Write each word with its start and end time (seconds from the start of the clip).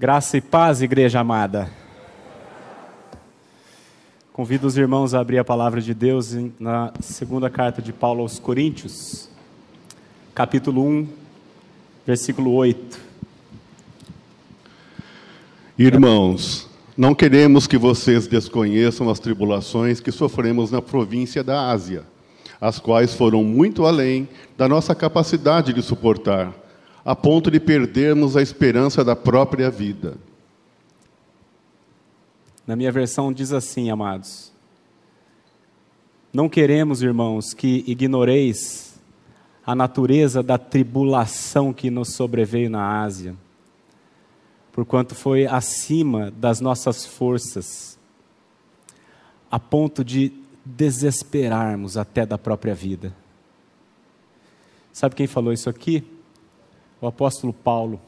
Graça 0.00 0.36
e 0.36 0.40
paz, 0.40 0.80
igreja 0.80 1.18
amada. 1.18 1.68
Convido 4.32 4.68
os 4.68 4.78
irmãos 4.78 5.12
a 5.12 5.18
abrir 5.18 5.38
a 5.38 5.44
palavra 5.44 5.80
de 5.80 5.92
Deus 5.92 6.36
na 6.60 6.92
segunda 7.00 7.50
carta 7.50 7.82
de 7.82 7.92
Paulo 7.92 8.20
aos 8.20 8.38
Coríntios, 8.38 9.28
capítulo 10.32 10.86
1, 10.86 11.08
versículo 12.06 12.52
8. 12.52 12.96
Irmãos, 15.76 16.70
não 16.96 17.12
queremos 17.12 17.66
que 17.66 17.76
vocês 17.76 18.28
desconheçam 18.28 19.10
as 19.10 19.18
tribulações 19.18 19.98
que 19.98 20.12
sofremos 20.12 20.70
na 20.70 20.80
província 20.80 21.42
da 21.42 21.72
Ásia, 21.72 22.04
as 22.60 22.78
quais 22.78 23.14
foram 23.14 23.42
muito 23.42 23.84
além 23.84 24.28
da 24.56 24.68
nossa 24.68 24.94
capacidade 24.94 25.72
de 25.72 25.82
suportar 25.82 26.67
a 27.08 27.16
ponto 27.16 27.50
de 27.50 27.58
perdermos 27.58 28.36
a 28.36 28.42
esperança 28.42 29.02
da 29.02 29.16
própria 29.16 29.70
vida. 29.70 30.18
Na 32.66 32.76
minha 32.76 32.92
versão 32.92 33.32
diz 33.32 33.50
assim, 33.50 33.88
amados: 33.88 34.52
Não 36.30 36.50
queremos, 36.50 37.02
irmãos, 37.02 37.54
que 37.54 37.82
ignoreis 37.86 39.00
a 39.64 39.74
natureza 39.74 40.42
da 40.42 40.58
tribulação 40.58 41.72
que 41.72 41.90
nos 41.90 42.12
sobreveio 42.12 42.68
na 42.68 43.00
Ásia, 43.00 43.34
porquanto 44.70 45.14
foi 45.14 45.46
acima 45.46 46.30
das 46.32 46.60
nossas 46.60 47.06
forças, 47.06 47.98
a 49.50 49.58
ponto 49.58 50.04
de 50.04 50.30
desesperarmos 50.62 51.96
até 51.96 52.26
da 52.26 52.36
própria 52.36 52.74
vida. 52.74 53.16
Sabe 54.92 55.14
quem 55.14 55.26
falou 55.26 55.54
isso 55.54 55.70
aqui? 55.70 56.04
O 57.00 57.06
apóstolo 57.06 57.52
Paulo, 57.52 58.00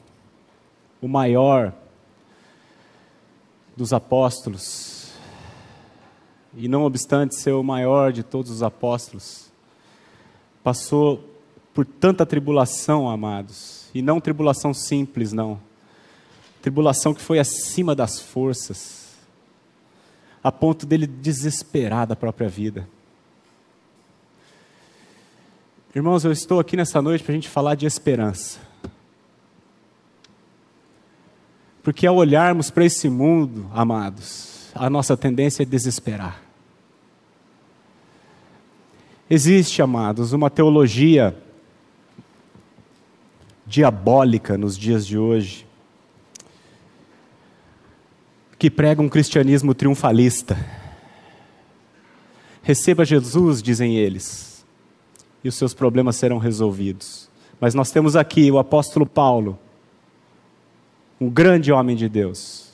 o 1.01 1.07
maior 1.07 1.73
dos 3.75 3.93
apóstolos, 3.93 5.11
e 6.55 6.67
não 6.67 6.83
obstante 6.83 7.35
ser 7.35 7.53
o 7.53 7.63
maior 7.63 8.11
de 8.11 8.23
todos 8.23 8.51
os 8.51 8.61
apóstolos, 8.61 9.51
passou 10.63 11.23
por 11.73 11.85
tanta 11.85 12.25
tribulação, 12.25 13.09
amados, 13.09 13.89
e 13.93 14.01
não 14.01 14.19
tribulação 14.19 14.73
simples, 14.73 15.31
não. 15.31 15.59
Tribulação 16.61 17.13
que 17.13 17.21
foi 17.21 17.39
acima 17.39 17.95
das 17.95 18.19
forças, 18.19 19.15
a 20.43 20.51
ponto 20.51 20.85
dele 20.85 21.07
desesperar 21.07 22.05
da 22.05 22.15
própria 22.15 22.49
vida. 22.49 22.87
Irmãos, 25.93 26.23
eu 26.23 26.31
estou 26.31 26.59
aqui 26.59 26.77
nessa 26.77 27.01
noite 27.01 27.23
para 27.23 27.33
a 27.33 27.35
gente 27.35 27.49
falar 27.49 27.75
de 27.75 27.85
esperança. 27.85 28.59
Porque 31.83 32.05
ao 32.05 32.15
olharmos 32.15 32.69
para 32.69 32.85
esse 32.85 33.09
mundo, 33.09 33.69
amados, 33.73 34.69
a 34.75 34.89
nossa 34.89 35.17
tendência 35.17 35.63
é 35.63 35.65
desesperar. 35.65 36.41
Existe, 39.29 39.81
amados, 39.81 40.33
uma 40.33 40.49
teologia 40.49 41.35
diabólica 43.65 44.57
nos 44.57 44.77
dias 44.77 45.07
de 45.07 45.17
hoje, 45.17 45.65
que 48.59 48.69
prega 48.69 49.01
um 49.01 49.09
cristianismo 49.09 49.73
triunfalista. 49.73 50.57
Receba 52.61 53.05
Jesus, 53.05 53.63
dizem 53.63 53.95
eles, 53.95 54.65
e 55.43 55.47
os 55.47 55.55
seus 55.55 55.73
problemas 55.73 56.17
serão 56.17 56.37
resolvidos. 56.37 57.29
Mas 57.59 57.73
nós 57.73 57.89
temos 57.89 58.15
aqui 58.15 58.51
o 58.51 58.59
apóstolo 58.59 59.05
Paulo, 59.05 59.57
um 61.21 61.29
grande 61.29 61.71
homem 61.71 61.95
de 61.95 62.09
Deus, 62.09 62.71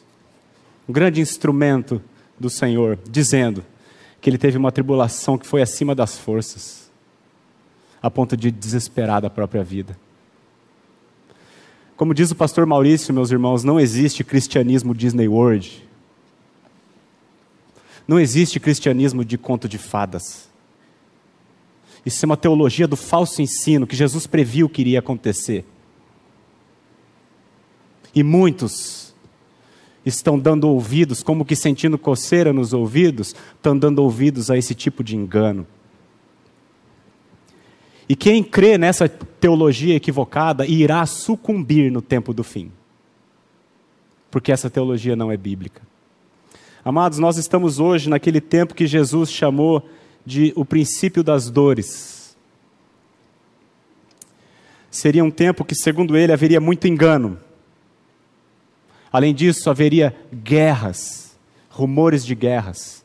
um 0.88 0.94
grande 0.94 1.20
instrumento 1.20 2.02
do 2.40 2.50
Senhor, 2.50 2.98
dizendo 3.10 3.62
que 4.22 4.30
ele 4.30 4.38
teve 4.38 4.58
uma 4.58 4.72
tribulação 4.72 5.38
que 5.38 5.46
foi 5.46 5.62
acima 5.62 5.94
das 5.94 6.18
forças, 6.18 6.90
a 8.02 8.10
ponto 8.10 8.38
de 8.38 8.50
desesperar 8.50 9.22
da 9.22 9.30
própria 9.30 9.66
vida. 9.66 10.00
Como 11.98 12.14
diz 12.14 12.32
o 12.32 12.36
pastor 12.36 12.66
Maurício, 12.66 13.14
meus 13.14 13.32
irmãos, 13.32 13.66
não 13.66 13.78
existe 13.78 14.24
cristianismo 14.24 14.96
Disney 14.96 15.28
World. 15.28 15.86
Não 18.08 18.18
existe 18.18 18.62
cristianismo 18.62 19.26
de 19.26 19.38
conto 19.38 19.68
de 19.68 19.78
fadas. 19.78 20.48
Isso 22.06 22.24
é 22.24 22.28
uma 22.28 22.38
teologia 22.38 22.88
do 22.88 22.96
falso 22.96 23.42
ensino 23.42 23.86
que 23.86 23.96
Jesus 23.96 24.26
previu 24.26 24.70
que 24.70 24.80
iria 24.80 25.00
acontecer. 25.00 25.66
E 28.18 28.24
muitos 28.24 29.14
estão 30.04 30.40
dando 30.40 30.68
ouvidos, 30.68 31.22
como 31.22 31.46
que 31.46 31.56
sentindo 31.56 32.00
coceira 32.00 32.52
nos 32.52 32.74
ouvidos, 32.74 33.36
estão 33.56 33.78
dando 33.78 34.00
ouvidos 34.00 34.50
a 34.50 34.58
esse 34.58 34.74
tipo 34.74 35.04
de 35.04 35.16
engano. 35.16 35.68
E 38.10 38.16
quem 38.16 38.44
crê 38.44 38.76
nessa 38.76 39.08
teologia 39.08 39.94
equivocada 39.94 40.66
irá 40.66 41.06
sucumbir 41.06 41.92
no 41.92 42.02
tempo 42.02 42.34
do 42.34 42.44
fim. 42.44 42.72
Porque 44.32 44.52
essa 44.52 44.68
teologia 44.68 45.16
não 45.16 45.32
é 45.32 45.38
bíblica. 45.38 45.84
Amados, 46.84 47.20
nós 47.20 47.38
estamos 47.38 47.80
hoje 47.80 48.10
naquele 48.10 48.42
tempo 48.42 48.74
que 48.74 48.88
Jesus 48.88 49.32
chamou 49.32 49.88
de 50.26 50.52
o 50.56 50.66
princípio 50.66 51.22
das 51.24 51.52
dores. 51.52 52.36
Seria 54.90 55.24
um 55.24 55.30
tempo 55.30 55.64
que, 55.64 55.76
segundo 55.76 56.18
ele, 56.18 56.34
haveria 56.34 56.60
muito 56.60 56.88
engano 56.88 57.46
Além 59.12 59.34
disso, 59.34 59.70
haveria 59.70 60.16
guerras, 60.34 61.38
rumores 61.70 62.26
de 62.26 62.36
guerras, 62.36 63.04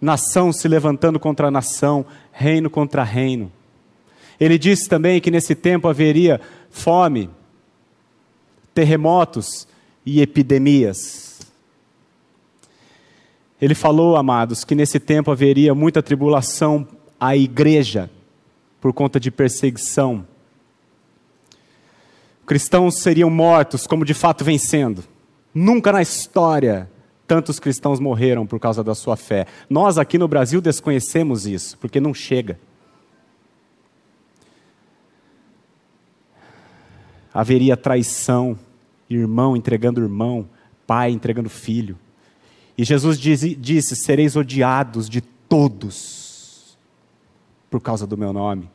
nação 0.00 0.52
se 0.52 0.66
levantando 0.68 1.18
contra 1.18 1.50
nação, 1.50 2.06
reino 2.32 2.70
contra 2.70 3.02
reino. 3.04 3.50
Ele 4.38 4.58
disse 4.58 4.88
também 4.88 5.20
que 5.20 5.30
nesse 5.30 5.54
tempo 5.54 5.88
haveria 5.88 6.40
fome, 6.70 7.28
terremotos 8.72 9.68
e 10.06 10.22
epidemias. 10.22 11.40
Ele 13.60 13.74
falou, 13.74 14.16
amados, 14.16 14.64
que 14.64 14.74
nesse 14.74 14.98
tempo 14.98 15.30
haveria 15.30 15.74
muita 15.74 16.02
tribulação 16.02 16.88
à 17.18 17.36
igreja 17.36 18.10
por 18.80 18.94
conta 18.94 19.20
de 19.20 19.30
perseguição. 19.30 20.26
Cristãos 22.46 22.96
seriam 22.96 23.28
mortos, 23.28 23.86
como 23.86 24.04
de 24.04 24.14
fato 24.14 24.42
vencendo. 24.42 25.04
Nunca 25.54 25.92
na 25.92 26.02
história 26.02 26.90
tantos 27.26 27.60
cristãos 27.60 28.00
morreram 28.00 28.44
por 28.44 28.58
causa 28.58 28.82
da 28.82 28.92
sua 28.92 29.16
fé. 29.16 29.46
Nós 29.68 29.98
aqui 29.98 30.18
no 30.18 30.26
Brasil 30.26 30.60
desconhecemos 30.60 31.46
isso, 31.46 31.78
porque 31.78 32.00
não 32.00 32.12
chega. 32.12 32.58
Haveria 37.32 37.76
traição, 37.76 38.58
irmão 39.08 39.56
entregando 39.56 40.00
irmão, 40.00 40.48
pai 40.86 41.12
entregando 41.12 41.48
filho. 41.48 41.96
E 42.76 42.82
Jesus 42.82 43.16
disse, 43.16 43.54
disse: 43.54 43.94
Sereis 43.94 44.34
odiados 44.34 45.08
de 45.08 45.20
todos 45.20 46.76
por 47.70 47.80
causa 47.80 48.08
do 48.08 48.16
meu 48.16 48.32
nome. 48.32 48.68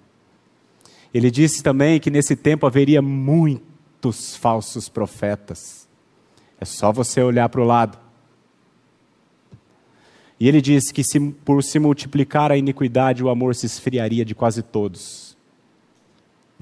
Ele 1.14 1.30
disse 1.30 1.62
também 1.62 2.00
que 2.00 2.10
nesse 2.10 2.36
tempo 2.38 2.66
haveria 2.66 3.02
muitos 3.02 4.36
falsos 4.38 4.88
profetas. 4.88 5.85
É 6.60 6.66
só 6.66 6.92
você 6.92 7.22
olhar 7.22 7.50
para 7.50 7.62
o 7.62 7.66
lado. 7.66 7.98
E 10.40 10.48
ele 10.48 10.62
disse 10.62 10.94
que 10.94 11.04
se, 11.04 11.20
por 11.20 11.64
se 11.64 11.80
multiplicar 11.80 12.52
a 12.52 12.58
iniquidade, 12.58 13.24
o 13.24 13.30
amor 13.30 13.56
se 13.56 13.66
esfriaria 13.66 14.26
de 14.26 14.36
quase 14.36 14.62
todos. 14.62 15.38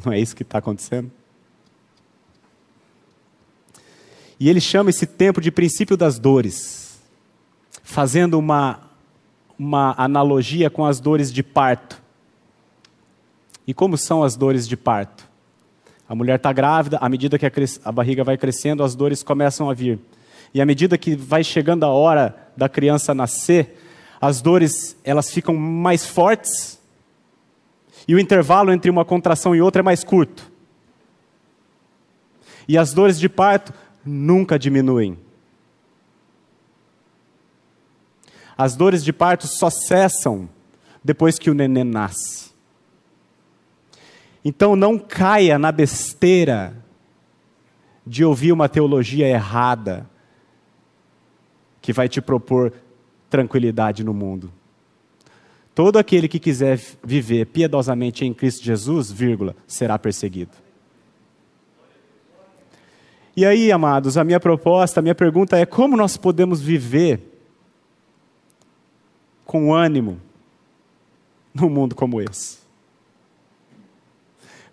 Não 0.04 0.14
é 0.14 0.20
isso 0.20 0.36
que 0.36 0.44
está 0.44 0.60
acontecendo? 0.60 1.12
E 4.40 4.50
ele 4.50 4.60
chama 4.60 4.90
esse 4.90 5.06
tempo 5.06 5.40
de 5.40 5.52
princípio 5.52 5.96
das 5.96 6.20
dores, 6.20 7.00
fazendo 7.84 8.38
uma, 8.38 8.82
uma 9.58 9.96
analogia 9.98 10.70
com 10.70 10.86
as 10.86 11.00
dores 11.00 11.32
de 11.32 11.42
parto. 11.42 12.02
E 13.66 13.74
como 13.74 13.98
são 13.98 14.24
as 14.24 14.36
dores 14.36 14.68
de 14.68 14.76
parto? 14.76 15.33
A 16.14 16.16
mulher 16.16 16.36
está 16.36 16.54
grávida, 16.54 17.00
à 17.02 17.10
medida 17.10 17.40
que 17.40 17.46
a, 17.48 17.52
a 17.86 17.92
barriga 17.92 18.24
vai 18.24 18.38
crescendo, 18.38 18.84
as 18.84 18.94
dores 18.94 19.24
começam 19.24 19.68
a 19.68 19.74
vir. 19.74 19.98
E 20.54 20.62
à 20.62 20.66
medida 20.66 20.96
que 20.96 21.16
vai 21.16 21.44
chegando 21.44 21.86
a 21.86 21.88
hora 21.88 22.52
da 22.56 22.70
criança 22.70 23.16
nascer, 23.16 23.82
as 24.22 24.40
dores 24.40 24.96
elas 25.04 25.32
ficam 25.32 25.56
mais 25.56 26.06
fortes 26.06 26.80
e 28.08 28.14
o 28.14 28.20
intervalo 28.20 28.72
entre 28.72 28.92
uma 28.92 29.04
contração 29.04 29.56
e 29.56 29.62
outra 29.64 29.80
é 29.80 29.84
mais 29.84 30.04
curto. 30.04 30.52
E 32.68 32.78
as 32.78 32.94
dores 32.94 33.20
de 33.20 33.28
parto 33.28 33.74
nunca 34.06 34.60
diminuem. 34.60 35.18
As 38.56 38.76
dores 38.76 39.04
de 39.04 39.12
parto 39.12 39.48
só 39.48 39.72
cessam 39.72 40.48
depois 41.04 41.40
que 41.40 41.50
o 41.50 41.56
neném 41.56 41.84
nasce. 41.84 42.53
Então 44.44 44.76
não 44.76 44.98
caia 44.98 45.58
na 45.58 45.72
besteira 45.72 46.76
de 48.06 48.26
ouvir 48.26 48.52
uma 48.52 48.68
teologia 48.68 49.28
errada 49.28 50.10
que 51.82 51.94
vai 51.94 52.10
te 52.10 52.22
propor 52.22 52.74
tranquilidade 53.30 54.04
no 54.04 54.14
mundo. 54.14 54.52
Todo 55.74 55.98
aquele 55.98 56.28
que 56.28 56.40
quiser 56.40 56.80
viver 57.04 57.48
piedosamente 57.48 58.26
em 58.26 58.34
Cristo 58.34 58.64
Jesus, 58.64 59.12
vírgula, 59.12 59.56
será 59.66 59.98
perseguido. 59.98 60.52
E 63.36 63.46
aí, 63.46 63.72
amados, 63.72 64.16
a 64.16 64.24
minha 64.24 64.40
proposta, 64.40 65.00
a 65.00 65.04
minha 65.04 65.16
pergunta 65.16 65.58
é 65.58 65.66
como 65.66 65.98
nós 65.98 66.16
podemos 66.16 66.62
viver 66.62 67.34
com 69.46 69.74
ânimo 69.74 70.22
num 71.54 71.70
mundo 71.70 71.96
como 71.96 72.22
esse? 72.22 72.63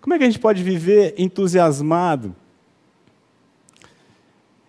Como 0.01 0.15
é 0.15 0.17
que 0.17 0.23
a 0.23 0.27
gente 0.27 0.39
pode 0.39 0.63
viver 0.63 1.13
entusiasmado? 1.15 2.35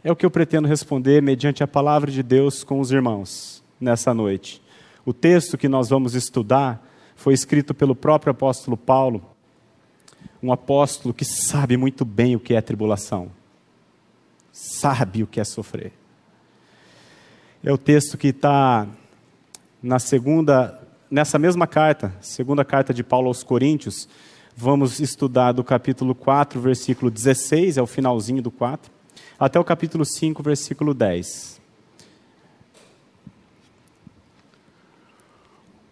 É 0.04 0.12
o 0.12 0.16
que 0.16 0.26
eu 0.26 0.30
pretendo 0.30 0.68
responder 0.68 1.22
mediante 1.22 1.64
a 1.64 1.66
palavra 1.66 2.10
de 2.10 2.22
Deus 2.22 2.62
com 2.62 2.78
os 2.78 2.92
irmãos 2.92 3.64
nessa 3.80 4.12
noite. 4.12 4.62
O 5.06 5.12
texto 5.14 5.56
que 5.56 5.68
nós 5.68 5.88
vamos 5.88 6.14
estudar 6.14 6.86
foi 7.16 7.32
escrito 7.32 7.72
pelo 7.72 7.94
próprio 7.94 8.30
apóstolo 8.32 8.76
Paulo, 8.76 9.24
um 10.42 10.52
apóstolo 10.52 11.14
que 11.14 11.24
sabe 11.24 11.78
muito 11.78 12.04
bem 12.04 12.36
o 12.36 12.40
que 12.40 12.54
é 12.54 12.60
tribulação, 12.60 13.32
sabe 14.52 15.22
o 15.22 15.26
que 15.26 15.40
é 15.40 15.44
sofrer. 15.44 15.92
É 17.64 17.72
o 17.72 17.78
texto 17.78 18.18
que 18.18 18.28
está 18.28 18.86
na 19.82 19.98
segunda, 19.98 20.78
nessa 21.10 21.38
mesma 21.38 21.66
carta, 21.66 22.14
segunda 22.20 22.66
carta 22.66 22.92
de 22.92 23.02
Paulo 23.02 23.28
aos 23.28 23.42
Coríntios, 23.42 24.08
vamos 24.56 25.00
estudar 25.00 25.52
do 25.52 25.64
capítulo 25.64 26.14
4, 26.14 26.60
versículo 26.60 27.10
16, 27.10 27.78
é 27.78 27.82
o 27.82 27.86
finalzinho 27.86 28.42
do 28.42 28.50
4, 28.50 28.90
até 29.38 29.58
o 29.58 29.64
capítulo 29.64 30.04
5, 30.04 30.42
versículo 30.42 30.94
10. 30.94 31.60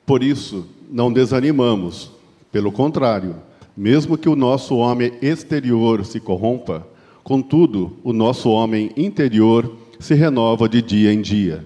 Por 0.05 0.23
isso, 0.23 0.67
não 0.91 1.13
desanimamos, 1.13 2.11
pelo 2.51 2.73
contrário, 2.73 3.37
mesmo 3.77 4.19
que 4.19 4.29
o 4.29 4.37
nosso 4.37 4.77
homem 4.77 5.13
exterior 5.23 6.05
se 6.05 6.19
corrompa, 6.19 6.87
contudo, 7.23 7.97
o 8.03 8.13
nosso 8.13 8.51
homem 8.51 8.91
interior 8.97 9.77
se 10.01 10.15
renova 10.15 10.69
de 10.69 10.83
dia 10.83 11.13
em 11.13 11.21
dia. 11.21 11.65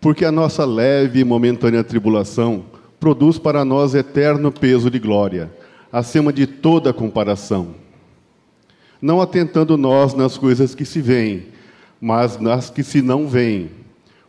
Porque 0.00 0.24
a 0.24 0.32
nossa 0.32 0.64
leve 0.64 1.20
e 1.20 1.24
momentânea 1.24 1.82
tribulação 1.82 2.64
produz 2.98 3.38
para 3.38 3.64
nós 3.64 3.94
eterno 3.94 4.50
peso 4.50 4.90
de 4.90 4.98
glória, 4.98 5.50
acima 5.92 6.32
de 6.32 6.46
toda 6.46 6.92
comparação. 6.92 7.74
Não 9.00 9.20
atentando 9.20 9.76
nós 9.76 10.14
nas 10.14 10.38
coisas 10.38 10.74
que 10.74 10.84
se 10.84 11.00
veem, 11.00 11.46
mas 12.00 12.38
nas 12.38 12.70
que 12.70 12.82
se 12.82 13.02
não 13.02 13.28
veem, 13.28 13.70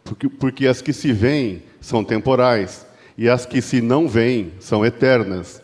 porque, 0.04 0.30
porque 0.30 0.68
as 0.68 0.82
que 0.82 0.94
se 0.94 1.12
veem 1.12 1.64
são 1.82 2.04
temporais, 2.04 2.86
e 3.18 3.28
as 3.28 3.46
que 3.46 3.62
se 3.62 3.82
não 3.82 4.08
veem 4.08 4.54
são 4.60 4.86
eternas. 4.86 5.62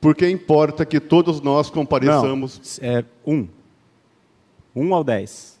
Porque 0.00 0.28
importa 0.28 0.86
que 0.86 1.00
todos 1.00 1.40
nós 1.40 1.70
compareçamos. 1.70 2.78
Não, 2.80 2.88
é 2.88 3.04
um. 3.26 3.48
Um 4.74 4.94
ao 4.94 5.02
dez. 5.02 5.58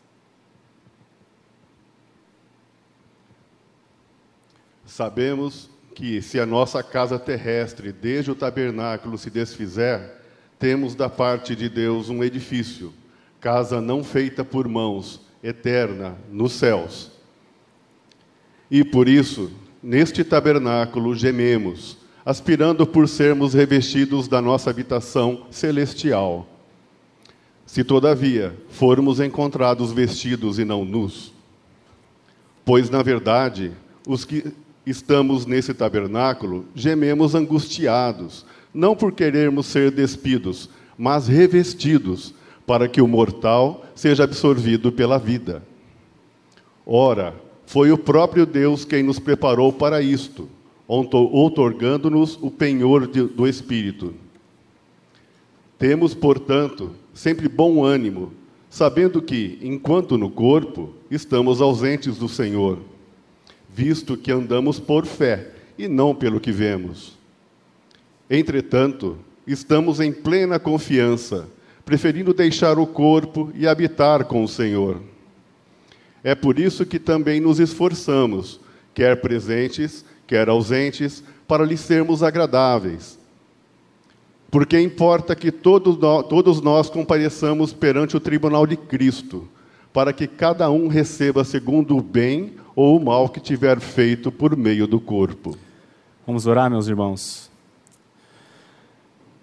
Sabemos 4.86 5.68
que, 5.98 6.22
se 6.22 6.38
a 6.38 6.46
nossa 6.46 6.80
casa 6.80 7.18
terrestre, 7.18 7.90
desde 7.90 8.30
o 8.30 8.34
tabernáculo, 8.36 9.18
se 9.18 9.28
desfizer, 9.30 10.00
temos 10.56 10.94
da 10.94 11.08
parte 11.08 11.56
de 11.56 11.68
Deus 11.68 12.08
um 12.08 12.22
edifício, 12.22 12.92
casa 13.40 13.80
não 13.80 14.04
feita 14.04 14.44
por 14.44 14.68
mãos, 14.68 15.20
eterna, 15.42 16.16
nos 16.30 16.52
céus. 16.52 17.10
E 18.70 18.84
por 18.84 19.08
isso, 19.08 19.50
neste 19.82 20.22
tabernáculo 20.22 21.16
gememos, 21.16 21.98
aspirando 22.24 22.86
por 22.86 23.08
sermos 23.08 23.52
revestidos 23.52 24.28
da 24.28 24.40
nossa 24.40 24.70
habitação 24.70 25.48
celestial. 25.50 26.46
Se, 27.66 27.82
todavia, 27.82 28.56
formos 28.68 29.18
encontrados 29.18 29.90
vestidos 29.90 30.60
e 30.60 30.64
não 30.64 30.84
nus, 30.84 31.34
pois, 32.64 32.88
na 32.88 33.02
verdade, 33.02 33.72
os 34.06 34.24
que 34.24 34.54
estamos 34.90 35.44
nesse 35.44 35.74
tabernáculo, 35.74 36.64
gememos 36.74 37.34
angustiados, 37.34 38.46
não 38.72 38.94
por 38.94 39.12
querermos 39.12 39.66
ser 39.66 39.90
despidos, 39.90 40.70
mas 40.96 41.28
revestidos, 41.28 42.34
para 42.66 42.88
que 42.88 43.00
o 43.00 43.08
mortal 43.08 43.84
seja 43.94 44.24
absorvido 44.24 44.92
pela 44.92 45.18
vida. 45.18 45.62
Ora, 46.86 47.34
foi 47.66 47.90
o 47.90 47.98
próprio 47.98 48.44
Deus 48.46 48.84
quem 48.84 49.02
nos 49.02 49.18
preparou 49.18 49.72
para 49.72 50.02
isto, 50.02 50.48
outorgando-nos 50.86 52.38
o 52.40 52.50
penhor 52.50 53.06
do 53.06 53.46
Espírito. 53.46 54.14
Temos, 55.78 56.14
portanto, 56.14 56.92
sempre 57.14 57.48
bom 57.48 57.84
ânimo, 57.84 58.32
sabendo 58.70 59.22
que, 59.22 59.58
enquanto 59.62 60.18
no 60.18 60.30
corpo, 60.30 60.94
estamos 61.10 61.60
ausentes 61.60 62.16
do 62.16 62.28
Senhor 62.28 62.78
visto 63.78 64.16
que 64.16 64.32
andamos 64.32 64.80
por 64.80 65.06
fé 65.06 65.52
e 65.78 65.86
não 65.86 66.12
pelo 66.12 66.40
que 66.40 66.50
vemos. 66.50 67.16
Entretanto, 68.28 69.16
estamos 69.46 70.00
em 70.00 70.12
plena 70.12 70.58
confiança, 70.58 71.48
preferindo 71.84 72.34
deixar 72.34 72.76
o 72.76 72.88
corpo 72.88 73.52
e 73.54 73.68
habitar 73.68 74.24
com 74.24 74.42
o 74.42 74.48
Senhor. 74.48 75.00
É 76.24 76.34
por 76.34 76.58
isso 76.58 76.84
que 76.84 76.98
também 76.98 77.40
nos 77.40 77.60
esforçamos, 77.60 78.58
quer 78.92 79.20
presentes, 79.20 80.04
quer 80.26 80.48
ausentes, 80.48 81.22
para 81.46 81.64
lhe 81.64 81.76
sermos 81.76 82.24
agradáveis. 82.24 83.16
Porque 84.50 84.80
importa 84.80 85.36
que 85.36 85.52
todos 85.52 86.60
nós, 86.60 86.90
compareçamos 86.90 87.72
perante 87.72 88.16
o 88.16 88.20
tribunal 88.20 88.66
de 88.66 88.76
Cristo, 88.76 89.48
para 89.92 90.12
que 90.12 90.26
cada 90.26 90.70
um 90.70 90.88
receba 90.88 91.44
segundo 91.44 91.96
o 91.96 92.02
bem 92.02 92.54
ou 92.74 92.96
o 92.96 93.04
mal 93.04 93.28
que 93.28 93.40
tiver 93.40 93.80
feito 93.80 94.30
por 94.30 94.56
meio 94.56 94.86
do 94.86 95.00
corpo. 95.00 95.56
Vamos 96.26 96.46
orar, 96.46 96.70
meus 96.70 96.86
irmãos. 96.86 97.50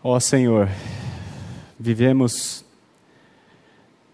Ó 0.04 0.20
Senhor, 0.20 0.70
vivemos 1.80 2.64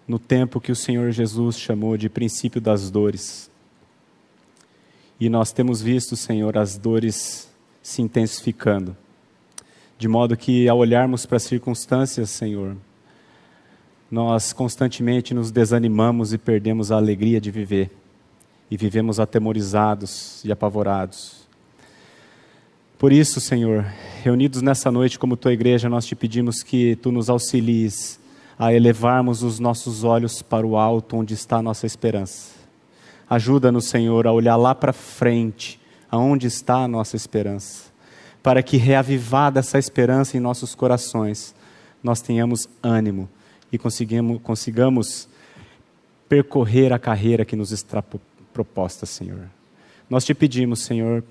no 0.07 0.17
tempo 0.17 0.59
que 0.59 0.71
o 0.71 0.75
Senhor 0.75 1.11
Jesus 1.11 1.59
chamou 1.59 1.97
de 1.97 2.09
princípio 2.09 2.59
das 2.59 2.89
dores. 2.89 3.51
E 5.19 5.29
nós 5.29 5.51
temos 5.51 5.81
visto, 5.81 6.15
Senhor, 6.15 6.57
as 6.57 6.77
dores 6.77 7.49
se 7.83 8.01
intensificando. 8.01 8.95
De 9.97 10.07
modo 10.07 10.35
que, 10.35 10.67
ao 10.67 10.79
olharmos 10.79 11.25
para 11.25 11.37
as 11.37 11.43
circunstâncias, 11.43 12.29
Senhor, 12.31 12.75
nós 14.11 14.51
constantemente 14.51 15.33
nos 15.33 15.51
desanimamos 15.51 16.33
e 16.33 16.37
perdemos 16.37 16.91
a 16.91 16.97
alegria 16.97 17.39
de 17.39 17.49
viver 17.49 17.89
e 18.69 18.75
vivemos 18.75 19.21
atemorizados 19.21 20.43
e 20.43 20.51
apavorados. 20.51 21.47
Por 22.99 23.13
isso, 23.13 23.39
Senhor, 23.39 23.85
reunidos 24.21 24.61
nessa 24.61 24.91
noite 24.91 25.17
como 25.17 25.37
tua 25.37 25.53
igreja, 25.53 25.89
nós 25.89 26.05
te 26.05 26.13
pedimos 26.13 26.61
que 26.61 26.97
tu 26.97 27.11
nos 27.11 27.29
auxilies 27.29 28.19
a 28.59 28.73
elevarmos 28.73 29.43
os 29.43 29.59
nossos 29.59 30.03
olhos 30.03 30.41
para 30.41 30.67
o 30.67 30.77
alto, 30.77 31.15
onde 31.15 31.33
está 31.33 31.57
a 31.57 31.61
nossa 31.61 31.87
esperança. 31.87 32.51
Ajuda-nos, 33.29 33.85
Senhor, 33.85 34.27
a 34.27 34.33
olhar 34.33 34.57
lá 34.57 34.75
para 34.75 34.93
frente, 34.93 35.79
aonde 36.11 36.47
está 36.47 36.83
a 36.83 36.87
nossa 36.87 37.15
esperança, 37.15 37.85
para 38.43 38.61
que, 38.61 38.77
reavivada 38.77 39.61
essa 39.61 39.79
esperança 39.79 40.37
em 40.37 40.41
nossos 40.41 40.75
corações, 40.75 41.55
nós 42.03 42.21
tenhamos 42.21 42.67
ânimo 42.83 43.27
e 43.71 43.77
consigamos, 43.77 44.41
consigamos 44.41 45.29
percorrer 46.27 46.93
a 46.93 46.99
carreira 46.99 47.45
que 47.45 47.55
nos 47.55 47.71
está 47.71 48.03
proposta, 48.53 49.05
Senhor. 49.05 49.49
Nós 50.09 50.25
te 50.25 50.33
pedimos, 50.33 50.81
Senhor, 50.81 51.23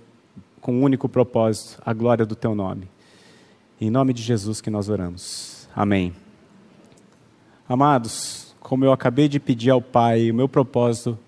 com 0.60 0.74
um 0.74 0.82
único 0.82 1.08
propósito, 1.08 1.80
a 1.84 1.92
glória 1.92 2.24
do 2.24 2.34
teu 2.34 2.54
nome. 2.54 2.88
Em 3.80 3.90
nome 3.90 4.12
de 4.12 4.22
Jesus 4.22 4.60
que 4.60 4.70
nós 4.70 4.88
oramos. 4.88 5.68
Amém. 5.74 6.14
Amados, 7.68 8.54
como 8.60 8.84
eu 8.84 8.92
acabei 8.92 9.28
de 9.28 9.38
pedir 9.40 9.70
ao 9.70 9.80
Pai, 9.80 10.30
o 10.30 10.34
meu 10.34 10.48
propósito 10.48 11.18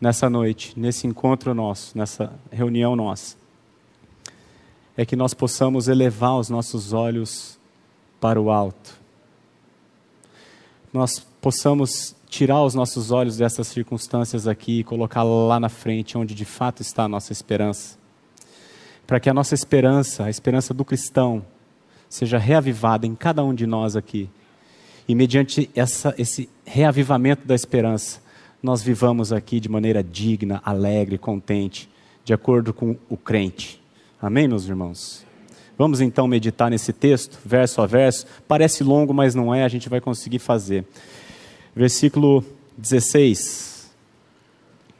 nessa 0.00 0.30
noite, 0.30 0.78
nesse 0.78 1.06
encontro 1.06 1.52
nosso, 1.54 1.96
nessa 1.96 2.32
reunião 2.50 2.94
nossa, 2.94 3.36
é 4.96 5.04
que 5.04 5.16
nós 5.16 5.34
possamos 5.34 5.88
elevar 5.88 6.38
os 6.38 6.48
nossos 6.48 6.92
olhos 6.92 7.58
para 8.20 8.40
o 8.40 8.50
alto. 8.50 8.98
Nós 10.92 11.18
possamos 11.40 12.16
tirar 12.28 12.62
os 12.62 12.74
nossos 12.74 13.10
olhos 13.10 13.36
dessas 13.36 13.66
circunstâncias 13.68 14.46
aqui 14.46 14.80
e 14.80 14.84
colocar 14.84 15.22
lá 15.22 15.58
na 15.60 15.68
frente, 15.68 16.16
onde 16.16 16.34
de 16.34 16.44
fato 16.44 16.82
está 16.82 17.04
a 17.04 17.08
nossa 17.08 17.32
esperança. 17.32 17.98
Para 19.06 19.20
que 19.20 19.30
a 19.30 19.34
nossa 19.34 19.54
esperança, 19.54 20.24
a 20.24 20.30
esperança 20.30 20.74
do 20.74 20.84
cristão, 20.84 21.44
seja 22.08 22.38
reavivada 22.38 23.06
em 23.06 23.14
cada 23.14 23.44
um 23.44 23.54
de 23.54 23.66
nós 23.66 23.96
aqui. 23.96 24.28
E 25.06 25.14
mediante 25.14 25.70
essa, 25.74 26.14
esse 26.18 26.48
reavivamento 26.64 27.46
da 27.46 27.54
esperança, 27.54 28.20
nós 28.62 28.82
vivamos 28.82 29.32
aqui 29.32 29.60
de 29.60 29.68
maneira 29.68 30.02
digna, 30.02 30.60
alegre, 30.64 31.16
contente, 31.16 31.88
de 32.24 32.34
acordo 32.34 32.74
com 32.74 32.96
o 33.08 33.16
crente. 33.16 33.80
Amém, 34.20 34.48
meus 34.48 34.66
irmãos? 34.66 35.27
Vamos 35.78 36.00
então 36.00 36.26
meditar 36.26 36.68
nesse 36.68 36.92
texto, 36.92 37.38
verso 37.44 37.80
a 37.80 37.86
verso. 37.86 38.26
Parece 38.48 38.82
longo, 38.82 39.14
mas 39.14 39.32
não 39.32 39.54
é, 39.54 39.62
a 39.62 39.68
gente 39.68 39.88
vai 39.88 40.00
conseguir 40.00 40.40
fazer. 40.40 40.84
Versículo 41.74 42.44
16. 42.76 43.88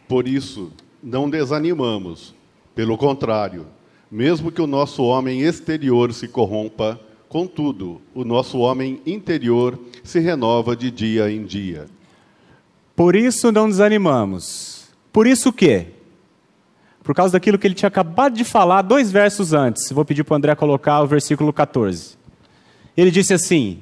Por 0.06 0.28
isso, 0.28 0.70
não 1.02 1.28
desanimamos. 1.28 2.32
Pelo 2.76 2.96
contrário, 2.96 3.66
mesmo 4.08 4.52
que 4.52 4.62
o 4.62 4.68
nosso 4.68 5.02
homem 5.02 5.40
exterior 5.40 6.14
se 6.14 6.28
corrompa, 6.28 7.00
contudo, 7.28 8.00
o 8.14 8.24
nosso 8.24 8.58
homem 8.58 9.00
interior 9.04 9.76
se 10.04 10.20
renova 10.20 10.76
de 10.76 10.92
dia 10.92 11.28
em 11.28 11.44
dia. 11.44 11.86
Por 12.94 13.16
isso 13.16 13.50
não 13.50 13.68
desanimamos. 13.68 14.88
Por 15.12 15.26
isso 15.26 15.48
o 15.48 15.52
quê? 15.52 15.88
Por 17.08 17.14
causa 17.14 17.32
daquilo 17.32 17.58
que 17.58 17.66
ele 17.66 17.74
tinha 17.74 17.88
acabado 17.88 18.34
de 18.34 18.44
falar 18.44 18.82
dois 18.82 19.10
versos 19.10 19.54
antes. 19.54 19.90
Vou 19.90 20.04
pedir 20.04 20.24
para 20.24 20.34
o 20.34 20.36
André 20.36 20.54
colocar 20.54 21.00
o 21.00 21.06
versículo 21.06 21.54
14. 21.54 22.18
Ele 22.94 23.10
disse 23.10 23.32
assim: 23.32 23.78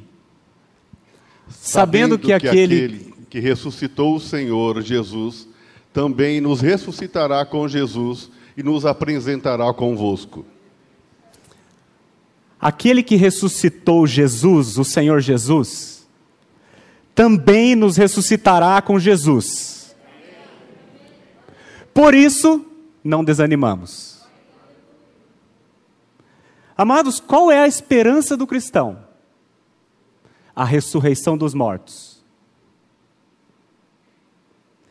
Sabendo, 1.49 2.15
sabendo 2.15 2.19
que, 2.21 2.27
que 2.27 2.33
aquele... 2.33 2.85
aquele 2.85 3.17
que 3.29 3.41
ressuscitou 3.41 4.15
o 4.15 4.21
Senhor 4.21 4.81
Jesus 4.81 5.49
também 5.93 6.41
nos 6.41 6.61
ressuscitará 6.61 7.45
com 7.45 7.67
Jesus 7.67 8.31
e 8.57 8.63
nos 8.63 8.87
apresentará 8.87 9.75
convosco. 9.75 10.47
Aquele 12.61 13.03
que 13.03 13.17
ressuscitou 13.17 14.07
Jesus, 14.07 14.79
o 14.79 14.85
Senhor 14.85 15.21
Jesus, 15.21 16.07
também 17.13 17.75
nos 17.75 17.97
ressuscitará 17.97 18.81
com 18.81 19.01
Jesus. 19.01 19.97
Por 21.93 22.15
isso, 22.15 22.65
não 23.07 23.25
desanimamos. 23.25 24.17
Amados, 26.77 27.21
qual 27.21 27.51
é 27.51 27.61
a 27.61 27.69
esperança 27.69 28.37
do 28.37 28.47
cristão? 28.47 28.99
A 30.55 30.65
ressurreição 30.65 31.37
dos 31.37 31.55
mortos. 31.55 32.23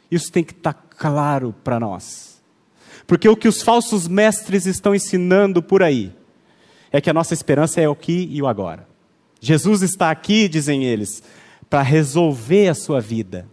Isso 0.10 0.32
tem 0.32 0.44
que 0.44 0.54
estar 0.54 0.74
claro 0.74 1.54
para 1.64 1.80
nós. 1.80 2.42
Porque 3.06 3.30
o 3.30 3.36
que 3.36 3.48
os 3.48 3.62
falsos 3.62 4.08
mestres 4.08 4.66
estão 4.66 4.96
ensinando 4.96 5.62
por 5.62 5.84
aí 5.84 6.16
é 6.92 7.00
que 7.00 7.10
a 7.10 7.14
nossa 7.14 7.34
esperança 7.34 7.82
é 7.82 7.88
o 7.88 7.92
aqui 7.92 8.28
e 8.32 8.42
o 8.42 8.48
agora. 8.48 8.88
Jesus 9.40 9.82
está 9.82 10.10
aqui, 10.10 10.48
dizem 10.48 10.84
eles, 10.86 11.22
para 11.70 11.82
resolver 11.82 12.70
a 12.70 12.74
sua 12.74 13.00
vida. 13.00 13.48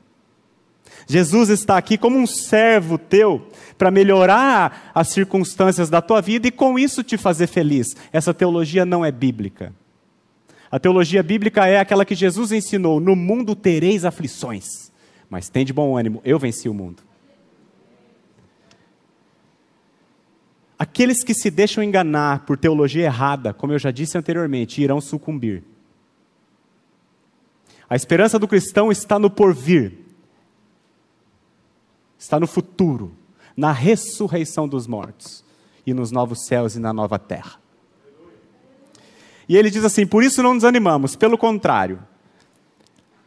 Jesus 1.06 1.48
está 1.48 1.76
aqui 1.76 1.98
como 1.98 2.18
um 2.18 2.26
servo 2.26 2.96
teu 2.96 3.48
para 3.76 3.90
melhorar 3.90 4.90
as 4.94 5.08
circunstâncias 5.08 5.90
da 5.90 6.00
tua 6.00 6.20
vida 6.20 6.48
e 6.48 6.50
com 6.50 6.78
isso 6.78 7.02
te 7.02 7.16
fazer 7.16 7.46
feliz. 7.46 7.96
Essa 8.12 8.32
teologia 8.32 8.84
não 8.84 9.04
é 9.04 9.10
bíblica. 9.10 9.74
A 10.70 10.78
teologia 10.78 11.22
bíblica 11.22 11.66
é 11.66 11.78
aquela 11.78 12.04
que 12.04 12.14
Jesus 12.14 12.50
ensinou: 12.52 12.98
no 12.98 13.14
mundo 13.14 13.54
tereis 13.54 14.04
aflições, 14.04 14.90
mas 15.28 15.48
tem 15.48 15.64
de 15.64 15.72
bom 15.72 15.96
ânimo, 15.96 16.22
eu 16.24 16.38
venci 16.38 16.68
o 16.68 16.74
mundo. 16.74 17.02
Aqueles 20.78 21.22
que 21.22 21.34
se 21.34 21.50
deixam 21.50 21.84
enganar 21.84 22.44
por 22.44 22.56
teologia 22.56 23.04
errada, 23.04 23.54
como 23.54 23.72
eu 23.72 23.78
já 23.78 23.90
disse 23.92 24.18
anteriormente, 24.18 24.82
irão 24.82 25.00
sucumbir. 25.00 25.62
A 27.88 27.94
esperança 27.94 28.38
do 28.38 28.48
cristão 28.48 28.90
está 28.90 29.18
no 29.18 29.30
porvir, 29.30 29.92
está 32.22 32.38
no 32.38 32.46
futuro, 32.46 33.12
na 33.56 33.72
ressurreição 33.72 34.68
dos 34.68 34.86
mortos 34.86 35.44
e 35.84 35.92
nos 35.92 36.12
novos 36.12 36.46
céus 36.46 36.76
e 36.76 36.78
na 36.78 36.92
nova 36.92 37.18
terra. 37.18 37.60
E 39.48 39.56
ele 39.56 39.70
diz 39.70 39.84
assim: 39.84 40.06
por 40.06 40.22
isso 40.22 40.40
não 40.40 40.54
nos 40.54 40.64
animamos, 40.64 41.16
pelo 41.16 41.36
contrário. 41.36 41.98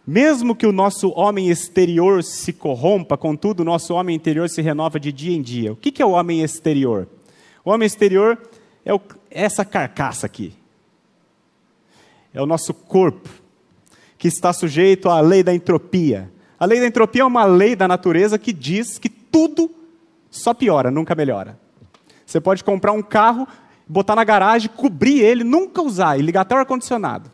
Mesmo 0.07 0.55
que 0.55 0.65
o 0.65 0.71
nosso 0.71 1.09
homem 1.09 1.49
exterior 1.49 2.23
se 2.23 2.53
corrompa, 2.53 3.17
contudo, 3.17 3.61
o 3.61 3.65
nosso 3.65 3.93
homem 3.93 4.15
interior 4.15 4.47
se 4.49 4.61
renova 4.61 4.97
de 4.97 5.11
dia 5.11 5.35
em 5.35 5.41
dia. 5.41 5.73
O 5.73 5.75
que 5.75 6.01
é 6.01 6.05
o 6.05 6.11
homem 6.11 6.41
exterior? 6.41 7.07
O 7.65 7.71
homem 7.71 7.85
exterior 7.85 8.41
é, 8.85 8.93
é 8.93 8.99
essa 9.29 9.65
carcaça 9.65 10.25
aqui. 10.25 10.53
É 12.33 12.41
o 12.41 12.45
nosso 12.45 12.73
corpo, 12.73 13.29
que 14.17 14.27
está 14.27 14.53
sujeito 14.53 15.09
à 15.09 15.19
lei 15.19 15.43
da 15.43 15.53
entropia. 15.53 16.31
A 16.59 16.65
lei 16.65 16.79
da 16.79 16.87
entropia 16.87 17.21
é 17.21 17.25
uma 17.25 17.45
lei 17.45 17.75
da 17.75 17.87
natureza 17.87 18.39
que 18.39 18.53
diz 18.53 18.97
que 18.97 19.09
tudo 19.09 19.69
só 20.29 20.53
piora, 20.53 20.89
nunca 20.89 21.15
melhora. 21.15 21.59
Você 22.25 22.39
pode 22.41 22.63
comprar 22.63 22.91
um 22.91 23.01
carro, 23.01 23.47
botar 23.87 24.15
na 24.15 24.23
garagem, 24.23 24.69
cobrir 24.69 25.21
ele, 25.21 25.43
nunca 25.43 25.81
usar 25.81 26.17
e 26.17 26.21
ligar 26.21 26.41
até 26.41 26.55
o 26.55 26.57
ar-condicionado. 26.57 27.29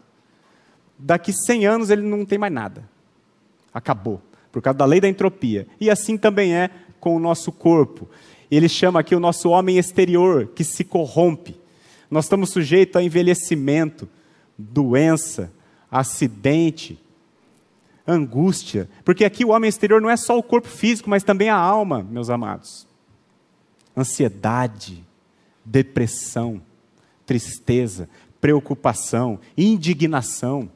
Daqui 0.97 1.33
100 1.33 1.65
anos 1.65 1.89
ele 1.89 2.03
não 2.03 2.25
tem 2.25 2.37
mais 2.37 2.53
nada. 2.53 2.87
Acabou. 3.73 4.21
Por 4.51 4.61
causa 4.61 4.77
da 4.77 4.85
lei 4.85 4.99
da 4.99 5.07
entropia. 5.07 5.65
E 5.79 5.89
assim 5.89 6.17
também 6.17 6.53
é 6.53 6.69
com 6.99 7.15
o 7.15 7.19
nosso 7.19 7.51
corpo. 7.51 8.07
Ele 8.49 8.67
chama 8.67 8.99
aqui 8.99 9.15
o 9.15 9.19
nosso 9.19 9.49
homem 9.49 9.77
exterior, 9.77 10.47
que 10.53 10.63
se 10.63 10.83
corrompe. 10.83 11.59
Nós 12.09 12.25
estamos 12.25 12.49
sujeitos 12.49 12.97
a 12.97 13.03
envelhecimento, 13.03 14.09
doença, 14.57 15.51
acidente, 15.89 16.99
angústia. 18.07 18.89
Porque 19.03 19.25
aqui 19.25 19.45
o 19.45 19.49
homem 19.49 19.69
exterior 19.69 20.01
não 20.01 20.09
é 20.09 20.17
só 20.17 20.37
o 20.37 20.43
corpo 20.43 20.67
físico, 20.67 21.09
mas 21.09 21.23
também 21.23 21.49
a 21.49 21.55
alma, 21.55 22.03
meus 22.03 22.29
amados. 22.29 22.87
Ansiedade, 23.95 25.05
depressão, 25.65 26.61
tristeza, 27.25 28.09
preocupação, 28.39 29.39
indignação. 29.57 30.69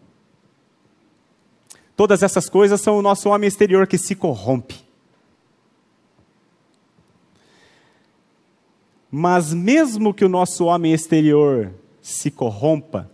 Todas 1.95 2.21
essas 2.21 2.49
coisas 2.49 2.81
são 2.81 2.97
o 2.97 3.01
nosso 3.01 3.29
homem 3.29 3.47
exterior 3.47 3.87
que 3.87 3.97
se 3.97 4.15
corrompe. 4.15 4.83
Mas 9.09 9.53
mesmo 9.53 10.13
que 10.13 10.25
o 10.25 10.29
nosso 10.29 10.65
homem 10.65 10.93
exterior 10.93 11.73
se 12.01 12.29
corrompa, 12.29 13.09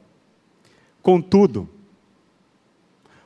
contudo, 1.01 1.70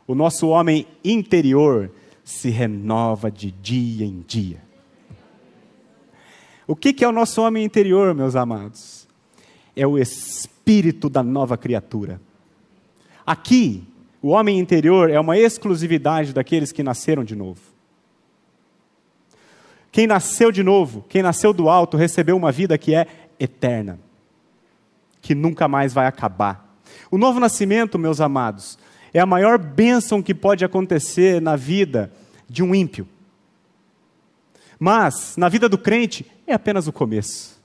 o 0.08 0.14
nosso 0.14 0.48
homem 0.48 0.88
interior 1.04 1.92
se 2.24 2.50
renova 2.50 3.30
de 3.32 3.52
dia 3.52 4.06
em 4.06 4.24
dia. 4.28 4.62
O 6.68 6.76
que 6.76 7.04
é 7.04 7.08
o 7.08 7.12
nosso 7.12 7.42
homem 7.42 7.64
interior, 7.64 8.14
meus 8.16 8.36
amados? 8.36 9.08
É 9.76 9.86
o 9.86 9.98
espírito 9.98 11.10
da 11.10 11.22
nova 11.22 11.58
criatura. 11.58 12.20
Aqui, 13.26 13.84
o 14.22 14.30
homem 14.30 14.60
interior 14.60 15.10
é 15.10 15.20
uma 15.20 15.38
exclusividade 15.38 16.34
daqueles 16.34 16.72
que 16.72 16.82
nasceram 16.82 17.24
de 17.24 17.36
novo. 17.36 17.62
Quem 19.92 20.08
nasceu 20.08 20.52
de 20.52 20.64
novo, 20.64 21.06
quem 21.08 21.22
nasceu 21.22 21.54
do 21.54 21.70
alto, 21.70 21.96
recebeu 21.96 22.36
uma 22.36 22.52
vida 22.52 22.78
que 22.78 22.94
é 22.94 23.08
eterna, 23.40 24.00
que 25.22 25.36
nunca 25.36 25.68
mais 25.68 25.94
vai 25.94 26.08
acabar. 26.08 26.76
O 27.12 27.18
novo 27.18 27.40
nascimento, 27.40 28.00
meus 28.00 28.20
amados, 28.20 28.78
é 29.16 29.22
a 29.22 29.26
maior 29.26 29.58
bênção 29.58 30.22
que 30.22 30.36
pode 30.36 30.66
acontecer 30.66 31.42
na 31.42 31.56
vida 31.56 32.12
de 32.50 32.62
um 32.62 32.76
ímpio. 32.76 33.08
Mas, 34.78 35.38
na 35.38 35.48
vida 35.48 35.70
do 35.70 35.78
crente, 35.78 36.30
é 36.46 36.54
apenas 36.54 36.86
o 36.86 36.92
começo. 36.92 37.58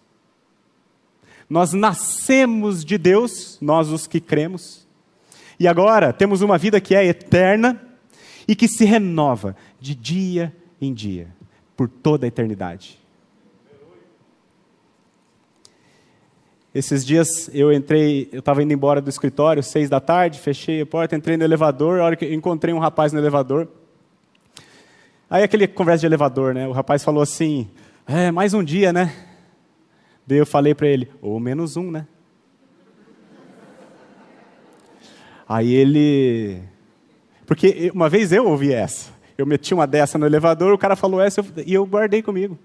Nós 1.49 1.73
nascemos 1.73 2.85
de 2.85 2.97
Deus, 2.97 3.59
nós 3.61 3.88
os 3.88 4.07
que 4.07 4.21
cremos, 4.21 4.87
e 5.59 5.66
agora 5.66 6.12
temos 6.12 6.40
uma 6.40 6.57
vida 6.57 6.80
que 6.80 6.95
é 6.95 7.04
eterna 7.04 7.85
e 8.47 8.54
que 8.54 8.69
se 8.69 8.85
renova 8.85 9.57
de 9.80 9.97
dia 9.97 10.54
em 10.80 10.95
dia 10.95 11.35
por 11.76 11.88
toda 11.88 12.26
a 12.26 12.28
eternidade. 12.28 13.00
Esses 16.73 17.05
dias 17.05 17.50
eu 17.53 17.73
entrei, 17.73 18.29
eu 18.31 18.39
estava 18.39 18.62
indo 18.62 18.73
embora 18.73 19.00
do 19.00 19.11
escritório, 19.11 19.61
seis 19.61 19.89
da 19.89 19.99
tarde, 19.99 20.39
fechei 20.39 20.81
a 20.81 20.87
porta, 20.87 21.17
entrei 21.17 21.37
no 21.37 21.43
elevador, 21.43 21.99
a 21.99 22.05
hora 22.05 22.17
que 22.17 22.33
encontrei 22.33 22.73
um 22.73 22.79
rapaz 22.79 23.12
no 23.12 23.19
elevador. 23.19 23.67
Aí 25.29 25.43
aquele 25.43 25.67
conversa 25.67 26.00
de 26.00 26.07
elevador, 26.07 26.55
né? 26.55 26.69
O 26.69 26.73
rapaz 26.73 27.03
falou 27.03 27.23
assim, 27.23 27.69
é, 28.07 28.31
mais 28.31 28.55
um 28.55 28.62
dia, 28.62 28.93
né? 28.93 29.12
Daí 30.25 30.39
eu 30.39 30.47
falei 30.47 30.73
para 30.73 30.87
ele, 30.87 31.11
ou 31.21 31.41
menos 31.41 31.77
um, 31.77 31.91
né? 31.91 32.07
Aí 35.49 35.75
ele, 35.75 36.62
porque 37.47 37.91
uma 37.93 38.09
vez 38.09 38.33
eu 38.33 38.47
ouvi 38.47 38.73
essa. 38.73 39.11
Eu 39.37 39.45
meti 39.45 39.75
uma 39.75 39.89
dessa 39.89 40.17
no 40.17 40.25
elevador, 40.25 40.73
o 40.73 40.79
cara 40.79 40.95
falou 40.95 41.21
essa 41.21 41.45
e 41.67 41.75
eu 41.75 41.85
guardei 41.85 42.23
comigo. 42.23 42.57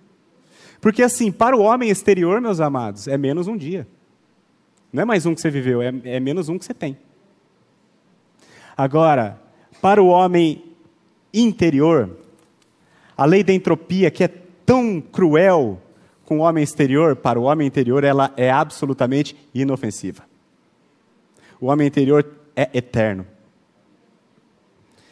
Porque 0.82 1.01
assim, 1.01 1.32
para 1.32 1.55
o 1.55 1.62
homem 1.62 1.89
exterior, 1.89 2.39
meus 2.41 2.60
amados, 2.60 3.08
é 3.08 3.17
menos 3.17 3.48
um 3.48 3.58
dia. 3.58 3.88
Não 4.91 5.01
é 5.01 5.05
mais 5.05 5.25
um 5.25 5.34
que 5.36 5.41
você 5.41 5.50
viveu, 5.50 5.82
é, 5.82 5.94
é 6.05 6.20
menos 6.20 6.48
um 6.48 6.58
que 6.58 6.65
você 6.65 6.74
tem. 6.74 6.98
Agora, 8.77 9.41
para 9.82 10.01
o 10.01 10.08
homem 10.08 10.63
interior, 11.34 12.17
A 13.17 13.24
lei 13.25 13.44
da 13.44 13.53
entropia, 13.53 14.12
que 14.12 14.25
é 14.25 14.27
tão 14.65 15.00
cruel 15.00 15.82
com 16.25 16.39
o 16.39 16.41
homem 16.41 16.63
exterior, 16.63 17.15
para 17.15 17.39
o 17.39 17.44
homem 17.44 17.65
interior, 17.65 18.03
ela 18.03 18.34
é 18.36 18.51
absolutamente 18.51 19.36
inofensiva. 19.53 20.24
O 21.62 21.67
homem 21.67 21.88
interior 21.88 22.29
é 22.55 22.70
eterno 22.74 23.25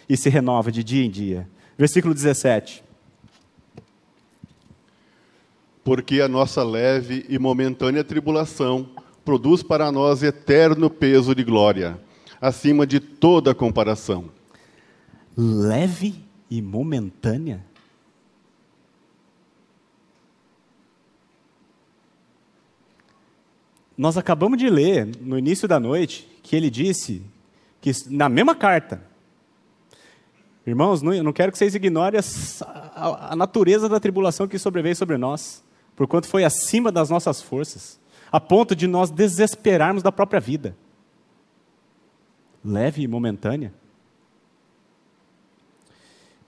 e 0.09 0.17
se 0.17 0.29
renova 0.29 0.71
de 0.71 0.83
dia 0.83 1.05
em 1.05 1.09
dia. 1.09 1.47
Versículo 1.77 2.13
17. 2.13 2.82
Porque 5.83 6.21
a 6.21 6.27
nossa 6.27 6.63
leve 6.63 7.25
e 7.27 7.37
momentânea 7.37 8.03
tribulação 8.03 8.89
produz 9.25 9.63
para 9.63 9.91
nós 9.91 10.23
eterno 10.23 10.89
peso 10.89 11.33
de 11.33 11.43
glória, 11.43 11.99
acima 12.39 12.85
de 12.85 12.99
toda 12.99 13.55
comparação. 13.55 14.29
Leve 15.35 16.15
e 16.49 16.61
momentânea? 16.61 17.65
Nós 23.97 24.17
acabamos 24.17 24.57
de 24.57 24.69
ler 24.69 25.07
no 25.21 25.37
início 25.37 25.67
da 25.67 25.79
noite 25.79 26.27
que 26.41 26.55
ele 26.55 26.69
disse 26.69 27.23
que 27.79 27.91
na 28.09 28.27
mesma 28.27 28.55
carta, 28.55 29.03
irmãos, 30.65 31.01
não, 31.01 31.11
não 31.23 31.33
quero 31.33 31.51
que 31.51 31.57
vocês 31.57 31.75
ignorem 31.75 32.19
a, 32.19 32.65
a, 32.65 33.33
a 33.33 33.35
natureza 33.35 33.87
da 33.87 33.99
tribulação 33.99 34.47
que 34.47 34.57
sobreveio 34.57 34.95
sobre 34.95 35.17
nós, 35.17 35.62
porquanto 35.95 36.27
foi 36.27 36.43
acima 36.43 36.91
das 36.91 37.09
nossas 37.09 37.41
forças, 37.41 37.99
a 38.31 38.39
ponto 38.39 38.75
de 38.75 38.87
nós 38.87 39.09
desesperarmos 39.09 40.01
da 40.01 40.11
própria 40.11 40.39
vida. 40.39 40.75
Leve 42.63 43.03
e 43.03 43.07
momentânea. 43.07 43.73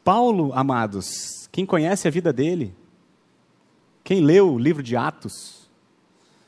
Paulo, 0.03 0.51
amados, 0.53 1.47
quem 1.51 1.65
conhece 1.65 2.07
a 2.07 2.11
vida 2.11 2.31
dele, 2.31 2.73
quem 4.03 4.21
leu 4.21 4.53
o 4.53 4.59
livro 4.59 4.83
de 4.83 4.95
Atos, 4.95 5.65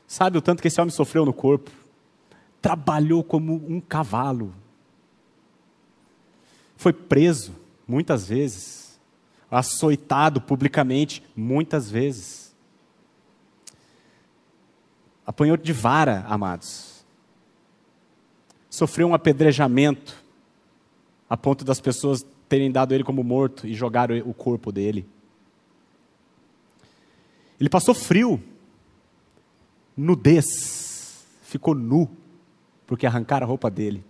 Sabe 0.08 0.38
o 0.38 0.42
tanto 0.42 0.62
que 0.62 0.70
esse 0.70 0.80
homem 0.80 0.90
sofreu 0.90 1.26
no 1.26 1.34
corpo? 1.34 1.70
Trabalhou 2.62 3.24
como 3.24 3.54
um 3.54 3.82
cavalo. 3.82 4.54
Foi 6.78 6.94
preso 6.94 7.54
muitas 7.86 8.26
vezes. 8.30 8.98
Açoitado 9.52 10.40
publicamente 10.40 11.22
muitas 11.36 11.92
vezes. 11.92 12.47
Apanhou 15.28 15.58
de 15.58 15.74
vara, 15.74 16.26
amados. 16.28 17.06
Sofreu 18.70 19.10
um 19.10 19.14
apedrejamento 19.14 20.16
a 21.30 21.36
ponto 21.36 21.66
das 21.66 21.82
pessoas 21.82 22.26
terem 22.48 22.72
dado 22.72 22.94
ele 22.94 23.04
como 23.04 23.24
morto 23.24 23.68
e 23.68 23.74
jogaram 23.74 24.18
o 24.20 24.34
corpo 24.34 24.72
dele. 24.72 25.06
Ele 27.60 27.70
passou 27.70 27.94
frio 27.94 28.42
nudez, 29.98 31.26
ficou 31.42 31.74
nu, 31.74 32.10
porque 32.86 33.08
arrancaram 33.08 33.46
a 33.46 33.50
roupa 33.50 33.70
dele. 33.70 34.06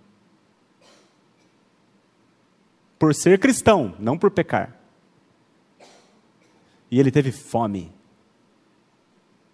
Por 2.99 3.15
ser 3.15 3.39
cristão, 3.39 3.95
não 3.97 4.17
por 4.17 4.29
pecar. 4.29 4.75
E 6.91 6.99
ele 6.99 7.09
teve 7.09 7.31
fome. 7.31 7.91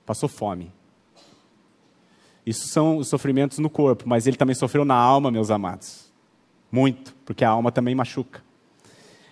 Passou 0.06 0.28
fome. 0.28 0.72
Isso 2.46 2.68
são 2.68 2.98
os 2.98 3.08
sofrimentos 3.08 3.60
no 3.60 3.70
corpo, 3.70 4.08
mas 4.08 4.28
ele 4.28 4.38
também 4.38 4.56
sofreu 4.56 4.84
na 4.84 4.96
alma, 4.96 5.32
meus 5.32 5.50
amados. 5.50 6.12
Muito, 6.72 7.16
porque 7.26 7.46
a 7.46 7.50
alma 7.50 7.72
também 7.72 7.96
machuca. 7.96 8.44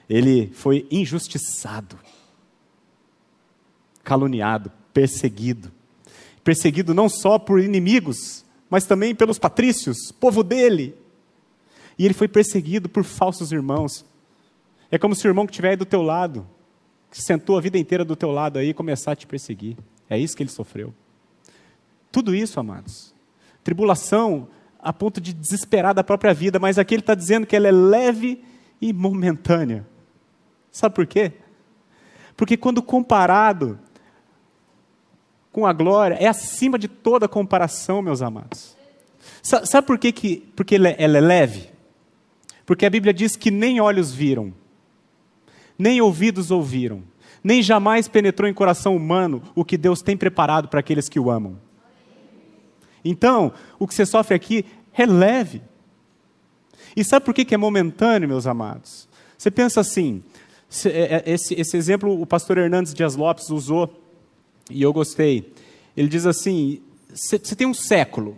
Ele 0.10 0.52
foi 0.54 0.88
injustiçado, 0.92 1.98
caluniado, 4.04 4.72
perseguido 4.94 5.72
perseguido 6.44 6.94
não 6.94 7.08
só 7.08 7.38
por 7.40 7.60
inimigos, 7.60 8.44
mas 8.70 8.86
também 8.86 9.14
pelos 9.14 9.38
patrícios, 9.38 10.12
povo 10.12 10.44
dele. 10.44 10.96
E 11.98 12.06
ele 12.06 12.14
foi 12.14 12.28
perseguido 12.28 12.90
por 12.90 13.04
falsos 13.04 13.52
irmãos. 13.52 14.06
É 14.90 14.98
como 14.98 15.16
se 15.16 15.28
o 15.28 15.30
irmão 15.30 15.46
que 15.46 15.52
estiver 15.52 15.72
aí 15.72 15.76
do 15.76 15.86
teu 15.86 16.02
lado, 16.02 16.48
que 17.10 17.22
sentou 17.22 17.58
a 17.58 17.62
vida 17.62 17.78
inteira 17.78 18.04
do 18.04 18.16
teu 18.16 18.32
lado 18.32 18.58
aí, 18.58 18.74
começar 18.74 19.12
a 19.12 19.16
te 19.16 19.28
perseguir. 19.28 19.78
É 20.10 20.18
isso 20.18 20.36
que 20.36 20.44
ele 20.44 20.50
sofreu. 20.50 20.94
Tudo 22.12 22.36
isso, 22.36 22.60
amados. 22.60 23.14
Tribulação 23.64 24.48
a 24.82 24.92
ponto 24.92 25.22
de 25.22 25.34
desesperar 25.34 25.94
da 25.94 26.04
própria 26.04 26.34
vida, 26.34 26.60
mas 26.60 26.80
aqui 26.80 26.96
ele 26.96 27.02
está 27.02 27.14
dizendo 27.14 27.46
que 27.46 27.56
ela 27.56 27.68
é 27.68 27.72
leve 27.72 28.44
e 28.82 28.92
momentânea. 28.92 29.86
Sabe 30.72 30.96
por 30.96 31.06
quê? 31.06 31.34
Porque 32.36 32.58
quando 32.58 32.82
comparado 32.82 33.80
com 35.52 35.66
a 35.66 35.74
glória 35.74 36.16
é 36.16 36.28
acima 36.28 36.80
de 36.80 36.88
toda 36.88 37.28
comparação, 37.28 38.02
meus 38.02 38.22
amados. 38.22 38.76
Sabe 39.44 39.86
por 39.86 40.00
que, 40.00 40.12
que 40.12 40.38
porque 40.56 40.76
ela 40.76 40.90
é 40.90 41.08
leve? 41.08 41.70
Porque 42.66 42.86
a 42.86 42.90
Bíblia 42.90 43.14
diz 43.14 43.36
que 43.36 43.52
nem 43.52 43.80
olhos 43.80 44.12
viram, 44.12 44.54
nem 45.78 46.02
ouvidos 46.02 46.50
ouviram, 46.50 47.04
nem 47.44 47.62
jamais 47.62 48.08
penetrou 48.08 48.50
em 48.50 48.54
coração 48.54 48.96
humano 48.96 49.44
o 49.54 49.66
que 49.66 49.78
Deus 49.78 50.02
tem 50.02 50.16
preparado 50.16 50.68
para 50.70 50.80
aqueles 50.80 51.10
que 51.10 51.20
o 51.20 51.30
amam. 51.30 51.58
Então, 53.04 53.54
o 53.80 53.88
que 53.88 53.94
você 53.94 54.06
sofre 54.06 54.36
aqui 54.36 54.66
é 54.94 55.06
leve. 55.06 55.62
E 56.96 57.04
sabe 57.04 57.26
por 57.26 57.34
que, 57.34 57.46
que 57.46 57.56
é 57.56 57.58
momentâneo, 57.58 58.28
meus 58.28 58.46
amados? 58.46 59.08
Você 59.38 59.50
pensa 59.50 59.82
assim, 59.82 60.24
é, 60.86 61.24
é, 61.28 61.34
esse, 61.34 61.54
esse 61.60 61.76
exemplo 61.76 62.22
o 62.22 62.26
pastor 62.26 62.58
Hernandes 62.58 62.94
Dias 62.94 63.16
Lopes 63.16 63.50
usou 63.50 64.02
e 64.70 64.82
eu 64.82 64.94
gostei. 64.94 65.52
Ele 65.96 66.08
diz 66.08 66.26
assim: 66.26 66.82
você 67.10 67.56
tem 67.56 67.68
um 67.68 67.74
século 67.74 68.38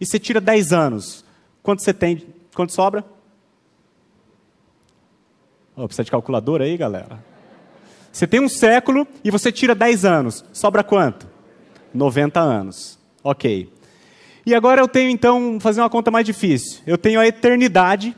e 0.00 0.06
você 0.06 0.18
tira 0.18 0.40
10 0.40 0.72
anos. 0.72 1.24
Quanto 1.62 1.82
você 1.82 1.92
tem? 1.92 2.26
Quanto 2.54 2.72
sobra? 2.72 3.04
Oh, 5.76 5.86
precisa 5.86 6.04
de 6.04 6.10
calculadora 6.10 6.64
aí, 6.64 6.76
galera? 6.76 7.22
Você 8.10 8.26
tem 8.26 8.40
um 8.40 8.48
século 8.48 9.06
e 9.24 9.30
você 9.30 9.50
tira 9.50 9.74
10 9.74 10.04
anos. 10.04 10.44
Sobra 10.52 10.84
quanto? 10.84 11.26
90 11.94 12.40
anos. 12.40 12.98
Ok. 13.22 13.72
E 14.44 14.54
agora 14.54 14.80
eu 14.80 14.88
tenho 14.88 15.10
então, 15.10 15.58
fazer 15.60 15.80
uma 15.80 15.90
conta 15.90 16.10
mais 16.10 16.26
difícil. 16.26 16.82
Eu 16.86 16.98
tenho 16.98 17.20
a 17.20 17.26
eternidade 17.26 18.16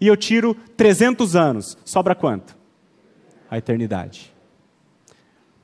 e 0.00 0.06
eu 0.06 0.16
tiro 0.16 0.54
300 0.76 1.36
anos. 1.36 1.76
Sobra 1.84 2.14
quanto? 2.14 2.56
A 3.50 3.58
eternidade 3.58 4.32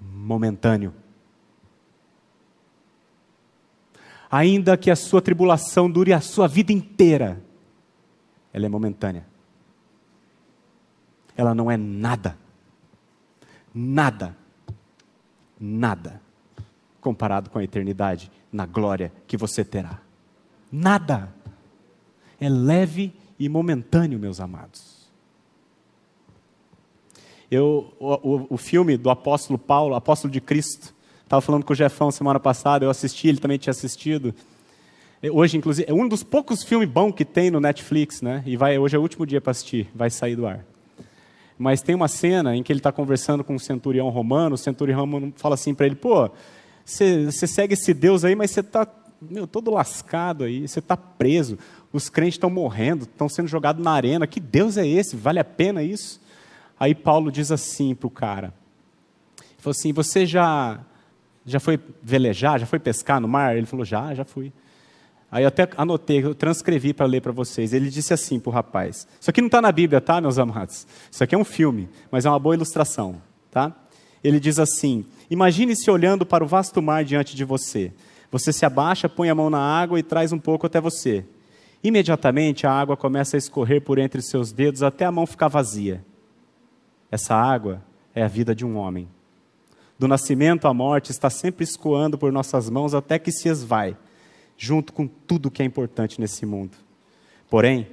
momentâneo. 0.01 0.95
Ainda 4.31 4.77
que 4.77 4.91
a 4.91 4.97
sua 4.97 5.23
tribulação 5.23 5.91
dure 5.91 6.13
a 6.13 6.21
sua 6.21 6.49
vida 6.49 6.73
inteira, 6.73 7.43
ela 8.53 8.67
é 8.67 8.69
momentânea. 8.69 9.27
Ela 11.37 11.55
não 11.55 11.71
é 11.71 11.77
nada. 11.77 12.37
Nada. 13.73 14.37
Nada. 15.61 16.21
Comparado 17.07 17.51
com 17.51 17.61
a 17.61 17.63
eternidade, 17.63 18.33
na 18.53 18.67
glória 18.67 19.13
que 19.29 19.37
você 19.37 19.65
terá. 19.65 20.01
Nada. 20.73 21.33
É 22.41 22.49
leve 22.49 23.15
e 23.39 23.49
momentâneo, 23.49 24.19
meus 24.19 24.41
amados. 24.41 25.07
Eu, 27.49 27.95
o, 28.01 28.15
o, 28.15 28.47
o 28.51 28.57
filme 28.57 28.97
do 28.97 29.09
apóstolo 29.09 29.57
Paulo, 29.57 29.95
apóstolo 29.95 30.33
de 30.33 30.41
Cristo, 30.41 30.93
estava 31.23 31.41
falando 31.41 31.65
com 31.65 31.73
o 31.73 31.77
Jefão 31.77 32.11
semana 32.11 32.41
passada, 32.41 32.85
eu 32.85 32.91
assisti, 32.91 33.29
ele 33.29 33.39
também 33.39 33.57
tinha 33.57 33.71
assistido. 33.71 34.35
Hoje, 35.31 35.57
inclusive, 35.57 35.89
é 35.89 35.95
um 35.95 36.09
dos 36.09 36.25
poucos 36.25 36.65
filmes 36.65 36.89
bons 36.89 37.13
que 37.13 37.25
tem 37.25 37.53
no 37.53 37.61
Netflix, 37.61 38.21
né? 38.21 38.43
E 38.45 38.57
vai, 38.57 38.77
hoje 38.79 38.97
é 38.97 38.99
o 38.99 39.03
último 39.03 39.25
dia 39.25 39.41
para 39.41 39.53
assistir, 39.53 39.89
vai 39.95 40.11
sair 40.11 40.35
do 40.35 40.45
ar. 40.45 40.67
Mas 41.57 41.83
tem 41.83 41.95
uma 41.95 42.09
cena 42.09 42.57
em 42.57 42.65
que 42.65 42.73
ele 42.73 42.81
está 42.81 42.91
conversando 42.91 43.45
com 43.45 43.55
um 43.55 43.61
centurião 43.61 44.09
romano, 44.09 44.57
o 44.57 44.59
centurião 44.59 44.99
romano 44.99 45.33
fala 45.37 45.55
assim 45.55 45.73
para 45.73 45.87
ele: 45.87 45.95
pô, 45.95 46.29
você 46.87 47.47
segue 47.49 47.75
esse 47.75 47.93
Deus 47.93 48.25
aí, 48.25 48.37
mas 48.37 48.53
você 48.53 48.61
está 48.61 48.87
todo 49.51 49.73
lascado 49.73 50.45
aí, 50.45 50.69
você 50.69 50.79
está 50.79 50.97
preso, 50.97 51.59
os 51.93 52.09
crentes 52.09 52.35
estão 52.35 52.49
morrendo, 52.49 53.03
estão 53.03 53.29
sendo 53.29 53.49
jogados 53.49 53.83
na 53.85 53.91
arena, 53.91 54.27
que 54.27 54.39
Deus 54.39 54.77
é 54.77 54.87
esse? 54.87 55.17
Vale 55.17 55.41
a 55.41 55.45
pena 55.45 55.83
isso? 55.83 56.21
Aí 56.79 56.95
Paulo 56.95 57.33
diz 57.33 57.51
assim 57.51 57.95
para 57.95 58.07
o 58.07 58.11
cara: 58.11 58.55
ele 59.39 59.59
falou 59.59 59.73
assim, 59.73 59.93
você 59.93 60.25
já, 60.25 60.79
já 61.45 61.59
foi 61.59 61.81
velejar, 62.01 62.61
já 62.61 62.67
foi 62.67 62.79
pescar 62.79 63.21
no 63.21 63.27
mar? 63.27 63.57
Ele 63.57 63.67
falou: 63.67 63.85
já, 63.85 64.15
já 64.15 64.25
fui. 64.25 64.53
Aí 65.31 65.43
eu 65.43 65.49
até 65.49 65.69
anotei, 65.77 66.25
eu 66.25 66.35
transcrevi 66.37 66.95
para 66.95 67.05
ler 67.05 67.21
para 67.21 67.33
vocês. 67.33 67.73
Ele 67.73 67.91
disse 67.91 68.15
assim 68.15 68.39
para 68.39 68.51
o 68.51 68.53
rapaz: 68.53 69.09
Isso 69.21 69.29
aqui 69.29 69.41
não 69.41 69.49
está 69.49 69.61
na 69.61 69.73
Bíblia, 69.73 70.01
tá, 70.01 70.21
meus 70.21 70.39
amados? 70.39 70.87
Isso 71.11 71.25
aqui 71.25 71.35
é 71.35 71.39
um 71.39 71.45
filme, 71.45 71.89
mas 72.11 72.27
é 72.27 72.31
uma 72.31 72.39
boa 72.39 72.55
ilustração, 72.55 73.21
tá? 73.51 73.75
Ele 74.23 74.39
diz 74.39 74.59
assim: 74.59 75.05
Imagine-se 75.31 75.91
olhando 75.91 76.25
para 76.25 76.45
o 76.45 76.47
vasto 76.47 76.81
mar 76.81 77.05
diante 77.05 77.35
de 77.35 77.45
você. 77.45 77.93
Você 78.31 78.53
se 78.53 78.65
abaixa, 78.65 79.09
põe 79.09 79.29
a 79.29 79.35
mão 79.35 79.51
na 79.51 79.59
água 79.59 79.99
e 79.99 80.03
traz 80.03 80.33
um 80.33 80.39
pouco 80.39 80.67
até 80.67 80.81
você. 80.81 81.25
Imediatamente 81.83 82.67
a 82.67 82.73
água 82.73 82.97
começa 82.97 83.37
a 83.37 83.39
escorrer 83.39 83.83
por 83.83 83.99
entre 83.99 84.21
seus 84.23 84.53
dedos 84.53 84.83
até 84.83 85.05
a 85.05 85.13
mão 85.13 85.27
ficar 85.27 85.49
vazia. 85.49 86.05
Essa 87.11 87.35
água 87.35 87.83
é 88.15 88.23
a 88.23 88.29
vida 88.29 88.55
de 88.55 88.65
um 88.65 88.77
homem. 88.77 89.09
Do 89.99 90.07
nascimento 90.07 90.69
à 90.69 90.75
morte 90.75 91.11
está 91.11 91.31
sempre 91.31 91.65
escoando 91.65 92.19
por 92.19 92.31
nossas 92.31 92.69
mãos 92.69 92.95
até 92.95 93.19
que 93.19 93.33
se 93.33 93.49
esvai, 93.49 93.97
junto 94.57 94.93
com 94.93 95.07
tudo 95.07 95.51
que 95.51 95.63
é 95.63 95.65
importante 95.65 96.21
nesse 96.21 96.45
mundo. 96.45 96.77
Porém, 97.49 97.89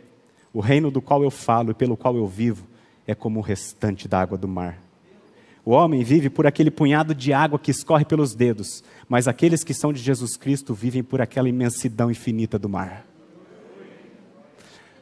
o 0.51 0.59
reino 0.59 0.91
do 0.91 1.01
qual 1.01 1.23
eu 1.23 1.31
falo 1.31 1.71
e 1.71 1.73
pelo 1.73 1.95
qual 1.95 2.15
eu 2.15 2.27
vivo 2.27 2.67
é 3.07 3.15
como 3.15 3.39
o 3.39 3.43
restante 3.43 4.07
da 4.07 4.19
água 4.19 4.37
do 4.37 4.47
mar. 4.47 4.82
O 5.65 5.71
homem 5.71 6.03
vive 6.03 6.29
por 6.29 6.45
aquele 6.45 6.69
punhado 6.69 7.15
de 7.15 7.31
água 7.31 7.57
que 7.57 7.71
escorre 7.71 8.03
pelos 8.03 8.35
dedos, 8.35 8.83
mas 9.07 9.27
aqueles 9.27 9.63
que 9.63 9.73
são 9.73 9.93
de 9.93 10.01
Jesus 10.01 10.35
Cristo 10.35 10.73
vivem 10.73 11.01
por 11.01 11.21
aquela 11.21 11.47
imensidão 11.47 12.11
infinita 12.11 12.59
do 12.59 12.67
mar. 12.67 13.05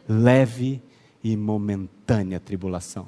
Leve 0.08 0.82
e 1.24 1.36
momentânea 1.36 2.40
tribulação. 2.40 3.08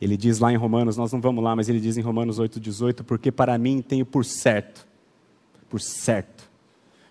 Ele 0.00 0.16
diz 0.16 0.38
lá 0.38 0.50
em 0.52 0.56
Romanos, 0.56 0.96
nós 0.96 1.12
não 1.12 1.20
vamos 1.20 1.44
lá, 1.44 1.54
mas 1.54 1.68
ele 1.68 1.78
diz 1.78 1.96
em 1.96 2.00
Romanos 2.00 2.40
8,18: 2.40 3.04
Porque 3.04 3.30
para 3.30 3.56
mim 3.58 3.80
tenho 3.80 4.04
por 4.04 4.24
certo, 4.24 4.86
por 5.68 5.80
certo, 5.80 6.50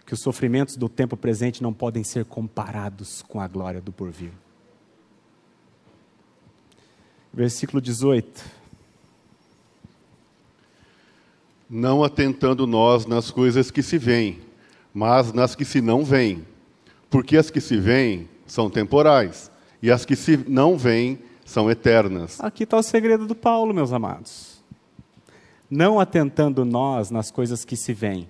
que 0.05 0.13
os 0.13 0.21
sofrimentos 0.21 0.75
do 0.75 0.89
tempo 0.89 1.15
presente 1.15 1.63
não 1.63 1.71
podem 1.71 2.03
ser 2.03 2.25
comparados 2.25 3.21
com 3.21 3.39
a 3.39 3.47
glória 3.47 3.79
do 3.79 3.93
porvir. 3.93 4.33
Versículo 7.33 7.81
18. 7.81 8.43
Não 11.69 12.03
atentando 12.03 12.67
nós 12.67 13.05
nas 13.05 13.31
coisas 13.31 13.71
que 13.71 13.81
se 13.81 13.97
veem, 13.97 14.41
mas 14.93 15.31
nas 15.31 15.55
que 15.55 15.63
se 15.63 15.79
não 15.79 16.03
veem. 16.03 16.45
Porque 17.09 17.37
as 17.37 17.49
que 17.49 17.61
se 17.61 17.77
veem 17.77 18.27
são 18.45 18.69
temporais, 18.69 19.49
e 19.81 19.89
as 19.89 20.03
que 20.03 20.15
se 20.15 20.37
não 20.47 20.77
veem 20.77 21.19
são 21.45 21.71
eternas. 21.71 22.39
Aqui 22.41 22.63
está 22.63 22.77
o 22.77 22.83
segredo 22.83 23.25
do 23.25 23.35
Paulo, 23.35 23.73
meus 23.73 23.93
amados. 23.93 24.61
Não 25.69 25.99
atentando 25.99 26.65
nós 26.65 27.09
nas 27.09 27.31
coisas 27.31 27.63
que 27.63 27.77
se 27.77 27.93
veem, 27.93 28.27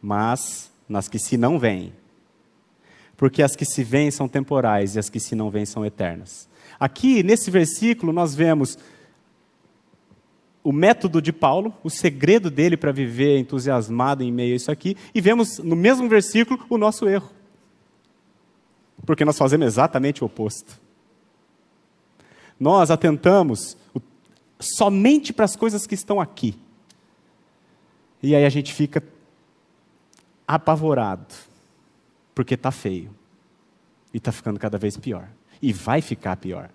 mas 0.00 0.70
nas 0.88 1.08
que 1.08 1.18
se 1.18 1.36
não 1.36 1.58
veem. 1.58 1.92
Porque 3.18 3.42
as 3.42 3.54
que 3.54 3.66
se 3.66 3.84
veem 3.84 4.10
são 4.10 4.26
temporais 4.26 4.96
e 4.96 4.98
as 4.98 5.10
que 5.10 5.20
se 5.20 5.34
não 5.34 5.50
veem 5.50 5.66
são 5.66 5.84
eternas. 5.84 6.48
Aqui, 6.78 7.22
nesse 7.22 7.50
versículo, 7.50 8.12
nós 8.12 8.34
vemos 8.34 8.78
o 10.62 10.72
método 10.72 11.22
de 11.22 11.32
Paulo, 11.32 11.74
o 11.82 11.88
segredo 11.88 12.50
dele 12.50 12.76
para 12.76 12.92
viver 12.92 13.38
entusiasmado 13.38 14.22
em 14.22 14.30
meio 14.30 14.52
a 14.52 14.56
isso 14.56 14.70
aqui, 14.70 14.96
e 15.14 15.20
vemos 15.20 15.58
no 15.58 15.74
mesmo 15.74 16.08
versículo 16.08 16.64
o 16.68 16.76
nosso 16.76 17.08
erro. 17.08 17.30
Porque 19.06 19.24
nós 19.24 19.38
fazemos 19.38 19.66
exatamente 19.66 20.22
o 20.22 20.26
oposto. 20.26 20.78
Nós 22.60 22.90
atentamos 22.90 23.76
somente 24.60 25.32
para 25.32 25.44
as 25.44 25.56
coisas 25.56 25.86
que 25.86 25.94
estão 25.94 26.20
aqui. 26.20 26.54
E 28.22 28.34
aí 28.34 28.44
a 28.44 28.50
gente 28.50 28.74
fica 28.74 29.02
apavorado, 30.46 31.34
porque 32.34 32.54
está 32.54 32.70
feio. 32.70 33.14
E 34.12 34.18
está 34.18 34.32
ficando 34.32 34.58
cada 34.58 34.76
vez 34.76 34.96
pior. 34.96 35.28
E 35.60 35.72
vai 35.72 36.00
ficar 36.00 36.36
pior. 36.36 36.70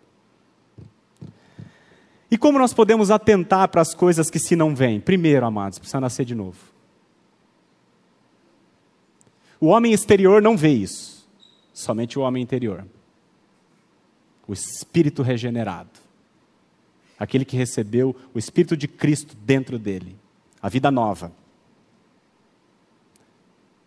E 2.33 2.37
como 2.37 2.57
nós 2.57 2.73
podemos 2.73 3.11
atentar 3.11 3.67
para 3.69 3.81
as 3.81 3.93
coisas 3.93 4.29
que 4.29 4.39
se 4.39 4.55
não 4.55 4.75
vêm? 4.75 4.99
Primeiro, 4.99 5.45
amados, 5.45 5.77
precisa 5.77 6.01
nascer 6.01 6.25
de 6.25 6.33
novo. 6.33 6.57
O 9.59 9.67
homem 9.67 9.93
exterior 9.93 10.41
não 10.41 10.57
vê 10.57 10.69
isso, 10.69 11.29
somente 11.71 12.17
o 12.17 12.23
homem 12.23 12.41
interior. 12.41 12.85
O 14.47 14.51
espírito 14.51 15.21
regenerado. 15.21 15.91
Aquele 17.19 17.45
que 17.45 17.55
recebeu 17.55 18.15
o 18.33 18.39
espírito 18.39 18.75
de 18.75 18.87
Cristo 18.87 19.37
dentro 19.37 19.77
dele, 19.77 20.17
a 20.61 20.67
vida 20.67 20.89
nova. 20.89 21.31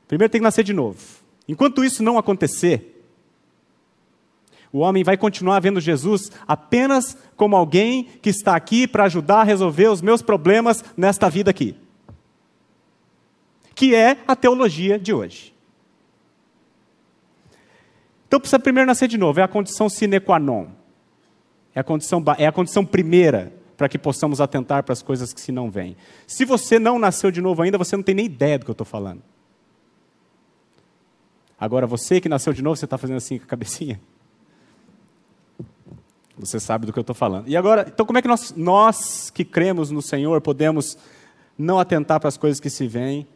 Primeiro 0.06 0.30
tem 0.30 0.40
que 0.40 0.44
nascer 0.44 0.62
de 0.62 0.72
novo. 0.72 0.98
Enquanto 1.48 1.84
isso 1.84 2.02
não 2.02 2.16
acontecer, 2.16 2.95
o 4.76 4.80
homem 4.80 5.02
vai 5.02 5.16
continuar 5.16 5.58
vendo 5.60 5.80
Jesus 5.80 6.30
apenas 6.46 7.16
como 7.34 7.56
alguém 7.56 8.04
que 8.20 8.28
está 8.28 8.54
aqui 8.54 8.86
para 8.86 9.04
ajudar 9.04 9.40
a 9.40 9.42
resolver 9.42 9.88
os 9.88 10.02
meus 10.02 10.20
problemas 10.20 10.84
nesta 10.94 11.30
vida 11.30 11.50
aqui. 11.50 11.74
Que 13.74 13.94
é 13.94 14.18
a 14.28 14.36
teologia 14.36 14.98
de 14.98 15.14
hoje. 15.14 15.54
Então 18.28 18.38
precisa 18.38 18.58
primeiro 18.58 18.86
nascer 18.86 19.08
de 19.08 19.16
novo, 19.16 19.40
é 19.40 19.42
a 19.42 19.48
condição 19.48 19.88
sine 19.88 20.20
qua 20.20 20.38
non. 20.38 20.66
É 21.74 21.80
a 21.80 21.84
condição, 21.84 22.22
é 22.36 22.46
a 22.46 22.52
condição 22.52 22.84
primeira 22.84 23.54
para 23.78 23.88
que 23.88 23.96
possamos 23.96 24.42
atentar 24.42 24.82
para 24.82 24.92
as 24.92 25.00
coisas 25.00 25.32
que 25.32 25.40
se 25.40 25.50
não 25.50 25.70
vêm. 25.70 25.96
Se 26.26 26.44
você 26.44 26.78
não 26.78 26.98
nasceu 26.98 27.30
de 27.30 27.40
novo 27.40 27.62
ainda, 27.62 27.78
você 27.78 27.96
não 27.96 28.02
tem 28.02 28.14
nem 28.14 28.26
ideia 28.26 28.58
do 28.58 28.66
que 28.66 28.70
eu 28.70 28.74
estou 28.74 28.86
falando. 28.86 29.22
Agora, 31.58 31.86
você 31.86 32.20
que 32.20 32.28
nasceu 32.28 32.52
de 32.52 32.62
novo, 32.62 32.76
você 32.76 32.84
está 32.84 32.98
fazendo 32.98 33.16
assim 33.16 33.38
com 33.38 33.44
a 33.44 33.48
cabecinha? 33.48 33.98
Você 36.38 36.60
sabe 36.60 36.86
do 36.86 36.92
que 36.92 36.98
eu 36.98 37.02
estou 37.02 37.14
falando. 37.14 37.48
E 37.48 37.56
agora, 37.56 37.86
então, 37.88 38.04
como 38.04 38.18
é 38.18 38.22
que 38.22 38.28
nós, 38.28 38.52
nós 38.54 39.30
que 39.30 39.44
cremos 39.44 39.90
no 39.90 40.02
Senhor 40.02 40.40
podemos 40.40 40.98
não 41.56 41.78
atentar 41.78 42.20
para 42.20 42.28
as 42.28 42.36
coisas 42.36 42.60
que 42.60 42.68
se 42.68 42.86
veem, 42.86 43.26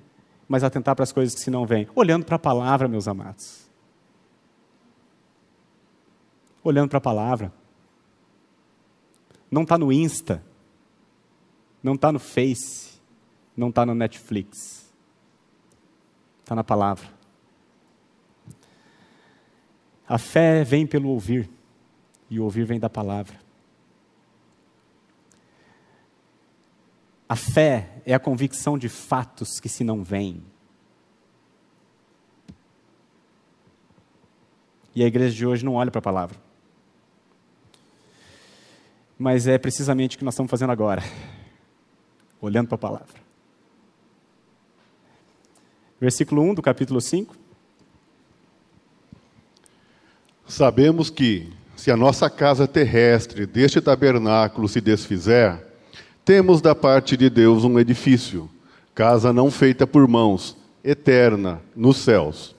mas 0.47 0.63
atentar 0.63 0.95
para 0.95 1.03
as 1.03 1.13
coisas 1.13 1.35
que 1.35 1.41
se 1.41 1.51
não 1.51 1.65
veem? 1.65 1.89
Olhando 1.95 2.27
para 2.27 2.37
a 2.37 2.39
palavra, 2.39 2.89
meus 2.89 3.09
amados. 3.09 3.67
Olhando 6.63 6.91
para 6.91 6.99
a 6.99 7.01
palavra. 7.01 7.53
Não 9.51 9.63
está 9.63 9.79
no 9.79 9.91
Insta, 9.91 10.45
não 11.83 11.95
está 11.95 12.13
no 12.13 12.19
Face, 12.19 13.01
não 13.57 13.71
está 13.71 13.87
no 13.87 13.95
Netflix. 13.95 14.93
Está 16.43 16.55
na 16.55 16.63
palavra. 16.63 17.09
A 20.07 20.19
fé 20.19 20.65
vem 20.65 20.87
pelo 20.87 21.09
ouvir, 21.09 21.49
e 22.31 22.38
o 22.38 22.45
ouvir 22.45 22.64
vem 22.64 22.79
da 22.79 22.88
palavra. 22.88 23.37
A 27.29 27.37
fé 27.37 28.01
é 28.07 28.14
a 28.14 28.19
convicção 28.19 28.79
de 28.79 28.88
fatos 28.88 29.61
que 29.61 29.69
se 29.69 29.85
não 29.85 30.03
veem. 30.03 30.43
E 34.95 35.05
a 35.05 35.07
igreja 35.07 35.35
de 35.35 35.47
hoje 35.47 35.64
não 35.64 35.75
olha 35.75 35.90
para 35.90 35.99
a 35.99 36.03
palavra. 36.03 36.37
Mas 39.19 39.47
é 39.47 39.59
precisamente 39.59 40.16
o 40.16 40.19
que 40.19 40.25
nós 40.25 40.35
estamos 40.35 40.51
fazendo 40.51 40.71
agora 40.71 41.03
olhando 42.40 42.69
para 42.69 42.77
a 42.77 42.79
palavra. 42.79 43.21
Versículo 46.01 46.43
1 46.43 46.55
do 46.55 46.62
capítulo 46.62 47.01
5. 47.01 47.37
Sabemos 50.49 51.11
que, 51.11 51.53
se 51.81 51.90
a 51.90 51.97
nossa 51.97 52.29
casa 52.29 52.69
terrestre 52.69 53.47
deste 53.47 53.81
tabernáculo 53.81 54.69
se 54.69 54.83
desfizer, 54.83 55.59
temos 56.23 56.61
da 56.61 56.75
parte 56.75 57.16
de 57.16 57.31
Deus 57.31 57.64
um 57.64 57.79
edifício, 57.79 58.51
casa 58.95 59.33
não 59.33 59.51
feita 59.51 59.87
por 59.87 60.07
mãos, 60.07 60.59
eterna, 60.85 61.62
nos 61.75 61.97
céus. 61.97 62.55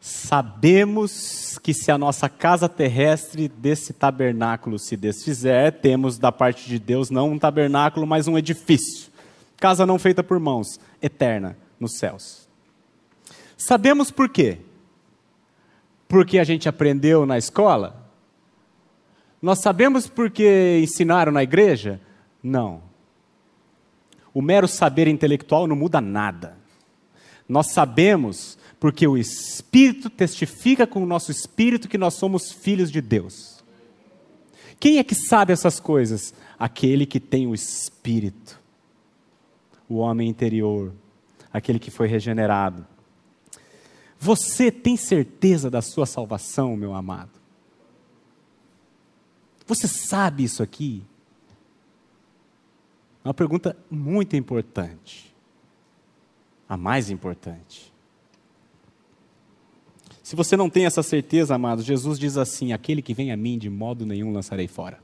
Sabemos 0.00 1.56
que 1.62 1.72
se 1.72 1.92
a 1.92 1.96
nossa 1.96 2.28
casa 2.28 2.68
terrestre 2.68 3.46
desse 3.46 3.92
tabernáculo 3.92 4.76
se 4.76 4.96
desfizer, 4.96 5.74
temos 5.74 6.18
da 6.18 6.32
parte 6.32 6.68
de 6.68 6.80
Deus 6.80 7.10
não 7.10 7.30
um 7.30 7.38
tabernáculo, 7.38 8.08
mas 8.08 8.26
um 8.26 8.36
edifício. 8.36 9.08
Casa 9.56 9.86
não 9.86 10.00
feita 10.00 10.24
por 10.24 10.40
mãos, 10.40 10.80
eterna, 11.00 11.56
nos 11.78 11.96
céus. 11.96 12.48
Sabemos 13.56 14.10
por 14.10 14.28
quê? 14.28 14.58
porque 16.08 16.38
a 16.38 16.44
gente 16.44 16.68
aprendeu 16.68 17.26
na 17.26 17.38
escola? 17.38 18.05
Nós 19.46 19.60
sabemos 19.60 20.08
porque 20.08 20.80
ensinaram 20.82 21.30
na 21.30 21.40
igreja? 21.40 22.00
Não. 22.42 22.82
O 24.34 24.42
mero 24.42 24.66
saber 24.66 25.06
intelectual 25.06 25.68
não 25.68 25.76
muda 25.76 26.00
nada. 26.00 26.58
Nós 27.48 27.70
sabemos 27.70 28.58
porque 28.80 29.06
o 29.06 29.16
Espírito 29.16 30.10
testifica 30.10 30.84
com 30.84 31.00
o 31.00 31.06
nosso 31.06 31.30
espírito 31.30 31.86
que 31.86 31.96
nós 31.96 32.14
somos 32.14 32.50
filhos 32.50 32.90
de 32.90 33.00
Deus. 33.00 33.62
Quem 34.80 34.98
é 34.98 35.04
que 35.04 35.14
sabe 35.14 35.52
essas 35.52 35.78
coisas? 35.78 36.34
Aquele 36.58 37.06
que 37.06 37.20
tem 37.20 37.46
o 37.46 37.54
Espírito, 37.54 38.60
o 39.88 39.98
homem 39.98 40.28
interior, 40.28 40.92
aquele 41.52 41.78
que 41.78 41.92
foi 41.92 42.08
regenerado. 42.08 42.84
Você 44.18 44.72
tem 44.72 44.96
certeza 44.96 45.70
da 45.70 45.82
sua 45.82 46.04
salvação, 46.04 46.76
meu 46.76 46.92
amado? 46.92 47.35
Você 49.66 49.88
sabe 49.88 50.44
isso 50.44 50.62
aqui? 50.62 51.02
É 53.24 53.28
uma 53.28 53.34
pergunta 53.34 53.76
muito 53.90 54.36
importante. 54.36 55.34
A 56.68 56.76
mais 56.76 57.10
importante. 57.10 57.92
Se 60.22 60.34
você 60.34 60.56
não 60.56 60.68
tem 60.70 60.86
essa 60.86 61.02
certeza, 61.02 61.54
amados, 61.54 61.84
Jesus 61.84 62.18
diz 62.18 62.36
assim: 62.36 62.72
aquele 62.72 63.02
que 63.02 63.14
vem 63.14 63.30
a 63.32 63.36
mim, 63.36 63.58
de 63.58 63.70
modo 63.70 64.06
nenhum 64.06 64.32
lançarei 64.32 64.68
fora. 64.68 65.00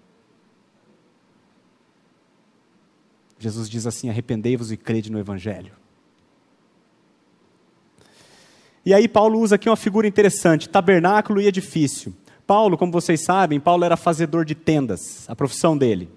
Jesus 3.38 3.68
diz 3.68 3.86
assim: 3.86 4.08
arrependei-vos 4.08 4.70
e 4.70 4.76
crede 4.76 5.10
no 5.10 5.18
Evangelho. 5.18 5.72
E 8.84 8.92
aí, 8.92 9.06
Paulo 9.08 9.40
usa 9.40 9.56
aqui 9.56 9.68
uma 9.68 9.76
figura 9.76 10.06
interessante: 10.06 10.68
tabernáculo 10.68 11.40
e 11.40 11.46
edifício. 11.46 12.14
Paulo, 12.46 12.76
como 12.76 12.92
vocês 12.92 13.22
sabem, 13.24 13.60
Paulo 13.60 13.84
era 13.84 13.96
fazedor 13.96 14.44
de 14.44 14.54
tendas, 14.54 15.24
a 15.28 15.36
profissão 15.36 15.76
dele. 15.76 16.10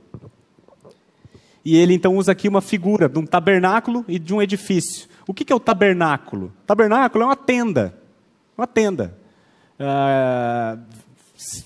E 1.64 1.76
ele 1.78 1.94
então 1.94 2.16
usa 2.16 2.32
aqui 2.32 2.48
uma 2.48 2.62
figura 2.62 3.10
de 3.10 3.18
um 3.18 3.26
tabernáculo 3.26 4.06
e 4.08 4.20
de 4.20 4.34
um 4.34 4.42
edifício. 4.42 5.10
O 5.28 5.34
que 5.34 5.52
é 5.52 5.56
o 5.56 5.60
tabernáculo? 5.60 6.54
Tabernáculo 6.68 7.24
é 7.24 7.28
uma 7.28 7.36
tenda. 7.36 7.98
Uma 8.56 8.68
tenda. 8.68 9.18
Uh, 9.80 10.80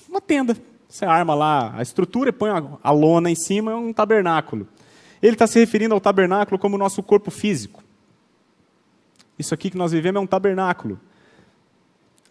uma 0.07 0.21
tenda. 0.21 0.55
Você 0.87 1.05
arma 1.05 1.35
lá 1.35 1.73
a 1.75 1.81
estrutura 1.81 2.29
e 2.29 2.33
põe 2.33 2.49
a 2.81 2.91
lona 2.91 3.29
em 3.29 3.35
cima, 3.35 3.71
é 3.71 3.75
um 3.75 3.93
tabernáculo. 3.93 4.67
Ele 5.21 5.33
está 5.33 5.45
se 5.45 5.59
referindo 5.59 5.93
ao 5.93 5.99
tabernáculo 5.99 6.57
como 6.57 6.75
o 6.75 6.79
nosso 6.79 7.03
corpo 7.03 7.29
físico. 7.29 7.83
Isso 9.37 9.53
aqui 9.53 9.69
que 9.69 9.77
nós 9.77 9.91
vivemos 9.91 10.19
é 10.19 10.23
um 10.23 10.27
tabernáculo. 10.27 10.99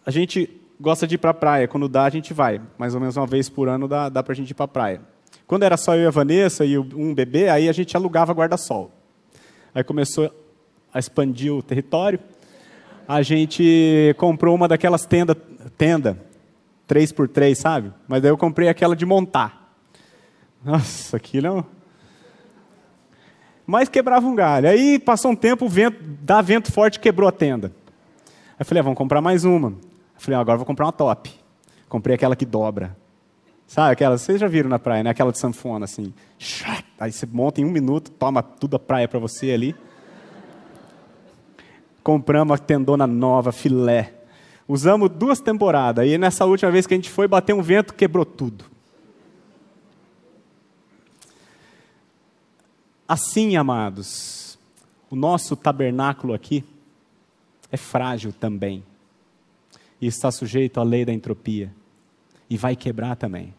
A 0.05 0.11
gente 0.11 0.59
gosta 0.79 1.05
de 1.05 1.15
ir 1.15 1.17
para 1.17 1.31
a 1.31 1.33
praia. 1.33 1.67
Quando 1.67 1.87
dá, 1.87 2.05
a 2.05 2.09
gente 2.09 2.33
vai. 2.33 2.61
Mais 2.77 2.93
ou 2.93 2.99
menos 2.99 3.17
uma 3.17 3.27
vez 3.27 3.49
por 3.49 3.67
ano 3.67 3.87
dá, 3.87 4.09
dá 4.09 4.23
para 4.23 4.33
a 4.33 4.35
gente 4.35 4.51
ir 4.51 4.53
para 4.53 4.65
a 4.65 4.67
praia. 4.67 5.01
Quando 5.45 5.63
era 5.63 5.77
só 5.77 5.95
eu 5.95 6.03
e 6.03 6.07
a 6.07 6.11
Vanessa 6.11 6.65
e 6.65 6.77
um 6.77 7.13
bebê, 7.13 7.49
aí 7.49 7.67
a 7.67 7.71
gente 7.71 7.95
alugava 7.97 8.33
guarda-sol. 8.33 8.91
Aí 9.73 9.83
começou 9.83 10.31
a 10.93 10.99
expandir 10.99 11.53
o 11.53 11.61
território 11.61 12.19
a 13.09 13.23
gente 13.23 14.13
comprou 14.19 14.53
uma 14.53 14.67
daquelas 14.67 15.03
tendas, 15.03 15.35
tenda, 15.75 16.15
3x3, 16.87 17.55
sabe? 17.55 17.91
Mas 18.07 18.21
daí 18.21 18.29
eu 18.29 18.37
comprei 18.37 18.69
aquela 18.69 18.95
de 18.95 19.03
montar. 19.03 19.73
Nossa, 20.63 21.17
aquilo 21.17 21.47
é 21.47 21.51
um... 21.51 21.63
Mas 23.65 23.89
quebrava 23.89 24.27
um 24.27 24.35
galho. 24.35 24.69
Aí 24.69 24.99
passou 24.99 25.31
um 25.31 25.35
tempo, 25.35 25.65
o 25.65 25.69
vento, 25.69 25.97
dá 26.21 26.39
vento 26.39 26.71
forte, 26.71 26.99
quebrou 26.99 27.27
a 27.27 27.31
tenda. 27.31 27.71
Aí 28.27 28.57
eu 28.59 28.65
falei, 28.65 28.81
ah, 28.81 28.83
vamos 28.83 28.97
comprar 28.97 29.21
mais 29.21 29.43
uma. 29.43 29.73
Falei, 30.19 30.37
ah, 30.37 30.41
agora 30.41 30.57
vou 30.57 30.65
comprar 30.65 30.85
uma 30.85 30.91
top. 30.91 31.31
Comprei 31.87 32.15
aquela 32.15 32.35
que 32.35 32.45
dobra. 32.45 32.95
Sabe 33.65 33.93
aquela, 33.93 34.17
vocês 34.17 34.39
já 34.39 34.47
viram 34.47 34.69
na 34.69 34.77
praia, 34.77 35.01
né? 35.01 35.09
Aquela 35.09 35.31
de 35.31 35.39
sanfona, 35.39 35.85
assim. 35.85 36.13
Aí 36.99 37.11
você 37.11 37.25
monta 37.25 37.61
em 37.61 37.65
um 37.65 37.71
minuto, 37.71 38.11
toma 38.11 38.43
tudo 38.43 38.75
a 38.75 38.79
praia 38.79 39.07
para 39.07 39.19
você 39.19 39.51
ali. 39.51 39.75
Compramos 42.03 42.55
a 42.55 42.57
tendona 42.57 43.07
nova, 43.07 43.51
filé. 43.51 44.13
Usamos 44.67 45.09
duas 45.09 45.39
temporadas. 45.39 46.05
E 46.05 46.17
nessa 46.17 46.45
última 46.45 46.69
vez 46.69 46.85
que 46.85 46.93
a 46.93 46.97
gente 46.97 47.09
foi, 47.09 47.27
bateu 47.27 47.57
um 47.57 47.61
vento, 47.61 47.93
quebrou 47.93 48.25
tudo. 48.25 48.65
Assim, 53.07 53.55
amados, 53.55 54.59
o 55.09 55.15
nosso 55.15 55.55
tabernáculo 55.55 56.33
aqui 56.33 56.63
é 57.71 57.77
frágil 57.77 58.33
também. 58.33 58.83
E 60.01 60.07
está 60.07 60.31
sujeito 60.31 60.79
à 60.79 60.83
lei 60.83 61.05
da 61.05 61.13
entropia. 61.13 61.73
E 62.49 62.57
vai 62.57 62.75
quebrar 62.75 63.15
também. 63.15 63.53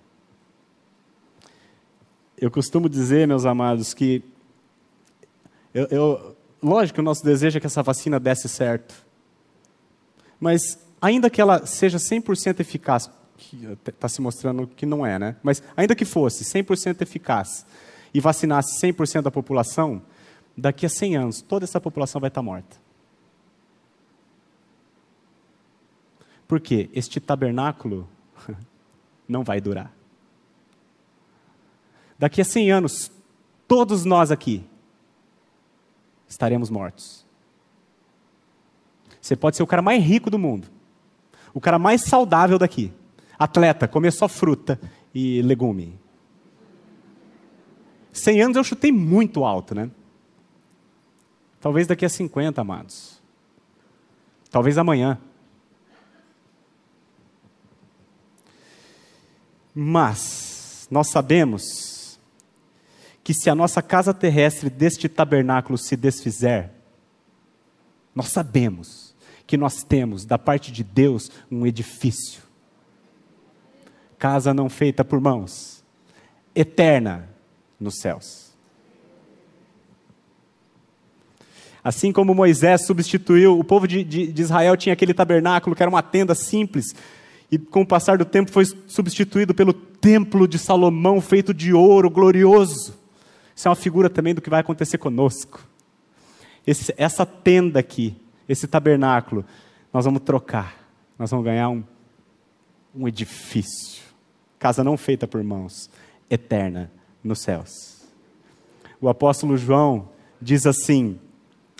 Eu 2.38 2.50
costumo 2.50 2.88
dizer, 2.88 3.28
meus 3.28 3.44
amados, 3.44 3.92
que 3.92 4.24
eu, 5.74 5.86
eu, 5.90 6.36
lógico 6.62 7.00
o 7.00 7.04
nosso 7.04 7.24
desejo 7.24 7.58
é 7.58 7.60
que 7.60 7.66
essa 7.66 7.82
vacina 7.82 8.18
desse 8.18 8.48
certo. 8.48 8.94
Mas, 10.38 10.78
ainda 11.00 11.30
que 11.30 11.40
ela 11.40 11.66
seja 11.66 11.98
100% 11.98 12.60
eficaz, 12.60 13.10
está 13.86 14.08
se 14.08 14.20
mostrando 14.20 14.66
que 14.66 14.84
não 14.84 15.04
é, 15.04 15.18
né? 15.18 15.36
Mas, 15.42 15.62
ainda 15.76 15.94
que 15.94 16.04
fosse 16.04 16.44
100% 16.44 17.02
eficaz 17.02 17.66
e 18.12 18.20
vacinasse 18.20 18.80
100% 18.80 19.22
da 19.22 19.30
população, 19.30 20.02
daqui 20.56 20.86
a 20.86 20.88
100 20.88 21.16
anos, 21.16 21.42
toda 21.42 21.64
essa 21.64 21.80
população 21.80 22.20
vai 22.20 22.28
estar 22.28 22.42
morta. 22.42 22.76
Por 26.50 26.58
quê? 26.58 26.90
Este 26.92 27.20
tabernáculo 27.20 28.08
não 29.28 29.44
vai 29.44 29.60
durar. 29.60 29.94
Daqui 32.18 32.40
a 32.40 32.44
100 32.44 32.72
anos, 32.72 33.12
todos 33.68 34.04
nós 34.04 34.32
aqui 34.32 34.64
estaremos 36.26 36.68
mortos. 36.68 37.24
Você 39.20 39.36
pode 39.36 39.56
ser 39.56 39.62
o 39.62 39.66
cara 39.66 39.80
mais 39.80 40.02
rico 40.02 40.28
do 40.28 40.40
mundo, 40.40 40.66
o 41.54 41.60
cara 41.60 41.78
mais 41.78 42.02
saudável 42.02 42.58
daqui, 42.58 42.92
atleta, 43.38 43.86
comer 43.86 44.10
só 44.10 44.26
fruta 44.26 44.80
e 45.14 45.40
legume. 45.42 46.00
100 48.12 48.42
anos 48.42 48.56
eu 48.56 48.64
chutei 48.64 48.90
muito 48.90 49.44
alto, 49.44 49.72
né? 49.72 49.88
Talvez 51.60 51.86
daqui 51.86 52.04
a 52.04 52.08
50, 52.08 52.60
amados. 52.60 53.22
Talvez 54.50 54.76
amanhã. 54.76 55.16
Mas 59.74 60.88
nós 60.90 61.08
sabemos 61.10 62.18
que 63.22 63.34
se 63.34 63.48
a 63.48 63.54
nossa 63.54 63.80
casa 63.80 64.12
terrestre 64.12 64.68
deste 64.68 65.08
tabernáculo 65.08 65.78
se 65.78 65.96
desfizer, 65.96 66.70
nós 68.14 68.28
sabemos 68.28 69.14
que 69.46 69.56
nós 69.56 69.82
temos 69.82 70.24
da 70.24 70.38
parte 70.38 70.72
de 70.72 70.82
Deus 70.82 71.30
um 71.50 71.66
edifício. 71.66 72.42
Casa 74.18 74.52
não 74.52 74.68
feita 74.68 75.04
por 75.04 75.20
mãos, 75.20 75.84
eterna 76.54 77.28
nos 77.78 78.00
céus. 78.00 78.50
Assim 81.82 82.12
como 82.12 82.34
Moisés 82.34 82.84
substituiu, 82.84 83.58
o 83.58 83.64
povo 83.64 83.88
de, 83.88 84.04
de, 84.04 84.30
de, 84.30 84.42
Israel 84.42 84.76
tinha 84.76 84.92
aquele 84.92 85.14
tabernáculo 85.14 85.74
que 85.74 85.82
era 85.82 85.88
uma 85.88 86.02
tenda 86.02 86.34
simples, 86.34 86.94
e 87.50 87.58
com 87.58 87.82
o 87.82 87.86
passar 87.86 88.16
do 88.16 88.24
tempo 88.24 88.52
foi 88.52 88.64
substituído 88.86 89.52
pelo 89.52 89.72
templo 89.72 90.46
de 90.46 90.58
Salomão 90.58 91.20
feito 91.20 91.52
de 91.52 91.72
ouro 91.72 92.08
glorioso. 92.08 92.94
Isso 93.54 93.66
é 93.66 93.70
uma 93.70 93.76
figura 93.76 94.08
também 94.08 94.34
do 94.34 94.40
que 94.40 94.48
vai 94.48 94.60
acontecer 94.60 94.98
conosco. 94.98 95.60
Esse, 96.66 96.94
essa 96.96 97.26
tenda 97.26 97.80
aqui, 97.80 98.16
esse 98.48 98.68
tabernáculo, 98.68 99.44
nós 99.92 100.04
vamos 100.04 100.22
trocar. 100.22 100.76
Nós 101.18 101.30
vamos 101.30 101.44
ganhar 101.44 101.68
um, 101.68 101.82
um 102.94 103.08
edifício. 103.08 104.02
Casa 104.58 104.84
não 104.84 104.96
feita 104.96 105.26
por 105.26 105.42
mãos, 105.42 105.90
eterna 106.30 106.90
nos 107.22 107.40
céus. 107.40 108.04
O 109.00 109.08
apóstolo 109.08 109.56
João 109.56 110.08
diz 110.40 110.66
assim: 110.66 111.18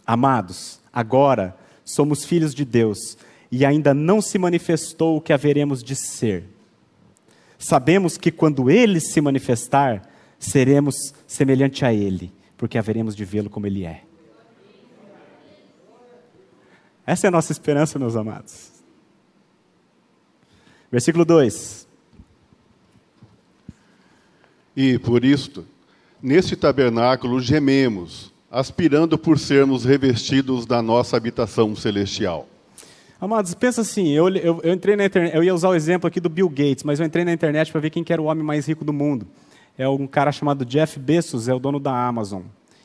Amados, 0.06 0.80
agora 0.92 1.56
somos 1.84 2.24
filhos 2.24 2.54
de 2.54 2.64
Deus 2.64 3.16
e 3.50 3.64
ainda 3.64 3.92
não 3.92 4.20
se 4.20 4.38
manifestou 4.38 5.16
o 5.16 5.20
que 5.20 5.32
haveremos 5.32 5.82
de 5.82 5.96
ser. 5.96 6.44
Sabemos 7.58 8.16
que 8.16 8.30
quando 8.30 8.70
ele 8.70 9.00
se 9.00 9.20
manifestar, 9.20 10.08
seremos 10.40 11.12
semelhante 11.26 11.84
a 11.84 11.92
Ele, 11.92 12.32
porque 12.56 12.78
haveremos 12.78 13.14
de 13.14 13.24
vê-lo 13.24 13.50
como 13.50 13.66
Ele 13.66 13.84
é. 13.84 14.02
Essa 17.06 17.26
é 17.26 17.28
a 17.28 17.30
nossa 17.30 17.52
esperança, 17.52 17.98
meus 17.98 18.16
amados. 18.16 18.70
Versículo 20.90 21.24
2. 21.24 21.86
E 24.74 24.98
por 24.98 25.24
isto, 25.24 25.66
neste 26.22 26.56
tabernáculo 26.56 27.40
gememos, 27.40 28.32
aspirando 28.50 29.18
por 29.18 29.38
sermos 29.38 29.84
revestidos 29.84 30.64
da 30.64 30.80
nossa 30.80 31.16
habitação 31.16 31.76
celestial. 31.76 32.48
Amados, 33.20 33.54
pensa 33.54 33.82
assim, 33.82 34.08
eu, 34.08 34.28
eu, 34.30 34.60
eu 34.62 34.72
entrei 34.72 34.96
na 34.96 35.04
internet, 35.04 35.34
eu 35.34 35.44
ia 35.44 35.54
usar 35.54 35.68
o 35.68 35.74
exemplo 35.74 36.08
aqui 36.08 36.20
do 36.20 36.28
Bill 36.28 36.48
Gates, 36.48 36.84
mas 36.84 36.98
eu 36.98 37.06
entrei 37.06 37.24
na 37.24 37.32
internet 37.32 37.70
para 37.70 37.80
ver 37.80 37.90
quem 37.90 38.04
era 38.08 38.20
o 38.20 38.24
homem 38.24 38.42
mais 38.42 38.66
rico 38.66 38.84
do 38.84 38.92
mundo 38.92 39.26
é 39.80 39.88
um 39.88 40.06
cara 40.06 40.30
chamado 40.30 40.64
Jeff 40.64 40.98
Bezos, 40.98 41.48
é 41.48 41.54
o 41.54 41.58
dono 41.58 41.80
da 41.80 42.06
Amazon. 42.06 42.42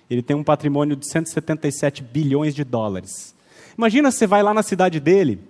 Ele 0.10 0.22
tem 0.22 0.34
um 0.34 0.44
patrimônio 0.46 0.96
de 0.96 1.06
177 1.06 2.02
bilhões 2.02 2.56
de 2.56 2.64
dólares. 2.64 3.36
Imagina 3.78 4.12
você 4.12 4.26
vai 4.26 4.42
lá 4.42 4.54
na 4.54 4.64
cidade 4.64 5.00
dele, 5.02 5.42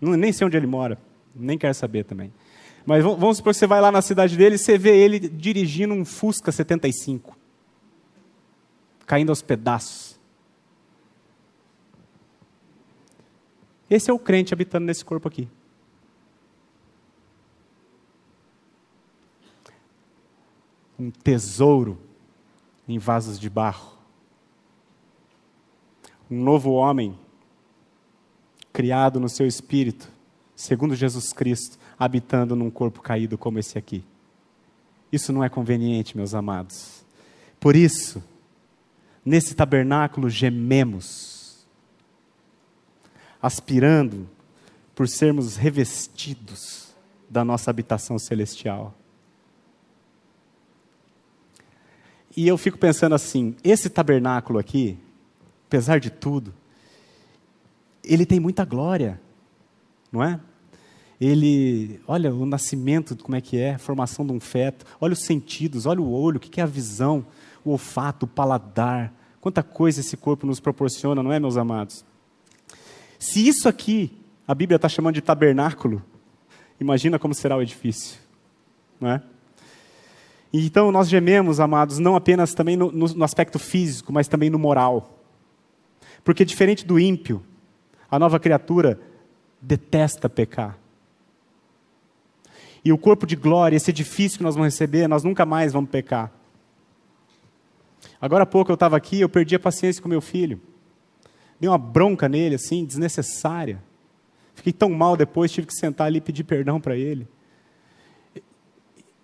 nem 0.00 0.32
sei 0.32 0.46
onde 0.46 0.56
ele 0.56 0.68
mora, 0.68 0.96
nem 1.34 1.58
quero 1.58 1.74
saber 1.74 2.04
também. 2.04 2.32
Mas 2.86 3.02
vamos 3.02 3.38
supor 3.38 3.52
que 3.52 3.58
você 3.58 3.66
vai 3.66 3.80
lá 3.80 3.90
na 3.90 4.02
cidade 4.02 4.36
dele 4.36 4.54
e 4.54 4.58
você 4.58 4.78
vê 4.78 4.96
ele 4.96 5.18
dirigindo 5.18 5.92
um 5.94 6.04
Fusca 6.04 6.52
75, 6.52 7.36
caindo 9.04 9.30
aos 9.30 9.42
pedaços. 9.42 10.13
Esse 13.94 14.10
é 14.10 14.12
o 14.12 14.18
crente 14.18 14.52
habitando 14.52 14.86
nesse 14.86 15.04
corpo 15.04 15.28
aqui. 15.28 15.48
um 20.98 21.10
tesouro 21.10 21.98
em 22.88 22.98
vasos 22.98 23.38
de 23.38 23.50
barro. 23.50 23.98
Um 26.30 26.42
novo 26.42 26.72
homem, 26.72 27.18
criado 28.72 29.20
no 29.20 29.28
seu 29.28 29.46
espírito, 29.46 30.08
segundo 30.54 30.94
Jesus 30.94 31.32
Cristo, 31.32 31.78
habitando 31.98 32.56
num 32.56 32.70
corpo 32.70 33.02
caído 33.02 33.36
como 33.36 33.58
esse 33.58 33.76
aqui. 33.76 34.04
Isso 35.12 35.32
não 35.32 35.44
é 35.44 35.48
conveniente, 35.48 36.16
meus 36.16 36.32
amados. 36.32 37.04
Por 37.60 37.76
isso, 37.76 38.22
nesse 39.24 39.54
tabernáculo 39.54 40.30
gememos, 40.30 41.33
aspirando 43.44 44.26
por 44.94 45.06
sermos 45.06 45.56
revestidos 45.56 46.94
da 47.28 47.44
nossa 47.44 47.70
habitação 47.70 48.18
celestial. 48.18 48.94
E 52.34 52.48
eu 52.48 52.56
fico 52.56 52.78
pensando 52.78 53.14
assim: 53.14 53.54
esse 53.62 53.90
tabernáculo 53.90 54.58
aqui, 54.58 54.98
apesar 55.66 56.00
de 56.00 56.08
tudo, 56.08 56.54
ele 58.02 58.24
tem 58.24 58.40
muita 58.40 58.64
glória, 58.64 59.20
não 60.10 60.22
é? 60.22 60.40
Ele, 61.20 62.00
olha 62.08 62.34
o 62.34 62.46
nascimento, 62.46 63.14
como 63.16 63.36
é 63.36 63.42
que 63.42 63.58
é, 63.58 63.74
a 63.74 63.78
formação 63.78 64.26
de 64.26 64.32
um 64.32 64.40
feto, 64.40 64.86
olha 64.98 65.12
os 65.12 65.22
sentidos, 65.22 65.84
olha 65.84 66.00
o 66.00 66.10
olho, 66.10 66.38
o 66.38 66.40
que 66.40 66.60
é 66.60 66.64
a 66.64 66.66
visão, 66.66 67.26
o 67.62 67.72
olfato, 67.72 68.24
o 68.24 68.28
paladar, 68.28 69.12
quanta 69.38 69.62
coisa 69.62 70.00
esse 70.00 70.16
corpo 70.16 70.46
nos 70.46 70.60
proporciona, 70.60 71.22
não 71.22 71.30
é, 71.30 71.38
meus 71.38 71.58
amados? 71.58 72.04
Se 73.24 73.48
isso 73.48 73.70
aqui 73.70 74.12
a 74.46 74.54
Bíblia 74.54 74.76
está 74.76 74.86
chamando 74.86 75.14
de 75.14 75.22
tabernáculo, 75.22 76.04
imagina 76.78 77.18
como 77.18 77.32
será 77.32 77.56
o 77.56 77.62
edifício, 77.62 78.20
não 79.00 79.12
é? 79.12 79.22
Então 80.52 80.92
nós 80.92 81.08
gememos, 81.08 81.58
amados, 81.58 81.98
não 81.98 82.16
apenas 82.16 82.52
também 82.52 82.76
no, 82.76 82.92
no 82.92 83.24
aspecto 83.24 83.58
físico, 83.58 84.12
mas 84.12 84.28
também 84.28 84.50
no 84.50 84.58
moral. 84.58 85.24
Porque 86.22 86.44
diferente 86.44 86.84
do 86.84 87.00
ímpio, 87.00 87.42
a 88.10 88.18
nova 88.18 88.38
criatura 88.38 89.00
detesta 89.58 90.28
pecar. 90.28 90.78
E 92.84 92.92
o 92.92 92.98
corpo 92.98 93.26
de 93.26 93.36
glória, 93.36 93.74
esse 93.74 93.90
edifício 93.90 94.36
que 94.36 94.44
nós 94.44 94.54
vamos 94.54 94.70
receber, 94.70 95.08
nós 95.08 95.24
nunca 95.24 95.46
mais 95.46 95.72
vamos 95.72 95.88
pecar. 95.88 96.30
Agora 98.20 98.42
há 98.42 98.46
pouco 98.46 98.70
eu 98.70 98.74
estava 98.74 98.98
aqui, 98.98 99.22
eu 99.22 99.30
perdi 99.30 99.56
a 99.56 99.58
paciência 99.58 100.02
com 100.02 100.10
meu 100.10 100.20
filho. 100.20 100.60
Dei 101.60 101.68
uma 101.68 101.78
bronca 101.78 102.28
nele, 102.28 102.56
assim, 102.56 102.84
desnecessária. 102.84 103.82
Fiquei 104.54 104.72
tão 104.72 104.90
mal 104.90 105.16
depois, 105.16 105.50
tive 105.52 105.66
que 105.66 105.74
sentar 105.74 106.06
ali 106.06 106.18
e 106.18 106.20
pedir 106.20 106.44
perdão 106.44 106.80
para 106.80 106.96
ele. 106.96 107.26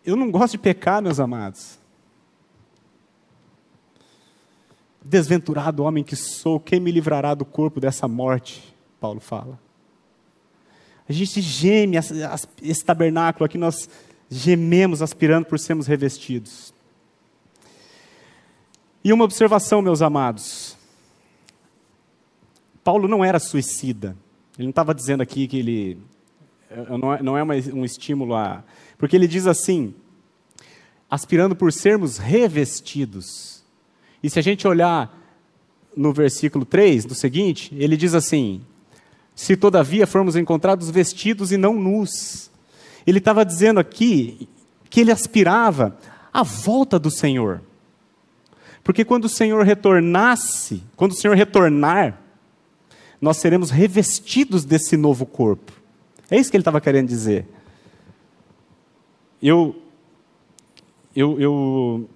Eu 0.05 0.16
não 0.16 0.31
gosto 0.31 0.53
de 0.53 0.59
pecar, 0.59 1.03
meus 1.03 1.21
amados. 1.21 1.79
Desventurado 5.03 5.83
homem 5.83 6.05
que 6.05 6.16
sou, 6.16 6.59
quem 6.59 6.81
me 6.81 6.90
livrará 6.90 7.35
do 7.35 7.45
corpo 7.45 7.81
dessa 7.81 8.07
morte? 8.09 8.75
Paulo 9.01 9.21
fala. 9.21 9.59
A 11.09 11.12
gente 11.12 11.40
geme, 11.40 11.97
esse 12.62 12.85
tabernáculo 12.85 13.45
aqui, 13.45 13.59
nós 13.59 13.88
gememos 14.29 15.03
aspirando 15.03 15.47
por 15.47 15.59
sermos 15.59 15.87
revestidos. 15.87 16.73
E 19.03 19.12
uma 19.12 19.25
observação, 19.25 19.83
meus 19.83 20.03
amados. 20.03 20.77
Paulo 22.83 23.09
não 23.09 23.25
era 23.25 23.38
suicida. 23.38 24.16
Ele 24.57 24.66
não 24.66 24.71
estava 24.71 24.95
dizendo 24.95 25.23
aqui 25.23 25.47
que 25.47 25.59
ele. 25.59 25.99
Não 27.23 27.37
é, 27.37 27.40
é 27.40 27.73
um 27.73 27.85
estímulo 27.85 28.35
a. 28.35 28.62
Porque 28.99 29.16
ele 29.16 29.27
diz 29.27 29.47
assim: 29.47 29.95
aspirando 31.11 31.57
por 31.57 31.73
sermos 31.73 32.19
revestidos. 32.19 33.62
E 34.23 34.31
se 34.31 34.38
a 34.38 34.43
gente 34.43 34.69
olhar 34.69 35.19
no 35.97 36.12
versículo 36.12 36.64
3, 36.64 37.05
do 37.05 37.14
seguinte, 37.14 37.75
ele 37.77 37.97
diz 37.97 38.14
assim: 38.14 38.61
se 39.35 39.57
todavia 39.57 40.07
formos 40.07 40.37
encontrados 40.37 40.90
vestidos 40.90 41.51
e 41.51 41.57
não 41.57 41.75
nus. 41.75 42.51
Ele 43.07 43.19
estava 43.19 43.45
dizendo 43.45 43.81
aqui 43.81 44.49
que 44.88 45.01
ele 45.01 45.11
aspirava 45.11 45.97
à 46.33 46.43
volta 46.43 46.99
do 46.99 47.11
Senhor. 47.11 47.62
Porque 48.85 49.05
quando 49.05 49.25
o 49.25 49.29
Senhor 49.29 49.64
retornasse, 49.64 50.83
quando 50.97 51.12
o 51.12 51.14
Senhor 51.14 51.37
retornar, 51.37 52.19
nós 53.20 53.37
seremos 53.37 53.70
revestidos 53.70 54.64
desse 54.64 54.96
novo 54.96 55.26
corpo. 55.26 55.72
É 56.30 56.37
isso 56.37 56.50
que 56.50 56.56
ele 56.56 56.62
estava 56.62 56.80
querendo 56.80 57.09
dizer. 57.09 57.46
Eu, 59.42 59.76
eu, 61.14 61.40
eu 61.40 62.09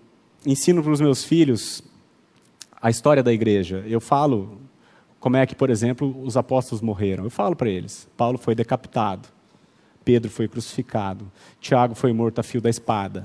ensino 0.46 0.82
para 0.82 0.92
os 0.92 1.00
meus 1.00 1.24
filhos 1.24 1.82
a 2.80 2.90
história 2.90 3.22
da 3.22 3.32
igreja. 3.32 3.84
Eu 3.86 4.00
falo 4.00 4.58
como 5.18 5.36
é 5.36 5.46
que, 5.46 5.54
por 5.54 5.70
exemplo, 5.70 6.22
os 6.22 6.36
apóstolos 6.36 6.82
morreram. 6.82 7.24
Eu 7.24 7.30
falo 7.30 7.56
para 7.56 7.68
eles: 7.68 8.08
Paulo 8.16 8.38
foi 8.38 8.54
decapitado, 8.54 9.28
Pedro 10.04 10.30
foi 10.30 10.46
crucificado, 10.46 11.30
Tiago 11.60 11.94
foi 11.94 12.12
morto 12.12 12.38
a 12.38 12.42
fio 12.42 12.60
da 12.60 12.70
espada. 12.70 13.20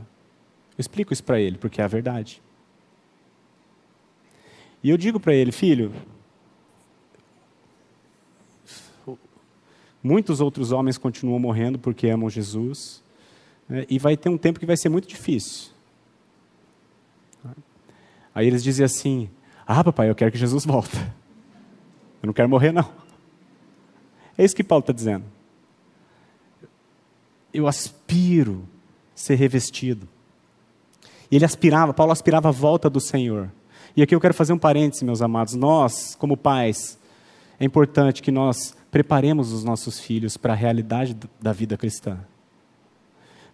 Eu 0.78 0.82
explico 0.82 1.12
isso 1.12 1.24
para 1.24 1.40
ele, 1.40 1.58
porque 1.58 1.82
é 1.82 1.84
a 1.84 1.88
verdade. 1.88 2.42
E 4.82 4.90
eu 4.90 4.98
digo 4.98 5.20
para 5.20 5.34
ele, 5.34 5.52
filho, 5.52 5.92
muitos 10.04 10.42
outros 10.42 10.72
homens 10.72 10.98
continuam 10.98 11.40
morrendo 11.40 11.78
porque 11.78 12.08
amam 12.08 12.30
Jesus, 12.30 13.04
né, 13.68 13.86
e 13.90 14.00
vai 14.00 14.18
ter 14.18 14.30
um 14.30 14.38
tempo 14.38 14.60
que 14.60 14.66
vai 14.66 14.78
ser 14.78 14.90
muito 14.90 15.08
difícil. 15.08 15.72
Aí 18.34 18.48
eles 18.48 18.64
dizem 18.64 18.86
assim: 18.86 19.30
Ah, 19.66 19.84
papai, 19.84 20.10
eu 20.10 20.16
quero 20.16 20.32
que 20.32 20.38
Jesus 20.38 20.66
volte. 20.66 20.96
Eu 22.22 22.28
não 22.28 22.34
quero 22.34 22.50
morrer, 22.50 22.72
não. 22.72 22.90
É 24.38 24.44
isso 24.44 24.56
que 24.56 24.64
Paulo 24.64 24.82
está 24.82 24.94
dizendo. 24.94 25.26
Eu 27.54 27.68
aspiro 27.68 28.68
ser 29.16 29.36
revestido. 29.36 30.08
E 31.32 31.36
ele 31.36 31.46
aspirava, 31.46 31.94
Paulo 31.94 32.12
aspirava 32.12 32.50
a 32.50 32.52
volta 32.52 32.90
do 32.90 33.00
Senhor. 33.00 33.52
E 33.96 34.02
aqui 34.02 34.16
eu 34.16 34.20
quero 34.20 34.34
fazer 34.34 34.54
um 34.54 34.58
parêntese, 34.58 35.04
meus 35.04 35.22
amados. 35.22 35.56
Nós, 35.56 36.16
como 36.16 36.38
pais, 36.38 36.98
é 37.60 37.66
importante 37.66 38.22
que 38.22 38.32
nós 38.32 38.76
preparemos 38.92 39.52
os 39.52 39.64
nossos 39.64 40.00
filhos 40.00 40.38
para 40.38 40.54
a 40.54 40.56
realidade 40.56 41.16
da 41.42 41.54
vida 41.54 41.78
cristã. 41.78 42.20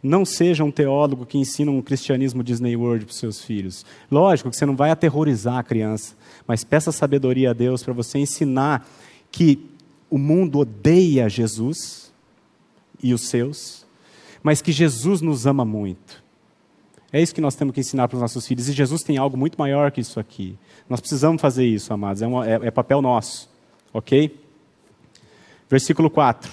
Não 0.02 0.24
seja 0.24 0.64
um 0.64 0.72
teólogo 0.72 1.26
que 1.26 1.38
ensina 1.38 1.72
um 1.72 1.82
cristianismo 1.82 2.44
Disney 2.44 2.76
World 2.76 3.06
para 3.06 3.12
os 3.12 3.18
seus 3.18 3.42
filhos. 3.42 3.86
Lógico 4.10 4.50
que 4.50 4.56
você 4.56 4.66
não 4.66 4.76
vai 4.76 4.92
aterrorizar 4.92 5.58
a 5.58 5.64
criança, 5.64 6.16
mas 6.48 6.64
peça 6.64 6.92
sabedoria 6.92 7.50
a 7.50 7.54
Deus 7.54 7.82
para 7.82 7.94
você 7.94 8.20
ensinar 8.20 8.88
que 9.32 9.60
o 10.10 10.18
mundo 10.18 10.60
odeia 10.60 11.28
Jesus 11.28 12.14
e 13.02 13.14
os 13.14 13.22
seus, 13.22 13.86
mas 14.44 14.62
que 14.62 14.72
Jesus 14.72 15.22
nos 15.22 15.48
ama 15.48 15.66
muito. 15.66 16.24
É 17.12 17.22
isso 17.22 17.34
que 17.34 17.42
nós 17.42 17.56
temos 17.56 17.74
que 17.74 17.80
ensinar 17.80 18.08
para 18.08 18.16
os 18.16 18.22
nossos 18.22 18.46
filhos. 18.46 18.68
E 18.68 18.74
Jesus 18.74 19.02
tem 19.02 19.18
algo 19.18 19.38
muito 19.38 19.58
maior 19.58 19.92
que 19.92 20.02
isso 20.02 20.20
aqui. 20.20 20.58
Nós 20.90 21.00
precisamos 21.00 21.42
fazer 21.42 21.66
isso, 21.66 21.94
amados. 21.94 22.22
É, 22.22 22.26
é, 22.26 22.68
é 22.68 22.72
papel 22.72 23.02
nosso. 23.02 23.50
Ok? 23.94 24.45
Versículo 25.70 26.10
4. 26.10 26.52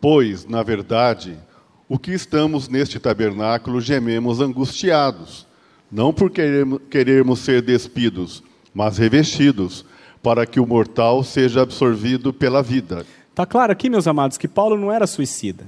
Pois, 0.00 0.44
na 0.44 0.62
verdade, 0.62 1.38
o 1.88 1.98
que 1.98 2.12
estamos 2.12 2.68
neste 2.68 2.98
tabernáculo 2.98 3.80
gememos 3.80 4.40
angustiados 4.40 5.48
não 5.90 6.12
por 6.12 6.30
querermos, 6.30 7.38
ser 7.40 7.62
despidos, 7.62 8.42
mas 8.74 8.98
revestidos, 8.98 9.84
para 10.22 10.44
que 10.46 10.60
o 10.60 10.66
mortal 10.66 11.24
seja 11.24 11.62
absorvido 11.62 12.32
pela 12.32 12.62
vida. 12.62 13.06
Está 13.30 13.46
claro 13.46 13.72
aqui, 13.72 13.88
meus 13.88 14.06
amados, 14.06 14.36
que 14.36 14.48
Paulo 14.48 14.76
não 14.76 14.92
era 14.92 15.06
suicida. 15.06 15.64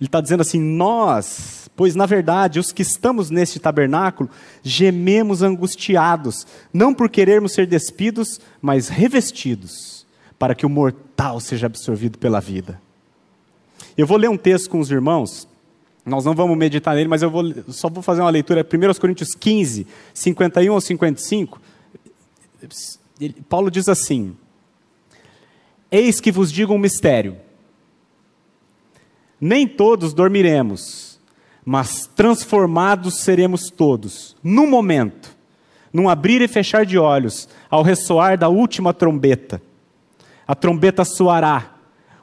Ele 0.00 0.06
está 0.06 0.20
dizendo 0.20 0.42
assim: 0.42 0.60
nós, 0.60 1.63
pois 1.76 1.94
na 1.94 2.06
verdade, 2.06 2.58
os 2.58 2.72
que 2.72 2.82
estamos 2.82 3.30
neste 3.30 3.58
tabernáculo, 3.58 4.30
gememos 4.62 5.42
angustiados, 5.42 6.46
não 6.72 6.94
por 6.94 7.08
querermos 7.08 7.52
ser 7.52 7.66
despidos, 7.66 8.40
mas 8.60 8.88
revestidos, 8.88 10.06
para 10.38 10.54
que 10.54 10.66
o 10.66 10.70
mortal 10.70 11.40
seja 11.40 11.66
absorvido 11.66 12.18
pela 12.18 12.40
vida. 12.40 12.80
Eu 13.96 14.06
vou 14.06 14.16
ler 14.16 14.28
um 14.28 14.36
texto 14.36 14.70
com 14.70 14.80
os 14.80 14.90
irmãos, 14.90 15.48
nós 16.04 16.24
não 16.24 16.34
vamos 16.34 16.56
meditar 16.56 16.94
nele, 16.94 17.08
mas 17.08 17.22
eu 17.22 17.30
vou, 17.30 17.42
só 17.68 17.88
vou 17.88 18.02
fazer 18.02 18.20
uma 18.20 18.30
leitura. 18.30 18.62
1 18.62 19.00
Coríntios 19.00 19.34
15, 19.34 19.86
51 20.12 20.72
ou 20.72 20.80
55. 20.80 21.60
Paulo 23.48 23.70
diz 23.70 23.88
assim: 23.88 24.36
Eis 25.90 26.20
que 26.20 26.30
vos 26.30 26.52
digo 26.52 26.74
um 26.74 26.78
mistério. 26.78 27.36
Nem 29.40 29.66
todos 29.66 30.12
dormiremos, 30.12 31.13
mas 31.64 32.08
transformados 32.14 33.20
seremos 33.20 33.70
todos, 33.70 34.36
num 34.42 34.68
momento, 34.68 35.34
num 35.92 36.08
abrir 36.08 36.42
e 36.42 36.48
fechar 36.48 36.84
de 36.84 36.98
olhos, 36.98 37.48
ao 37.70 37.82
ressoar 37.82 38.36
da 38.36 38.48
última 38.48 38.92
trombeta. 38.92 39.62
A 40.46 40.54
trombeta 40.54 41.04
soará, 41.04 41.74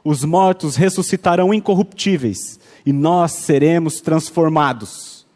os 0.04 0.24
mortos 0.24 0.76
ressuscitarão 0.76 1.52
incorruptíveis 1.52 2.60
e 2.84 2.92
nós 2.92 3.32
seremos 3.32 4.00
transformados. 4.00 5.26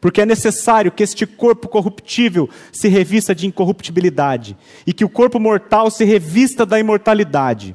Porque 0.00 0.20
é 0.20 0.26
necessário 0.26 0.92
que 0.92 1.02
este 1.02 1.26
corpo 1.26 1.68
corruptível 1.68 2.48
se 2.72 2.88
revista 2.88 3.34
de 3.34 3.46
incorruptibilidade 3.46 4.56
e 4.86 4.92
que 4.92 5.04
o 5.04 5.08
corpo 5.08 5.40
mortal 5.40 5.90
se 5.90 6.04
revista 6.04 6.64
da 6.64 6.78
imortalidade. 6.78 7.74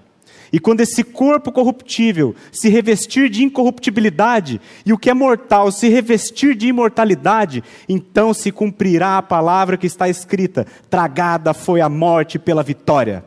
E 0.54 0.60
quando 0.60 0.82
esse 0.82 1.04
corpo 1.04 1.52
corruptível 1.52 2.36
se 2.52 2.70
revestir 2.70 3.28
de 3.28 3.44
incorruptibilidade 3.44 4.62
e 4.86 4.94
o 4.94 5.00
que 5.00 5.10
é 5.10 5.14
mortal 5.14 5.72
se 5.72 5.90
revestir 5.90 6.54
de 6.54 6.68
imortalidade, 6.68 7.64
então 7.90 8.36
se 8.36 8.52
cumprirá 8.52 9.18
a 9.18 9.24
palavra 9.24 9.78
que 9.78 9.88
está 9.88 10.08
escrita: 10.08 10.68
tragada 10.92 11.56
foi 11.56 11.82
a 11.82 11.90
morte 11.90 12.38
pela 12.38 12.62
vitória. 12.62 13.26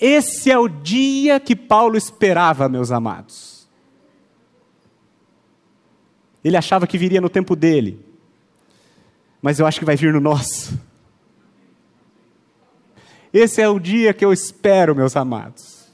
Esse 0.00 0.50
é 0.50 0.58
o 0.58 0.66
dia 0.66 1.38
que 1.38 1.54
Paulo 1.54 1.96
esperava, 1.96 2.68
meus 2.68 2.90
amados. 2.90 3.68
Ele 6.42 6.56
achava 6.56 6.88
que 6.88 6.98
viria 6.98 7.20
no 7.20 7.28
tempo 7.28 7.54
dele, 7.54 8.04
mas 9.40 9.60
eu 9.60 9.66
acho 9.66 9.78
que 9.78 9.84
vai 9.84 9.94
vir 9.94 10.12
no 10.12 10.20
nosso. 10.20 10.76
Esse 13.32 13.62
é 13.62 13.68
o 13.68 13.78
dia 13.78 14.12
que 14.12 14.24
eu 14.24 14.32
espero, 14.32 14.94
meus 14.94 15.16
amados. 15.16 15.86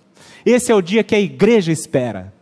Esse 0.45 0.73
é 0.73 0.75
o 0.75 0.83
dia 0.83 1.05
que 1.05 1.15
a 1.15 1.21
igreja 1.21 1.71
espera. 1.71 2.33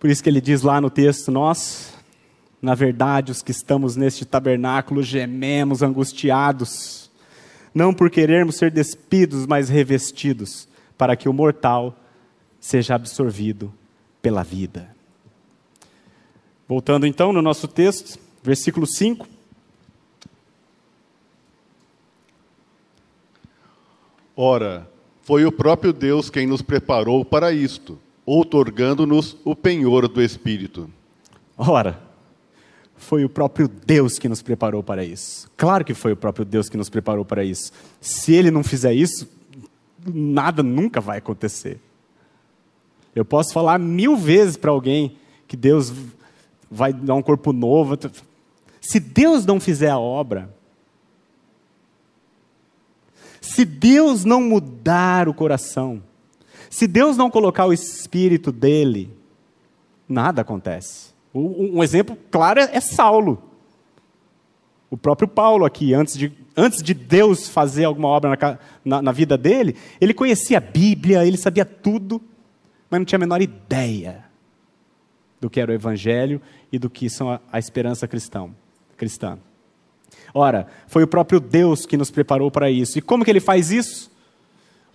Por 0.00 0.10
isso 0.10 0.22
que 0.22 0.28
ele 0.28 0.40
diz 0.40 0.62
lá 0.62 0.80
no 0.80 0.90
texto: 0.90 1.30
Nós, 1.30 1.94
na 2.60 2.74
verdade, 2.74 3.30
os 3.30 3.42
que 3.42 3.52
estamos 3.52 3.94
neste 3.94 4.24
tabernáculo, 4.24 5.02
gememos 5.02 5.82
angustiados, 5.82 7.10
não 7.72 7.94
por 7.94 8.10
querermos 8.10 8.56
ser 8.56 8.72
despidos, 8.72 9.46
mas 9.46 9.68
revestidos, 9.68 10.68
para 10.98 11.14
que 11.14 11.28
o 11.28 11.32
mortal 11.32 11.96
seja 12.58 12.96
absorvido 12.96 13.72
pela 14.20 14.42
vida. 14.42 14.92
Voltando 16.66 17.06
então 17.06 17.32
no 17.32 17.42
nosso 17.42 17.68
texto, 17.68 18.18
versículo 18.42 18.86
5. 18.86 19.28
Ora, 24.36 24.88
foi 25.22 25.44
o 25.44 25.52
próprio 25.52 25.92
Deus 25.92 26.30
quem 26.30 26.46
nos 26.46 26.62
preparou 26.62 27.24
para 27.24 27.52
isto, 27.52 27.98
outorgando-nos 28.24 29.36
o 29.44 29.54
penhor 29.54 30.08
do 30.08 30.22
Espírito. 30.22 30.88
Ora, 31.56 32.00
foi 32.96 33.24
o 33.24 33.28
próprio 33.28 33.68
Deus 33.68 34.18
que 34.18 34.28
nos 34.28 34.42
preparou 34.42 34.82
para 34.82 35.04
isso. 35.04 35.50
Claro 35.56 35.84
que 35.84 35.92
foi 35.92 36.12
o 36.12 36.16
próprio 36.16 36.44
Deus 36.44 36.68
que 36.68 36.76
nos 36.76 36.88
preparou 36.88 37.24
para 37.24 37.44
isso. 37.44 37.72
Se 38.00 38.32
ele 38.32 38.50
não 38.50 38.62
fizer 38.62 38.94
isso, 38.94 39.28
nada 40.06 40.62
nunca 40.62 41.00
vai 41.00 41.18
acontecer. 41.18 41.80
Eu 43.14 43.24
posso 43.24 43.52
falar 43.52 43.78
mil 43.78 44.16
vezes 44.16 44.56
para 44.56 44.70
alguém 44.70 45.16
que 45.46 45.56
Deus 45.56 45.92
vai 46.70 46.92
dar 46.92 47.14
um 47.14 47.22
corpo 47.22 47.52
novo. 47.52 47.98
Se 48.80 48.98
Deus 48.98 49.44
não 49.44 49.60
fizer 49.60 49.90
a 49.90 49.98
obra, 49.98 50.51
se 53.54 53.66
Deus 53.66 54.24
não 54.24 54.40
mudar 54.40 55.28
o 55.28 55.34
coração, 55.34 56.02
se 56.70 56.86
Deus 56.86 57.18
não 57.18 57.30
colocar 57.30 57.66
o 57.66 57.72
espírito 57.72 58.50
dele, 58.50 59.14
nada 60.08 60.40
acontece. 60.40 61.12
Um 61.34 61.82
exemplo 61.82 62.16
claro 62.30 62.60
é 62.60 62.80
Saulo. 62.80 63.42
O 64.90 64.96
próprio 64.96 65.28
Paulo 65.28 65.66
aqui, 65.66 65.92
antes 65.92 66.16
de, 66.16 66.32
antes 66.56 66.82
de 66.82 66.94
Deus 66.94 67.48
fazer 67.48 67.84
alguma 67.84 68.08
obra 68.08 68.30
na, 68.30 68.58
na, 68.84 69.02
na 69.02 69.12
vida 69.12 69.36
dele, 69.36 69.76
ele 70.00 70.14
conhecia 70.14 70.56
a 70.56 70.60
Bíblia, 70.60 71.26
ele 71.26 71.36
sabia 71.36 71.64
tudo, 71.64 72.22
mas 72.90 73.00
não 73.00 73.04
tinha 73.04 73.18
a 73.18 73.20
menor 73.20 73.40
ideia 73.42 74.24
do 75.40 75.50
que 75.50 75.60
era 75.60 75.70
o 75.70 75.74
Evangelho 75.74 76.40
e 76.70 76.78
do 76.78 76.88
que 76.88 77.10
são 77.10 77.30
a, 77.30 77.40
a 77.50 77.58
esperança 77.58 78.08
cristão, 78.08 78.54
cristã. 78.96 79.38
Ora, 80.34 80.66
foi 80.86 81.02
o 81.02 81.06
próprio 81.06 81.38
Deus 81.38 81.84
que 81.84 81.96
nos 81.96 82.10
preparou 82.10 82.50
para 82.50 82.70
isso. 82.70 82.98
E 82.98 83.02
como 83.02 83.24
que 83.24 83.30
ele 83.30 83.40
faz 83.40 83.70
isso? 83.70 84.10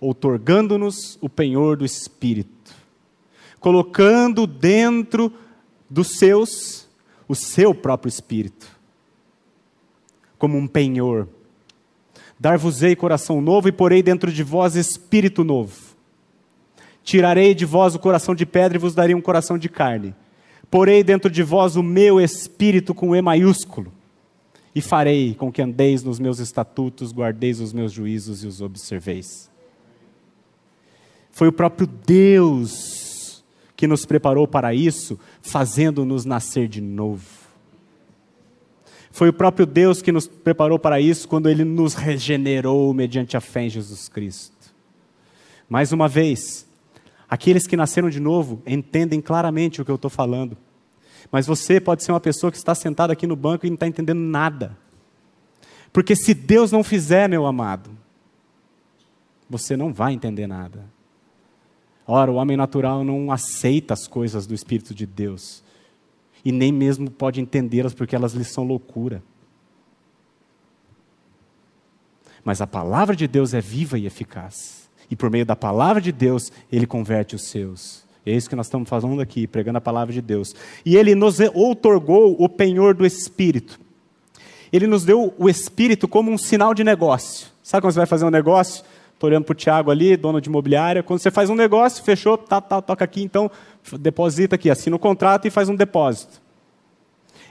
Outorgando-nos 0.00 1.18
o 1.20 1.28
penhor 1.28 1.76
do 1.76 1.84
Espírito, 1.84 2.74
colocando 3.60 4.46
dentro 4.46 5.32
dos 5.88 6.18
seus 6.18 6.88
o 7.28 7.34
seu 7.34 7.74
próprio 7.74 8.08
Espírito, 8.08 8.66
como 10.38 10.56
um 10.56 10.66
penhor. 10.66 11.28
Dar-vos-ei 12.40 12.94
coração 12.94 13.40
novo 13.40 13.68
e 13.68 13.72
porei 13.72 14.02
dentro 14.02 14.32
de 14.32 14.42
vós 14.44 14.76
espírito 14.76 15.42
novo. 15.42 15.76
Tirarei 17.02 17.52
de 17.52 17.64
vós 17.64 17.96
o 17.96 17.98
coração 17.98 18.32
de 18.34 18.46
pedra 18.46 18.78
e 18.78 18.80
vos 18.80 18.94
darei 18.94 19.14
um 19.14 19.20
coração 19.20 19.58
de 19.58 19.68
carne. 19.68 20.14
Porei 20.70 21.02
dentro 21.02 21.28
de 21.28 21.42
vós 21.42 21.74
o 21.74 21.82
meu 21.82 22.20
espírito 22.20 22.94
com 22.94 23.16
E 23.16 23.20
maiúsculo 23.20 23.92
e 24.78 24.80
farei 24.80 25.34
com 25.34 25.50
que 25.50 25.60
andeis 25.60 26.04
nos 26.04 26.20
meus 26.20 26.38
estatutos, 26.38 27.12
guardeis 27.12 27.58
os 27.58 27.72
meus 27.72 27.90
juízos 27.90 28.44
e 28.44 28.46
os 28.46 28.60
observeis. 28.60 29.50
Foi 31.32 31.48
o 31.48 31.52
próprio 31.52 31.84
Deus 31.84 33.44
que 33.76 33.88
nos 33.88 34.06
preparou 34.06 34.46
para 34.46 34.72
isso, 34.72 35.18
fazendo-nos 35.42 36.24
nascer 36.24 36.68
de 36.68 36.80
novo. 36.80 37.26
Foi 39.10 39.30
o 39.30 39.32
próprio 39.32 39.66
Deus 39.66 40.00
que 40.00 40.12
nos 40.12 40.28
preparou 40.28 40.78
para 40.78 41.00
isso 41.00 41.26
quando 41.26 41.48
Ele 41.48 41.64
nos 41.64 41.94
regenerou 41.94 42.94
mediante 42.94 43.36
a 43.36 43.40
fé 43.40 43.64
em 43.64 43.70
Jesus 43.70 44.08
Cristo. 44.08 44.72
Mais 45.68 45.90
uma 45.90 46.06
vez, 46.06 46.68
aqueles 47.28 47.66
que 47.66 47.76
nasceram 47.76 48.08
de 48.08 48.20
novo 48.20 48.62
entendem 48.64 49.20
claramente 49.20 49.82
o 49.82 49.84
que 49.84 49.90
eu 49.90 49.96
estou 49.96 50.10
falando. 50.10 50.56
Mas 51.30 51.46
você 51.46 51.80
pode 51.80 52.02
ser 52.02 52.12
uma 52.12 52.20
pessoa 52.20 52.50
que 52.50 52.56
está 52.56 52.74
sentada 52.74 53.12
aqui 53.12 53.26
no 53.26 53.36
banco 53.36 53.66
e 53.66 53.70
não 53.70 53.74
está 53.74 53.86
entendendo 53.86 54.20
nada. 54.20 54.76
Porque 55.92 56.16
se 56.16 56.34
Deus 56.34 56.72
não 56.72 56.82
fizer, 56.82 57.28
meu 57.28 57.46
amado, 57.46 57.90
você 59.48 59.76
não 59.76 59.92
vai 59.92 60.12
entender 60.12 60.46
nada. 60.46 60.84
Ora, 62.06 62.32
o 62.32 62.36
homem 62.36 62.56
natural 62.56 63.04
não 63.04 63.30
aceita 63.30 63.92
as 63.92 64.06
coisas 64.06 64.46
do 64.46 64.54
Espírito 64.54 64.94
de 64.94 65.04
Deus. 65.04 65.62
E 66.42 66.50
nem 66.50 66.72
mesmo 66.72 67.10
pode 67.10 67.40
entendê-las 67.40 67.92
porque 67.92 68.16
elas 68.16 68.32
lhe 68.32 68.44
são 68.44 68.64
loucura. 68.64 69.22
Mas 72.42 72.62
a 72.62 72.66
palavra 72.66 73.14
de 73.14 73.28
Deus 73.28 73.52
é 73.52 73.60
viva 73.60 73.98
e 73.98 74.06
eficaz. 74.06 74.88
E 75.10 75.16
por 75.16 75.30
meio 75.30 75.44
da 75.44 75.56
palavra 75.56 76.00
de 76.00 76.12
Deus, 76.12 76.50
ele 76.72 76.86
converte 76.86 77.34
os 77.34 77.48
seus. 77.48 78.07
É 78.28 78.34
isso 78.34 78.48
que 78.48 78.56
nós 78.56 78.66
estamos 78.66 78.88
falando 78.88 79.20
aqui, 79.20 79.46
pregando 79.46 79.78
a 79.78 79.80
palavra 79.80 80.12
de 80.12 80.20
Deus. 80.20 80.54
E 80.84 80.96
ele 80.96 81.14
nos 81.14 81.38
outorgou 81.54 82.36
o 82.38 82.48
penhor 82.48 82.94
do 82.94 83.06
Espírito. 83.06 83.80
Ele 84.72 84.86
nos 84.86 85.04
deu 85.04 85.32
o 85.38 85.48
Espírito 85.48 86.06
como 86.06 86.30
um 86.30 86.36
sinal 86.36 86.74
de 86.74 86.84
negócio. 86.84 87.48
Sabe 87.62 87.82
quando 87.82 87.92
você 87.92 88.00
vai 88.00 88.06
fazer 88.06 88.24
um 88.24 88.30
negócio? 88.30 88.84
Estou 89.14 89.28
olhando 89.28 89.44
para 89.44 89.52
o 89.52 89.56
Tiago 89.56 89.90
ali, 89.90 90.16
dono 90.16 90.40
de 90.40 90.48
imobiliária. 90.48 91.02
Quando 91.02 91.20
você 91.20 91.30
faz 91.30 91.48
um 91.50 91.54
negócio, 91.54 92.04
fechou, 92.04 92.36
tá, 92.36 92.60
tá, 92.60 92.80
toca 92.82 93.04
aqui, 93.04 93.22
então 93.22 93.50
deposita 93.98 94.56
aqui, 94.56 94.70
assina 94.70 94.94
o 94.94 94.98
contrato 94.98 95.46
e 95.46 95.50
faz 95.50 95.68
um 95.68 95.74
depósito. 95.74 96.40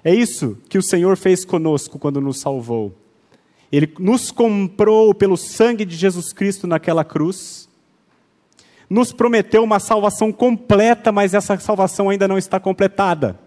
É 0.04 0.14
isso 0.14 0.58
que 0.70 0.78
o 0.78 0.84
Senhor 0.84 1.18
fez 1.18 1.44
conosco 1.44 1.98
quando 1.98 2.22
nos 2.22 2.40
salvou. 2.40 2.94
Ele 3.72 3.92
nos 4.00 4.32
comprou 4.32 5.14
pelo 5.14 5.36
sangue 5.36 5.84
de 5.84 5.96
Jesus 5.96 6.32
Cristo 6.32 6.68
naquela 6.68 7.04
cruz 7.04 7.67
nos 8.90 9.12
prometeu 9.12 9.64
uma 9.64 9.80
salvação 9.80 10.32
completa, 10.32 11.12
mas 11.12 11.34
essa 11.34 11.58
salvação 11.58 12.10
ainda 12.10 12.28
não 12.28 12.38
está 12.38 12.60
completada. 12.60 13.40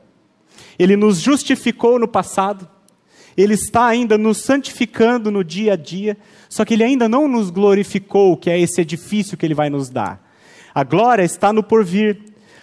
Ele 0.79 0.97
nos 0.97 1.19
justificou 1.19 1.99
no 1.99 2.09
passado, 2.09 2.69
ele 3.37 3.55
está 3.55 3.87
ainda 3.87 4.19
nos 4.19 4.39
santificando 4.39 5.31
no 5.31 5.43
dia 5.43 5.75
a 5.75 5.77
dia, 5.77 6.17
só 6.49 6.65
que 6.65 6.75
ele 6.75 6.85
ainda 6.85 7.09
não 7.09 7.27
nos 7.29 7.51
glorificou, 7.51 8.37
que 8.37 8.51
é 8.51 8.59
esse 8.59 8.81
edifício 8.81 9.37
que 9.37 9.47
ele 9.47 9.55
vai 9.55 9.71
nos 9.71 9.89
dar. 9.89 10.31
A 10.75 10.85
glória 10.85 11.23
está 11.23 11.53
no 11.53 11.63
porvir. 11.63 12.19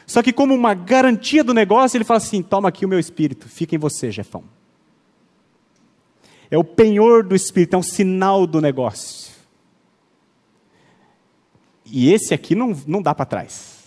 Só 0.06 0.24
que, 0.24 0.32
como 0.32 0.54
uma 0.54 0.74
garantia 0.74 1.44
do 1.44 1.54
negócio, 1.54 1.98
ele 1.98 2.06
fala 2.06 2.18
assim: 2.18 2.42
toma 2.42 2.70
aqui 2.70 2.86
o 2.86 2.90
meu 2.90 3.00
espírito, 3.00 3.50
fica 3.50 3.76
em 3.76 3.78
você, 3.78 4.10
Jefão. 4.10 4.44
É 6.50 6.58
o 6.58 6.64
penhor 6.64 7.24
do 7.24 7.36
espírito, 7.36 7.76
é 7.76 7.78
um 7.78 7.84
sinal 7.84 8.48
do 8.48 8.62
negócio. 8.62 9.27
E 11.92 12.12
esse 12.12 12.34
aqui 12.34 12.56
não, 12.56 12.76
não 12.86 13.02
dá 13.02 13.16
para 13.16 13.26
trás. 13.26 13.84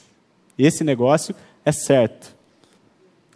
Esse 0.59 0.85
negócio 0.85 1.35
é 1.65 1.73
certo. 1.73 2.35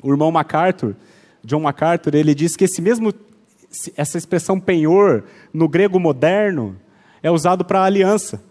O 0.03 0.11
irmão 0.11 0.31
MacArthur, 0.31 0.95
John 1.43 1.61
MacArthur, 1.61 2.15
ele 2.15 2.35
diz 2.35 2.57
que 2.57 2.65
esse 2.65 2.81
mesmo, 2.81 3.13
essa 3.97 4.19
expressão 4.19 4.59
penhor, 4.59 5.25
no 5.53 5.69
grego 5.69 5.99
moderno, 5.99 6.79
é 7.23 7.31
usado 7.31 7.65
para 7.65 7.83
aliança. 7.83 8.43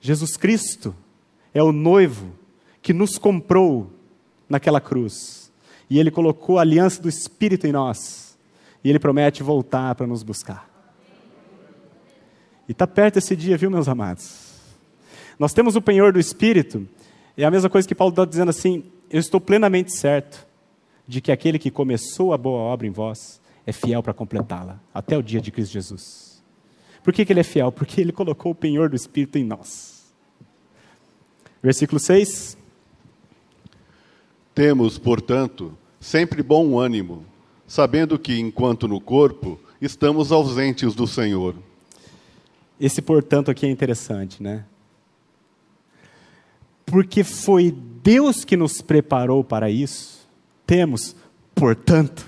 Jesus 0.00 0.36
Cristo 0.36 0.94
é 1.52 1.62
o 1.62 1.72
noivo 1.72 2.32
que 2.80 2.92
nos 2.92 3.18
comprou 3.18 3.90
naquela 4.48 4.80
cruz. 4.80 5.50
E 5.90 5.98
ele 5.98 6.10
colocou 6.10 6.58
a 6.58 6.62
aliança 6.62 7.02
do 7.02 7.08
Espírito 7.08 7.66
em 7.66 7.72
nós. 7.72 8.38
E 8.82 8.90
ele 8.90 8.98
promete 8.98 9.42
voltar 9.42 9.94
para 9.94 10.06
nos 10.06 10.22
buscar. 10.22 10.75
E 12.68 12.72
está 12.72 12.86
perto 12.86 13.18
esse 13.18 13.36
dia, 13.36 13.56
viu, 13.56 13.70
meus 13.70 13.88
amados? 13.88 14.54
Nós 15.38 15.52
temos 15.52 15.76
o 15.76 15.82
penhor 15.82 16.12
do 16.12 16.18
Espírito, 16.18 16.86
é 17.36 17.44
a 17.44 17.50
mesma 17.50 17.68
coisa 17.68 17.86
que 17.86 17.94
Paulo 17.94 18.12
está 18.12 18.24
dizendo 18.24 18.48
assim: 18.48 18.84
eu 19.10 19.20
estou 19.20 19.40
plenamente 19.40 19.92
certo 19.92 20.46
de 21.06 21.20
que 21.20 21.30
aquele 21.30 21.58
que 21.58 21.70
começou 21.70 22.32
a 22.32 22.38
boa 22.38 22.58
obra 22.58 22.86
em 22.86 22.90
vós 22.90 23.40
é 23.66 23.72
fiel 23.72 24.02
para 24.02 24.14
completá-la, 24.14 24.80
até 24.92 25.16
o 25.16 25.22
dia 25.22 25.40
de 25.40 25.50
Cristo 25.50 25.72
Jesus. 25.72 26.42
Por 27.02 27.12
que, 27.12 27.24
que 27.24 27.32
ele 27.32 27.40
é 27.40 27.44
fiel? 27.44 27.70
Porque 27.70 28.00
ele 28.00 28.12
colocou 28.12 28.52
o 28.52 28.54
penhor 28.54 28.88
do 28.88 28.96
Espírito 28.96 29.38
em 29.38 29.44
nós. 29.44 30.12
Versículo 31.62 32.00
6. 32.00 32.56
Temos, 34.54 34.98
portanto, 34.98 35.76
sempre 36.00 36.42
bom 36.42 36.78
ânimo, 36.78 37.24
sabendo 37.66 38.18
que, 38.18 38.38
enquanto 38.38 38.88
no 38.88 39.00
corpo, 39.00 39.60
estamos 39.80 40.32
ausentes 40.32 40.94
do 40.94 41.06
Senhor. 41.06 41.54
Esse 42.80 43.00
portanto 43.00 43.50
aqui 43.50 43.66
é 43.66 43.70
interessante, 43.70 44.42
né? 44.42 44.64
Porque 46.84 47.24
foi 47.24 47.70
Deus 47.70 48.44
que 48.44 48.56
nos 48.56 48.80
preparou 48.80 49.42
para 49.42 49.70
isso, 49.70 50.28
temos, 50.66 51.16
portanto, 51.54 52.26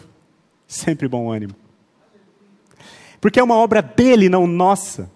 sempre 0.67 1.07
bom 1.07 1.31
ânimo. 1.31 1.55
Porque 3.21 3.39
é 3.39 3.43
uma 3.43 3.57
obra 3.57 3.83
dele, 3.83 4.29
não 4.29 4.47
nossa. 4.47 5.11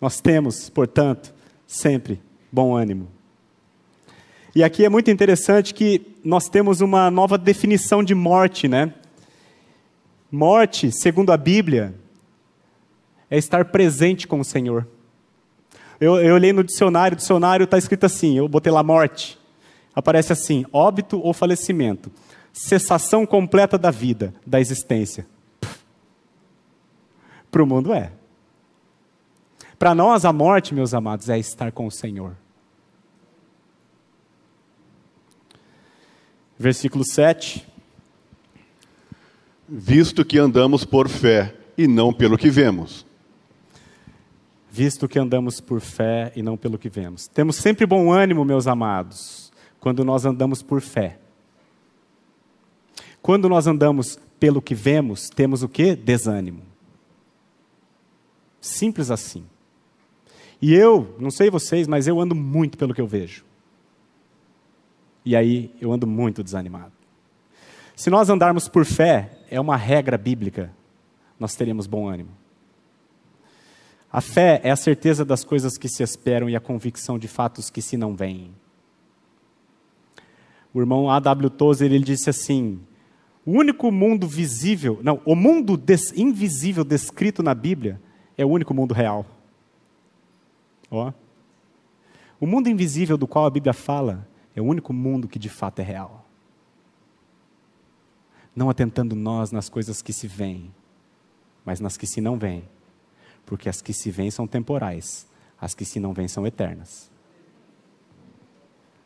Nós 0.00 0.20
temos, 0.20 0.70
portanto, 0.70 1.34
sempre 1.66 2.20
bom 2.52 2.76
ânimo. 2.76 3.08
E 4.54 4.62
aqui 4.64 4.84
é 4.84 4.88
muito 4.88 5.10
interessante 5.10 5.74
que 5.74 6.00
nós 6.24 6.48
temos 6.48 6.80
uma 6.80 7.10
nova 7.10 7.36
definição 7.36 8.02
de 8.02 8.14
morte, 8.14 8.68
né? 8.68 8.94
Morte, 10.30 10.90
segundo 10.92 11.30
a 11.30 11.36
Bíblia, 11.36 11.94
é 13.30 13.36
estar 13.36 13.66
presente 13.66 14.26
com 14.26 14.40
o 14.40 14.44
Senhor. 14.44 14.86
Eu, 16.00 16.16
eu 16.18 16.34
olhei 16.34 16.52
no 16.52 16.62
dicionário, 16.62 17.14
o 17.14 17.18
dicionário 17.18 17.64
está 17.64 17.76
escrito 17.76 18.06
assim, 18.06 18.38
eu 18.38 18.48
botei 18.48 18.72
lá 18.72 18.82
morte. 18.82 19.38
Aparece 19.94 20.32
assim, 20.32 20.64
óbito 20.72 21.20
ou 21.20 21.32
falecimento. 21.32 22.10
Cessação 22.52 23.26
completa 23.26 23.76
da 23.76 23.90
vida, 23.90 24.32
da 24.46 24.60
existência. 24.60 25.26
Para 27.50 27.62
o 27.62 27.66
mundo 27.66 27.92
é. 27.92 28.12
Para 29.78 29.94
nós, 29.94 30.24
a 30.24 30.32
morte, 30.32 30.74
meus 30.74 30.94
amados, 30.94 31.28
é 31.28 31.38
estar 31.38 31.72
com 31.72 31.86
o 31.86 31.90
Senhor. 31.90 32.36
Versículo 36.58 37.04
7. 37.04 37.66
Visto 39.68 40.24
que 40.24 40.38
andamos 40.38 40.84
por 40.84 41.08
fé 41.08 41.54
e 41.76 41.86
não 41.86 42.12
pelo 42.12 42.38
que 42.38 42.50
vemos 42.50 43.07
visto 44.78 45.08
que 45.08 45.18
andamos 45.18 45.60
por 45.60 45.80
fé 45.80 46.32
e 46.36 46.40
não 46.40 46.56
pelo 46.56 46.78
que 46.78 46.88
vemos. 46.88 47.26
Temos 47.26 47.56
sempre 47.56 47.84
bom 47.84 48.12
ânimo, 48.12 48.44
meus 48.44 48.68
amados, 48.68 49.52
quando 49.80 50.04
nós 50.04 50.24
andamos 50.24 50.62
por 50.62 50.80
fé. 50.80 51.18
Quando 53.20 53.48
nós 53.48 53.66
andamos 53.66 54.20
pelo 54.38 54.62
que 54.62 54.76
vemos, 54.76 55.30
temos 55.30 55.64
o 55.64 55.68
que? 55.68 55.96
Desânimo. 55.96 56.62
Simples 58.60 59.10
assim. 59.10 59.44
E 60.62 60.72
eu, 60.72 61.16
não 61.18 61.32
sei 61.32 61.50
vocês, 61.50 61.88
mas 61.88 62.06
eu 62.06 62.20
ando 62.20 62.36
muito 62.36 62.78
pelo 62.78 62.94
que 62.94 63.00
eu 63.00 63.06
vejo. 63.06 63.44
E 65.24 65.34
aí 65.34 65.74
eu 65.80 65.92
ando 65.92 66.06
muito 66.06 66.40
desanimado. 66.44 66.92
Se 67.96 68.10
nós 68.10 68.30
andarmos 68.30 68.68
por 68.68 68.84
fé, 68.84 69.40
é 69.50 69.60
uma 69.60 69.76
regra 69.76 70.16
bíblica, 70.16 70.72
nós 71.36 71.56
teremos 71.56 71.88
bom 71.88 72.08
ânimo. 72.08 72.37
A 74.10 74.20
fé 74.22 74.60
é 74.64 74.70
a 74.70 74.76
certeza 74.76 75.24
das 75.24 75.44
coisas 75.44 75.76
que 75.76 75.88
se 75.88 76.02
esperam 76.02 76.48
e 76.48 76.56
a 76.56 76.60
convicção 76.60 77.18
de 77.18 77.28
fatos 77.28 77.68
que 77.68 77.82
se 77.82 77.96
não 77.96 78.16
veem. 78.16 78.54
O 80.72 80.80
irmão 80.80 81.10
A.W. 81.10 81.50
Tozer 81.50 81.92
ele 81.92 82.04
disse 82.04 82.30
assim: 82.30 82.80
o 83.44 83.52
único 83.52 83.92
mundo 83.92 84.26
visível, 84.26 84.98
não, 85.02 85.20
o 85.26 85.34
mundo 85.34 85.76
des, 85.76 86.12
invisível 86.12 86.84
descrito 86.84 87.42
na 87.42 87.54
Bíblia 87.54 88.00
é 88.36 88.44
o 88.46 88.48
único 88.48 88.72
mundo 88.72 88.94
real. 88.94 89.26
Ó. 90.90 91.12
O 92.40 92.46
mundo 92.46 92.68
invisível 92.68 93.18
do 93.18 93.26
qual 93.26 93.44
a 93.44 93.50
Bíblia 93.50 93.74
fala 93.74 94.26
é 94.56 94.60
o 94.60 94.64
único 94.64 94.92
mundo 94.92 95.28
que 95.28 95.38
de 95.38 95.50
fato 95.50 95.80
é 95.80 95.82
real. 95.82 96.24
Não 98.56 98.70
atentando 98.70 99.14
nós 99.14 99.52
nas 99.52 99.68
coisas 99.68 100.00
que 100.00 100.12
se 100.12 100.26
veem, 100.26 100.72
mas 101.64 101.78
nas 101.78 101.96
que 101.96 102.06
se 102.06 102.20
não 102.20 102.38
veem 102.38 102.64
porque 103.48 103.66
as 103.66 103.80
que 103.80 103.94
se 103.94 104.10
veem 104.10 104.30
são 104.30 104.46
temporais, 104.46 105.26
as 105.58 105.74
que 105.74 105.82
se 105.82 105.98
não 105.98 106.12
veem 106.12 106.28
são 106.28 106.46
eternas. 106.46 107.10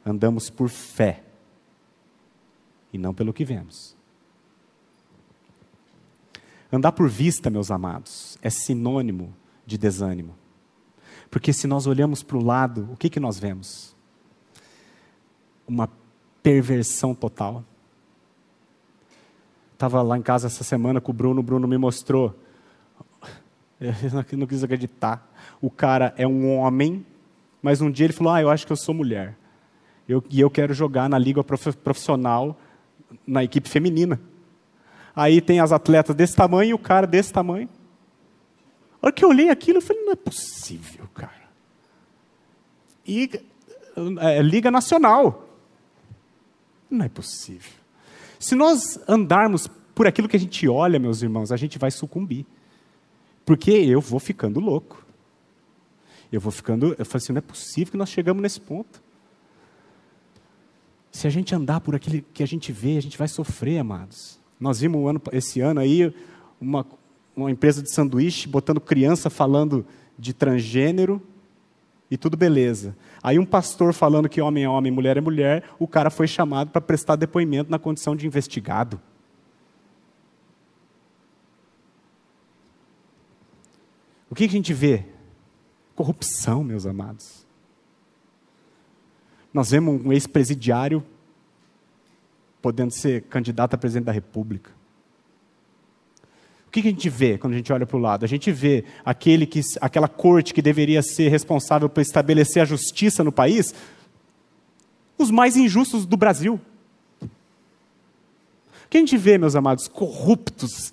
Andamos 0.04 0.50
por 0.50 0.68
fé 0.68 1.22
e 2.92 2.98
não 2.98 3.14
pelo 3.14 3.32
que 3.32 3.44
vemos. 3.44 3.96
Andar 6.72 6.90
por 6.90 7.08
vista, 7.08 7.50
meus 7.50 7.70
amados, 7.70 8.36
é 8.42 8.50
sinônimo 8.50 9.32
de 9.64 9.78
desânimo. 9.78 10.34
Porque 11.30 11.52
se 11.52 11.68
nós 11.68 11.86
olhamos 11.86 12.24
para 12.24 12.36
o 12.36 12.44
lado, 12.44 12.88
o 12.90 12.96
que, 12.96 13.08
que 13.08 13.20
nós 13.20 13.38
vemos? 13.38 13.94
Uma 15.68 15.88
perversão 16.42 17.14
total. 17.14 17.64
Estava 19.74 20.02
lá 20.02 20.18
em 20.18 20.22
casa 20.22 20.48
essa 20.48 20.64
semana 20.64 21.00
com 21.00 21.12
o 21.12 21.14
Bruno, 21.14 21.38
o 21.38 21.44
Bruno 21.44 21.68
me 21.68 21.78
mostrou 21.78 22.36
eu 24.32 24.38
não 24.38 24.46
quis 24.46 24.62
acreditar. 24.62 25.30
O 25.60 25.70
cara 25.70 26.14
é 26.16 26.26
um 26.26 26.56
homem, 26.56 27.04
mas 27.60 27.80
um 27.80 27.90
dia 27.90 28.06
ele 28.06 28.12
falou: 28.12 28.32
Ah, 28.32 28.40
eu 28.40 28.50
acho 28.50 28.66
que 28.66 28.72
eu 28.72 28.76
sou 28.76 28.94
mulher. 28.94 29.36
Eu, 30.08 30.22
e 30.30 30.40
eu 30.40 30.50
quero 30.50 30.74
jogar 30.74 31.08
na 31.08 31.18
liga 31.18 31.42
profissional, 31.42 32.58
na 33.26 33.42
equipe 33.42 33.68
feminina. 33.68 34.20
Aí 35.14 35.40
tem 35.40 35.60
as 35.60 35.72
atletas 35.72 36.14
desse 36.14 36.34
tamanho 36.34 36.70
e 36.70 36.74
o 36.74 36.78
cara 36.78 37.06
desse 37.06 37.32
tamanho. 37.32 37.68
A 39.00 39.06
hora 39.06 39.12
que 39.12 39.24
eu 39.24 39.28
olhei 39.28 39.50
aquilo, 39.50 39.78
eu 39.78 39.82
falei: 39.82 40.02
Não 40.04 40.12
é 40.12 40.16
possível, 40.16 41.08
cara. 41.14 41.42
E 43.06 43.30
é, 44.20 44.40
Liga 44.42 44.70
Nacional. 44.70 45.48
Não 46.90 47.04
é 47.04 47.08
possível. 47.08 47.72
Se 48.38 48.54
nós 48.54 48.98
andarmos 49.08 49.68
por 49.94 50.06
aquilo 50.06 50.28
que 50.28 50.36
a 50.36 50.40
gente 50.40 50.68
olha, 50.68 50.98
meus 50.98 51.22
irmãos, 51.22 51.52
a 51.52 51.56
gente 51.56 51.78
vai 51.78 51.90
sucumbir. 51.90 52.46
Porque 53.44 53.70
eu 53.70 54.00
vou 54.00 54.20
ficando 54.20 54.60
louco. 54.60 55.04
Eu 56.32 56.40
vou 56.40 56.52
ficando. 56.52 56.94
Eu 56.98 57.04
falei 57.04 57.22
assim: 57.22 57.32
não 57.32 57.38
é 57.38 57.42
possível 57.42 57.92
que 57.92 57.96
nós 57.96 58.08
chegamos 58.08 58.42
nesse 58.42 58.60
ponto. 58.60 59.02
Se 61.10 61.26
a 61.26 61.30
gente 61.30 61.54
andar 61.54 61.80
por 61.80 61.94
aquilo 61.94 62.24
que 62.32 62.42
a 62.42 62.46
gente 62.46 62.72
vê, 62.72 62.96
a 62.96 63.02
gente 63.02 63.18
vai 63.18 63.28
sofrer, 63.28 63.78
amados. 63.78 64.40
Nós 64.58 64.80
vimos 64.80 65.00
um 65.00 65.08
ano, 65.08 65.20
esse 65.30 65.60
ano 65.60 65.80
aí 65.80 66.14
uma, 66.58 66.86
uma 67.36 67.50
empresa 67.50 67.82
de 67.82 67.90
sanduíche 67.90 68.48
botando 68.48 68.80
criança 68.80 69.28
falando 69.28 69.84
de 70.18 70.32
transgênero 70.32 71.20
e 72.10 72.16
tudo 72.16 72.36
beleza. 72.36 72.96
Aí 73.22 73.38
um 73.38 73.44
pastor 73.44 73.92
falando 73.92 74.28
que 74.28 74.40
homem 74.40 74.64
é 74.64 74.68
homem, 74.68 74.92
mulher 74.92 75.16
é 75.16 75.20
mulher, 75.20 75.64
o 75.78 75.88
cara 75.88 76.10
foi 76.10 76.26
chamado 76.26 76.70
para 76.70 76.80
prestar 76.80 77.16
depoimento 77.16 77.70
na 77.70 77.78
condição 77.78 78.14
de 78.14 78.26
investigado. 78.26 79.00
O 84.32 84.34
que 84.34 84.44
a 84.44 84.48
gente 84.48 84.72
vê? 84.72 85.04
Corrupção, 85.94 86.64
meus 86.64 86.86
amados. 86.86 87.44
Nós 89.52 89.72
vemos 89.72 90.02
um 90.02 90.10
ex-presidiário 90.10 91.04
podendo 92.62 92.94
ser 92.94 93.24
candidato 93.24 93.74
a 93.74 93.76
presidente 93.76 94.06
da 94.06 94.12
República. 94.12 94.70
O 96.66 96.70
que 96.70 96.80
a 96.80 96.84
gente 96.84 97.10
vê 97.10 97.36
quando 97.36 97.52
a 97.52 97.56
gente 97.58 97.70
olha 97.74 97.84
para 97.84 97.98
o 97.98 98.00
lado? 98.00 98.24
A 98.24 98.26
gente 98.26 98.50
vê 98.50 98.86
aquele 99.04 99.44
que, 99.44 99.60
aquela 99.82 100.08
corte 100.08 100.54
que 100.54 100.62
deveria 100.62 101.02
ser 101.02 101.28
responsável 101.28 101.86
por 101.90 102.00
estabelecer 102.00 102.62
a 102.62 102.64
justiça 102.64 103.22
no 103.22 103.30
país, 103.30 103.74
os 105.18 105.30
mais 105.30 105.58
injustos 105.58 106.06
do 106.06 106.16
Brasil. 106.16 106.58
O 107.20 107.28
que 108.88 108.96
a 108.96 109.00
gente 109.00 109.18
vê, 109.18 109.36
meus 109.36 109.54
amados? 109.54 109.88
Corruptos, 109.88 110.90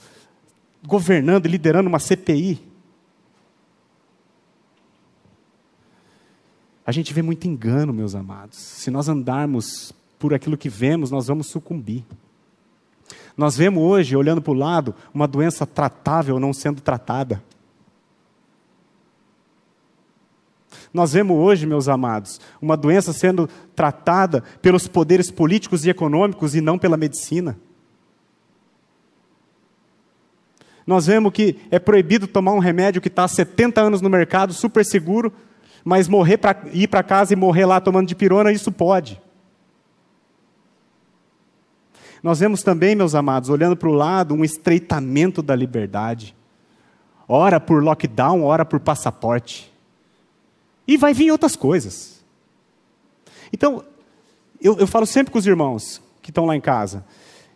governando 0.85 1.45
e 1.45 1.49
liderando 1.49 1.87
uma 1.87 1.99
CPI. 1.99 2.67
A 6.89 6.91
gente 6.91 7.13
vê 7.13 7.21
muito 7.21 7.47
engano, 7.47 7.93
meus 7.93 8.15
amados. 8.15 8.57
Se 8.57 8.89
nós 8.89 9.07
andarmos 9.07 9.93
por 10.17 10.33
aquilo 10.33 10.57
que 10.57 10.67
vemos, 10.67 11.11
nós 11.11 11.27
vamos 11.27 11.45
sucumbir. 11.45 12.03
Nós 13.37 13.55
vemos 13.55 13.83
hoje, 13.83 14.15
olhando 14.15 14.41
para 14.41 14.51
o 14.51 14.55
lado, 14.55 14.95
uma 15.13 15.27
doença 15.27 15.67
tratável 15.67 16.39
não 16.39 16.51
sendo 16.51 16.81
tratada. 16.81 17.43
Nós 20.91 21.13
vemos 21.13 21.37
hoje, 21.37 21.67
meus 21.67 21.87
amados, 21.87 22.41
uma 22.59 22.75
doença 22.75 23.13
sendo 23.13 23.47
tratada 23.75 24.41
pelos 24.59 24.87
poderes 24.87 25.29
políticos 25.29 25.85
e 25.85 25.91
econômicos 25.91 26.55
e 26.55 26.59
não 26.59 26.79
pela 26.79 26.97
medicina. 26.97 27.55
Nós 30.87 31.05
vemos 31.05 31.31
que 31.33 31.55
é 31.69 31.77
proibido 31.77 32.25
tomar 32.25 32.53
um 32.53 32.59
remédio 32.59 32.99
que 32.99 33.09
está 33.09 33.25
há 33.25 33.27
70 33.27 33.79
anos 33.79 34.01
no 34.01 34.09
mercado, 34.09 34.53
super 34.55 34.83
seguro, 34.83 35.31
Mas 35.83 36.07
morrer 36.07 36.37
pra, 36.37 36.55
ir 36.73 36.87
para 36.87 37.03
casa 37.03 37.33
e 37.33 37.35
morrer 37.35 37.65
lá 37.65 37.79
tomando 37.79 38.07
de 38.07 38.15
pirona, 38.15 38.51
isso 38.51 38.71
pode. 38.71 39.21
Nós 42.21 42.39
vemos 42.39 42.63
também, 42.63 42.95
meus 42.95 43.15
amados, 43.15 43.49
olhando 43.49 43.77
para 43.77 43.89
o 43.89 43.93
lado, 43.93 44.33
um 44.33 44.43
estreitamento 44.43 45.41
da 45.41 45.55
liberdade. 45.55 46.35
Ora 47.27 47.59
por 47.59 47.83
lockdown, 47.83 48.43
ora 48.43 48.65
por 48.65 48.79
passaporte. 48.79 49.71
E 50.87 50.97
vai 50.97 51.13
vir 51.13 51.31
outras 51.31 51.55
coisas. 51.55 52.23
Então, 53.53 53.83
eu, 54.61 54.77
eu 54.77 54.87
falo 54.87 55.05
sempre 55.05 55.31
com 55.31 55.39
os 55.39 55.47
irmãos 55.47 56.01
que 56.21 56.29
estão 56.31 56.45
lá 56.45 56.55
em 56.55 56.61
casa. 56.61 57.05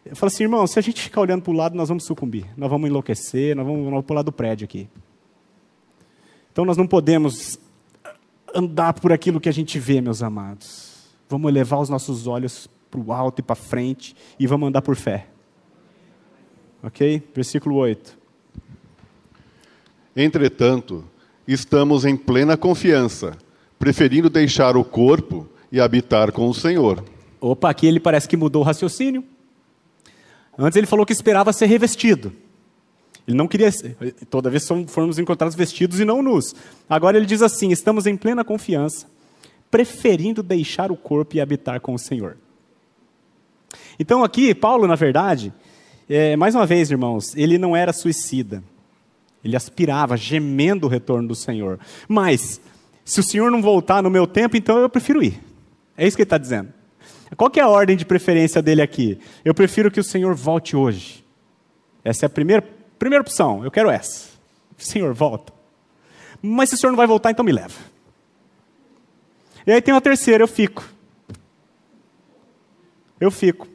Eu 0.06 0.16
falo 0.16 0.28
assim, 0.28 0.44
irmão, 0.44 0.66
se 0.68 0.78
a 0.78 0.82
gente 0.82 1.02
ficar 1.02 1.22
olhando 1.22 1.42
para 1.42 1.52
o 1.52 1.56
lado, 1.56 1.76
nós 1.76 1.90
vamos 1.90 2.06
sucumbir. 2.06 2.46
Nós 2.56 2.70
vamos 2.70 2.90
enlouquecer, 2.90 3.56
nós 3.56 3.66
vamos, 3.66 3.86
vamos 3.86 4.06
pular 4.06 4.22
do 4.22 4.32
prédio 4.32 4.66
aqui. 4.66 4.88
Então 6.52 6.64
nós 6.66 6.78
não 6.78 6.86
podemos 6.86 7.60
andar 8.54 8.94
por 8.94 9.12
aquilo 9.12 9.40
que 9.40 9.50
a 9.50 9.54
gente 9.54 9.80
vê, 9.80 10.02
meus 10.02 10.22
amados. 10.22 10.94
Vamos 11.28 11.50
elevar 11.50 11.80
os 11.80 11.90
nossos 11.90 12.28
olhos 12.28 12.70
para 12.90 13.00
o 13.00 13.12
alto 13.12 13.40
e 13.40 13.42
para 13.44 13.56
frente 13.56 14.16
e 14.40 14.46
vamos 14.46 14.70
andar 14.70 14.82
por 14.82 14.96
fé. 14.96 15.28
Ok? 16.84 17.24
Versículo 17.34 17.76
8. 17.76 18.18
Entretanto, 20.16 21.04
estamos 21.48 22.06
em 22.06 22.16
plena 22.16 22.56
confiança, 22.56 23.36
preferindo 23.80 24.30
deixar 24.30 24.78
o 24.78 24.84
corpo 24.84 25.48
e 25.72 25.80
habitar 25.80 26.32
com 26.32 26.48
o 26.48 26.54
Senhor. 26.54 27.04
Opa, 27.42 27.70
aqui 27.70 27.88
ele 27.88 28.00
parece 28.00 28.30
que 28.30 28.38
mudou 28.38 28.62
o 28.62 28.66
raciocínio. 28.66 29.24
Antes 30.58 30.78
ele 30.78 30.86
falou 30.86 31.06
que 31.06 31.14
esperava 31.14 31.52
ser 31.52 31.66
revestido. 31.66 32.32
Ele 33.28 33.38
não 33.38 33.48
queria, 33.48 33.70
toda 34.30 34.50
vez 34.50 34.68
fomos 34.88 35.18
encontrados 35.18 35.56
vestidos 35.56 36.00
e 36.00 36.06
não 36.06 36.22
nus. 36.22 36.54
Agora 36.90 37.18
ele 37.18 37.26
diz 37.26 37.42
assim: 37.42 37.72
estamos 37.72 38.06
em 38.06 38.18
plena 38.18 38.44
confiança, 38.44 39.08
preferindo 39.72 40.44
deixar 40.44 40.92
o 40.92 40.98
corpo 40.98 41.36
e 41.36 41.42
habitar 41.42 41.80
com 41.80 41.94
o 41.94 42.00
Senhor. 42.00 42.38
Então 43.98 44.24
aqui, 44.24 44.54
Paulo, 44.54 44.88
na 44.88 44.96
verdade, 44.96 45.54
é, 46.10 46.36
mais 46.36 46.54
uma 46.54 46.66
vez, 46.66 46.92
irmãos, 46.92 47.36
ele 47.36 47.58
não 47.58 47.76
era 47.76 47.94
suicida. 47.94 48.64
Ele 49.44 49.56
aspirava, 49.56 50.16
gemendo 50.16 50.88
o 50.88 50.90
retorno 50.90 51.28
do 51.28 51.36
Senhor. 51.36 51.80
Mas, 52.08 52.62
se 53.04 53.20
o 53.20 53.24
Senhor 53.24 53.52
não 53.52 53.62
voltar 53.62 54.02
no 54.02 54.10
meu 54.10 54.26
tempo, 54.26 54.56
então 54.56 54.78
eu 54.78 54.90
prefiro 54.90 55.22
ir. 55.22 55.42
É 55.98 56.08
isso 56.08 56.16
que 56.16 56.22
ele 56.22 56.28
está 56.28 56.38
dizendo. 56.38 56.74
Qual 57.36 57.52
é 57.56 57.60
a 57.60 57.68
ordem 57.68 57.98
de 57.98 58.06
preferência 58.06 58.62
dele 58.62 58.82
aqui? 58.82 59.20
Eu 59.44 59.54
prefiro 59.54 59.92
que 59.92 60.00
o 60.00 60.04
Senhor 60.04 60.34
volte 60.34 60.76
hoje. 60.76 61.24
Essa 62.04 62.26
é 62.26 62.28
a 62.28 62.30
primeira, 62.30 62.64
primeira 63.04 63.22
opção. 63.22 63.64
Eu 63.64 63.70
quero 63.70 63.90
essa. 63.90 64.30
Senhor, 64.78 65.14
volta. 65.14 65.54
Mas 66.42 66.70
se 66.70 66.76
o 66.76 66.78
Senhor 66.78 66.92
não 66.92 66.98
vai 66.98 67.08
voltar, 67.08 67.32
então 67.32 67.44
me 67.44 67.52
leva. 67.52 67.76
E 69.68 69.72
aí 69.72 69.82
tem 69.82 69.94
uma 69.94 70.02
terceira, 70.02 70.44
eu 70.44 70.48
fico. 70.48 70.84
Eu 73.20 73.30
fico. 73.30 73.68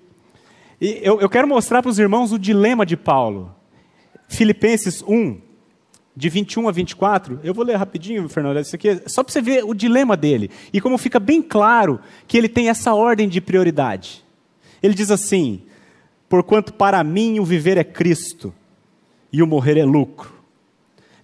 E 0.80 1.00
eu, 1.02 1.20
eu 1.20 1.28
quero 1.28 1.46
mostrar 1.46 1.82
para 1.82 1.90
os 1.90 1.98
irmãos 1.98 2.32
o 2.32 2.38
dilema 2.38 2.86
de 2.86 2.96
Paulo. 2.96 3.54
Filipenses 4.28 5.02
1, 5.02 5.40
de 6.16 6.28
21 6.28 6.68
a 6.68 6.72
24, 6.72 7.40
eu 7.42 7.54
vou 7.54 7.64
ler 7.64 7.76
rapidinho, 7.76 8.28
Fernando, 8.28 8.60
isso 8.60 8.76
aqui 8.76 9.00
só 9.06 9.22
para 9.22 9.32
você 9.32 9.40
ver 9.40 9.64
o 9.64 9.72
dilema 9.72 10.16
dele. 10.16 10.50
E 10.72 10.80
como 10.80 10.98
fica 10.98 11.18
bem 11.18 11.40
claro 11.40 12.00
que 12.26 12.36
ele 12.36 12.48
tem 12.48 12.68
essa 12.68 12.94
ordem 12.94 13.28
de 13.28 13.40
prioridade. 13.40 14.24
Ele 14.82 14.94
diz 14.94 15.10
assim: 15.10 15.62
Porquanto 16.28 16.74
para 16.74 17.02
mim 17.02 17.40
o 17.40 17.44
viver 17.44 17.78
é 17.78 17.84
Cristo 17.84 18.52
e 19.32 19.42
o 19.42 19.46
morrer 19.46 19.78
é 19.78 19.84
lucro. 19.84 20.32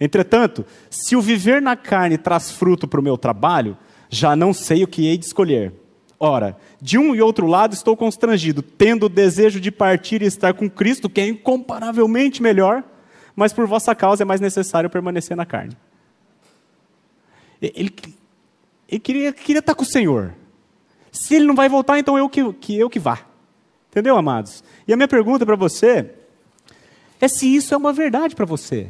Entretanto, 0.00 0.64
se 0.90 1.16
o 1.16 1.22
viver 1.22 1.62
na 1.62 1.76
carne 1.76 2.18
traz 2.18 2.50
fruto 2.50 2.86
para 2.86 3.00
o 3.00 3.02
meu 3.02 3.16
trabalho, 3.16 3.76
já 4.08 4.36
não 4.36 4.52
sei 4.52 4.84
o 4.84 4.88
que 4.88 5.06
hei 5.06 5.16
de 5.16 5.26
escolher. 5.26 5.72
Ora, 6.18 6.56
de 6.80 6.98
um 6.98 7.14
e 7.14 7.20
outro 7.20 7.46
lado 7.46 7.74
estou 7.74 7.96
constrangido, 7.96 8.62
tendo 8.62 9.06
o 9.06 9.08
desejo 9.08 9.60
de 9.60 9.70
partir 9.70 10.22
e 10.22 10.26
estar 10.26 10.54
com 10.54 10.70
Cristo, 10.70 11.08
que 11.08 11.20
é 11.20 11.28
incomparavelmente 11.28 12.42
melhor, 12.42 12.82
mas 13.34 13.52
por 13.52 13.66
vossa 13.66 13.94
causa 13.94 14.22
é 14.22 14.26
mais 14.26 14.40
necessário 14.40 14.88
permanecer 14.88 15.36
na 15.36 15.44
carne. 15.44 15.76
Ele, 17.60 17.94
ele 18.88 19.00
queria, 19.00 19.32
queria 19.32 19.60
estar 19.60 19.74
com 19.74 19.82
o 19.82 19.86
Senhor. 19.86 20.34
Se 21.10 21.34
ele 21.34 21.46
não 21.46 21.54
vai 21.54 21.68
voltar, 21.68 21.98
então 21.98 22.18
eu 22.18 22.28
que, 22.28 22.52
que 22.54 22.78
eu 22.78 22.90
que 22.90 22.98
vá. 22.98 23.20
Entendeu, 23.90 24.16
amados? 24.16 24.62
E 24.86 24.92
a 24.92 24.96
minha 24.96 25.08
pergunta 25.08 25.46
para 25.46 25.56
você 25.56 26.10
é 27.20 27.28
se 27.28 27.54
isso 27.54 27.74
é 27.74 27.76
uma 27.76 27.92
verdade 27.92 28.34
para 28.34 28.44
você. 28.44 28.88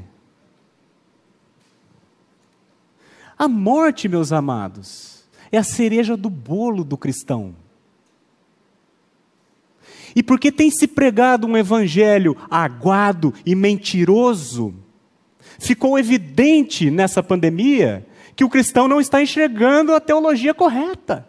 A 3.37 3.49
morte, 3.49 4.09
meus 4.09 4.33
amados, 4.33 5.25
é 5.51 5.59
a 5.59 5.63
cereja 5.63 6.17
do 6.17 6.31
bolo 6.31 6.85
do 6.85 6.97
cristão. 6.97 7.55
E 10.15 10.23
porque 10.23 10.53
tem 10.53 10.71
se 10.71 10.87
pregado 10.87 11.47
um 11.47 11.57
evangelho 11.57 12.37
aguado 12.49 13.35
e 13.45 13.55
mentiroso, 13.55 14.75
ficou 15.59 15.99
evidente 15.99 16.91
nessa 16.91 17.23
pandemia 17.23 18.07
que 18.37 18.45
o 18.45 18.49
cristão 18.49 18.87
não 18.87 19.01
está 19.01 19.23
enxergando 19.23 19.93
a 19.93 20.01
teologia 20.01 20.55
correta. 20.55 21.29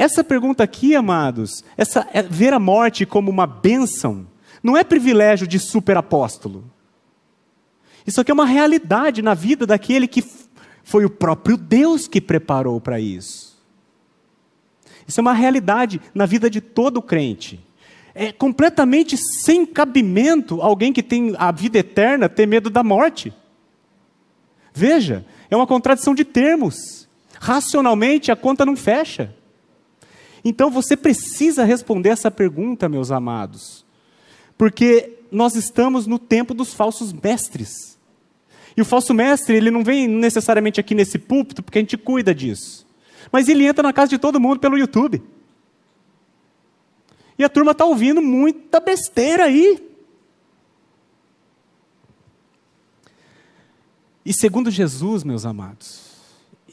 Essa 0.00 0.24
pergunta 0.24 0.64
aqui, 0.64 0.96
amados, 0.96 1.62
essa 1.76 2.08
é, 2.14 2.22
ver 2.22 2.54
a 2.54 2.58
morte 2.58 3.04
como 3.04 3.30
uma 3.30 3.46
bênção, 3.46 4.26
não 4.62 4.74
é 4.74 4.82
privilégio 4.82 5.46
de 5.46 5.58
superapóstolo. 5.58 6.64
Isso 8.06 8.18
aqui 8.18 8.30
é 8.30 8.34
uma 8.34 8.46
realidade 8.46 9.20
na 9.20 9.34
vida 9.34 9.66
daquele 9.66 10.08
que 10.08 10.24
foi 10.82 11.04
o 11.04 11.10
próprio 11.10 11.58
Deus 11.58 12.08
que 12.08 12.18
preparou 12.18 12.80
para 12.80 12.98
isso. 12.98 13.62
Isso 15.06 15.20
é 15.20 15.22
uma 15.22 15.34
realidade 15.34 16.00
na 16.14 16.24
vida 16.24 16.48
de 16.48 16.62
todo 16.62 17.02
crente. 17.02 17.60
É 18.14 18.32
completamente 18.32 19.18
sem 19.18 19.66
cabimento 19.66 20.62
alguém 20.62 20.94
que 20.94 21.02
tem 21.02 21.34
a 21.36 21.52
vida 21.52 21.78
eterna 21.78 22.26
ter 22.26 22.46
medo 22.46 22.70
da 22.70 22.82
morte. 22.82 23.34
Veja, 24.72 25.26
é 25.50 25.54
uma 25.54 25.66
contradição 25.66 26.14
de 26.14 26.24
termos. 26.24 27.06
Racionalmente 27.38 28.32
a 28.32 28.36
conta 28.36 28.64
não 28.64 28.74
fecha. 28.74 29.38
Então 30.44 30.70
você 30.70 30.96
precisa 30.96 31.64
responder 31.64 32.10
essa 32.10 32.30
pergunta, 32.30 32.88
meus 32.88 33.10
amados, 33.10 33.84
porque 34.56 35.18
nós 35.30 35.54
estamos 35.54 36.06
no 36.06 36.18
tempo 36.18 36.54
dos 36.54 36.74
falsos 36.74 37.12
mestres. 37.12 37.98
E 38.76 38.80
o 38.80 38.84
falso 38.84 39.12
mestre, 39.12 39.56
ele 39.56 39.70
não 39.70 39.84
vem 39.84 40.08
necessariamente 40.08 40.80
aqui 40.80 40.94
nesse 40.94 41.18
púlpito, 41.18 41.62
porque 41.62 41.78
a 41.78 41.82
gente 41.82 41.96
cuida 41.96 42.34
disso. 42.34 42.86
Mas 43.30 43.48
ele 43.48 43.66
entra 43.66 43.82
na 43.82 43.92
casa 43.92 44.10
de 44.10 44.18
todo 44.18 44.40
mundo 44.40 44.60
pelo 44.60 44.78
YouTube. 44.78 45.22
E 47.38 47.44
a 47.44 47.48
turma 47.48 47.72
está 47.72 47.84
ouvindo 47.84 48.20
muita 48.20 48.80
besteira 48.80 49.44
aí. 49.44 49.90
E 54.24 54.32
segundo 54.32 54.70
Jesus, 54.70 55.24
meus 55.24 55.46
amados, 55.46 56.09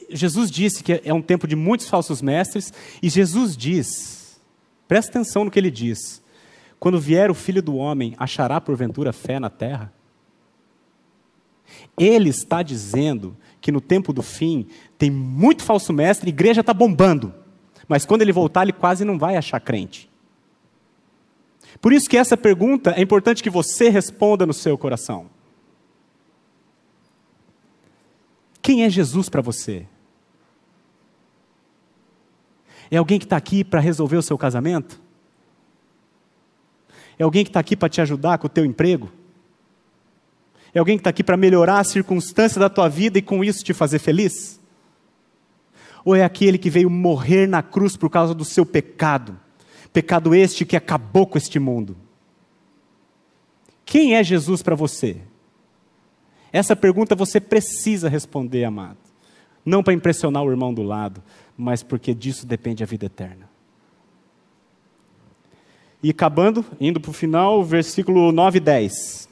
Jesus 0.10 0.50
disse 0.50 0.84
que 0.84 1.02
é 1.04 1.14
um 1.14 1.22
tempo 1.22 1.48
de 1.48 1.56
muitos 1.56 1.90
falsos 1.90 2.22
mestres, 2.22 2.72
e 3.02 3.10
Jesus 3.10 3.58
diz, 3.58 4.40
presta 4.88 5.12
atenção 5.12 5.44
no 5.44 5.52
que 5.52 5.60
ele 5.60 5.72
diz: 5.72 6.24
quando 6.80 7.00
vier 7.00 7.30
o 7.30 7.36
filho 7.36 7.62
do 7.62 7.76
homem, 7.76 8.16
achará 8.18 8.62
porventura 8.62 9.12
fé 9.12 9.40
na 9.40 9.50
terra? 9.50 9.92
Ele 11.98 12.30
está 12.30 12.64
dizendo 12.64 13.36
que 13.60 13.72
no 13.72 13.82
tempo 13.82 14.14
do 14.14 14.22
fim 14.22 14.68
tem 14.98 15.12
muito 15.12 15.64
falso 15.64 15.92
mestre, 15.92 16.30
a 16.30 16.34
igreja 16.34 16.62
está 16.62 16.74
bombando. 16.74 17.34
Mas 17.88 18.06
quando 18.06 18.22
ele 18.22 18.32
voltar, 18.32 18.64
ele 18.64 18.74
quase 18.74 19.04
não 19.04 19.18
vai 19.18 19.36
achar 19.36 19.60
crente. 19.60 20.10
Por 21.82 21.92
isso 21.92 22.10
que 22.10 22.18
essa 22.18 22.38
pergunta 22.38 22.92
é 22.92 23.02
importante 23.02 23.44
que 23.44 23.50
você 23.50 23.90
responda 23.90 24.46
no 24.46 24.54
seu 24.54 24.78
coração. 24.78 25.30
Quem 28.62 28.84
é 28.84 28.90
Jesus 28.90 29.30
para 29.30 29.42
você? 29.42 29.88
É 32.90 32.98
alguém 32.98 33.20
que 33.20 33.26
está 33.26 33.38
aqui 33.38 33.64
para 33.64 33.80
resolver 33.80 34.18
o 34.18 34.22
seu 34.22 34.38
casamento? 34.38 35.00
É 37.20 37.24
alguém 37.24 37.44
que 37.44 37.50
está 37.50 37.60
aqui 37.60 37.76
para 37.76 37.90
te 37.90 38.00
ajudar 38.02 38.38
com 38.38 38.48
o 38.48 38.50
teu 38.50 38.64
emprego? 38.64 39.12
É 40.74 40.80
alguém 40.80 40.98
que 40.98 41.02
está 41.02 41.10
aqui 41.10 41.24
para 41.24 41.38
melhorar 41.38 41.80
a 41.80 41.84
circunstância 41.84 42.60
da 42.60 42.70
tua 42.70 42.88
vida 42.88 43.18
e 43.18 43.22
com 43.22 43.44
isso 43.44 43.64
te 43.64 43.74
fazer 43.74 44.00
feliz? 44.00 44.60
Ou 46.06 46.16
é 46.16 46.24
aquele 46.24 46.58
que 46.58 46.70
veio 46.70 46.90
morrer 46.90 47.48
na 47.48 47.64
cruz 47.64 47.98
por 47.98 48.10
causa 48.10 48.34
do 48.34 48.46
seu 48.46 48.66
pecado? 48.66 49.38
Pecado 49.92 50.36
este 50.36 50.66
que 50.66 50.76
acabou 50.76 51.26
com 51.26 51.38
este 51.38 51.60
mundo. 51.60 51.98
Quem 53.84 54.16
é 54.16 54.24
Jesus 54.24 54.62
para 54.62 54.76
você? 54.76 55.18
Essa 56.52 56.76
pergunta 56.76 57.16
você 57.16 57.40
precisa 57.40 58.08
responder, 58.08 58.64
amado. 58.64 58.98
Não 59.66 59.84
para 59.84 59.94
impressionar 59.94 60.44
o 60.44 60.52
irmão 60.52 60.74
do 60.74 60.84
lado, 60.84 61.22
mas 61.58 61.82
porque 61.82 62.14
disso 62.14 62.46
depende 62.46 62.84
a 62.84 62.86
vida 62.86 63.08
eterna. 63.08 63.50
E 66.02 66.12
acabando, 66.12 66.64
indo 66.80 67.00
para 67.00 67.10
o 67.10 67.14
final, 67.14 67.64
versículo 67.64 68.32
9 68.32 68.58
e 68.58 68.62
10. 68.62 69.28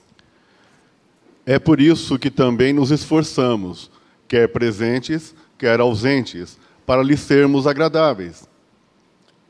É 1.46 1.60
por 1.60 1.80
isso 1.80 2.18
que 2.18 2.32
também 2.32 2.74
nos 2.74 2.90
esforçamos, 2.90 3.92
quer 4.28 4.48
presentes, 4.50 5.36
quer 5.60 5.80
ausentes, 5.80 6.58
para 6.86 7.04
lhe 7.04 7.16
sermos 7.16 7.68
agradáveis. 7.68 8.50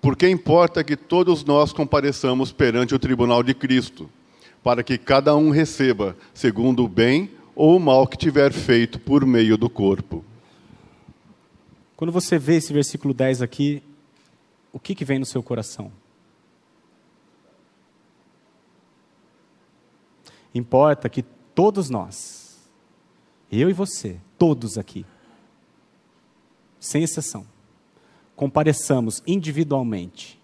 Porque 0.01 0.27
importa 0.27 0.83
que 0.83 0.97
todos 0.97 1.45
nós 1.45 1.71
compareçamos 1.71 2.51
perante 2.51 2.93
o 2.93 2.99
tribunal 2.99 3.41
de 3.41 3.53
Cristo, 3.53 4.09
para 4.61 4.83
que 4.83 4.97
cada 4.97 5.35
um 5.35 5.49
receba 5.49 6.17
segundo 6.33 6.83
o 6.83 6.89
bem 6.89 7.31
ou 7.55 7.77
o 7.77 7.79
mal 7.79 8.05
que 8.05 8.17
tiver 8.17 8.51
feito 8.51 8.99
por 8.99 9.25
meio 9.25 9.57
do 9.57 9.69
corpo. 9.69 10.23
Quando 11.95 12.11
você 12.11 12.37
vê 12.37 12.55
esse 12.55 12.73
versículo 12.73 13.13
10 13.13 13.41
aqui, 13.41 13.81
o 14.71 14.79
que, 14.79 14.93
que 14.93 15.05
vem 15.05 15.19
no 15.19 15.25
seu 15.25 15.41
coração? 15.41 15.91
Importa 20.53 21.09
que 21.09 21.23
todos 21.53 21.89
nós, 21.89 22.59
eu 23.51 23.69
e 23.69 23.73
você, 23.73 24.19
todos 24.37 24.77
aqui, 24.77 25.05
sem 26.79 27.03
exceção, 27.03 27.45
compareçamos 28.35 29.23
individualmente 29.25 30.39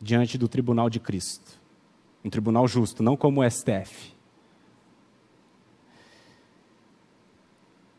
diante 0.00 0.38
do 0.38 0.48
tribunal 0.48 0.88
de 0.88 1.00
Cristo. 1.00 1.60
Um 2.24 2.30
tribunal 2.30 2.68
justo, 2.68 3.02
não 3.02 3.16
como 3.16 3.40
o 3.40 3.50
STF. 3.50 4.14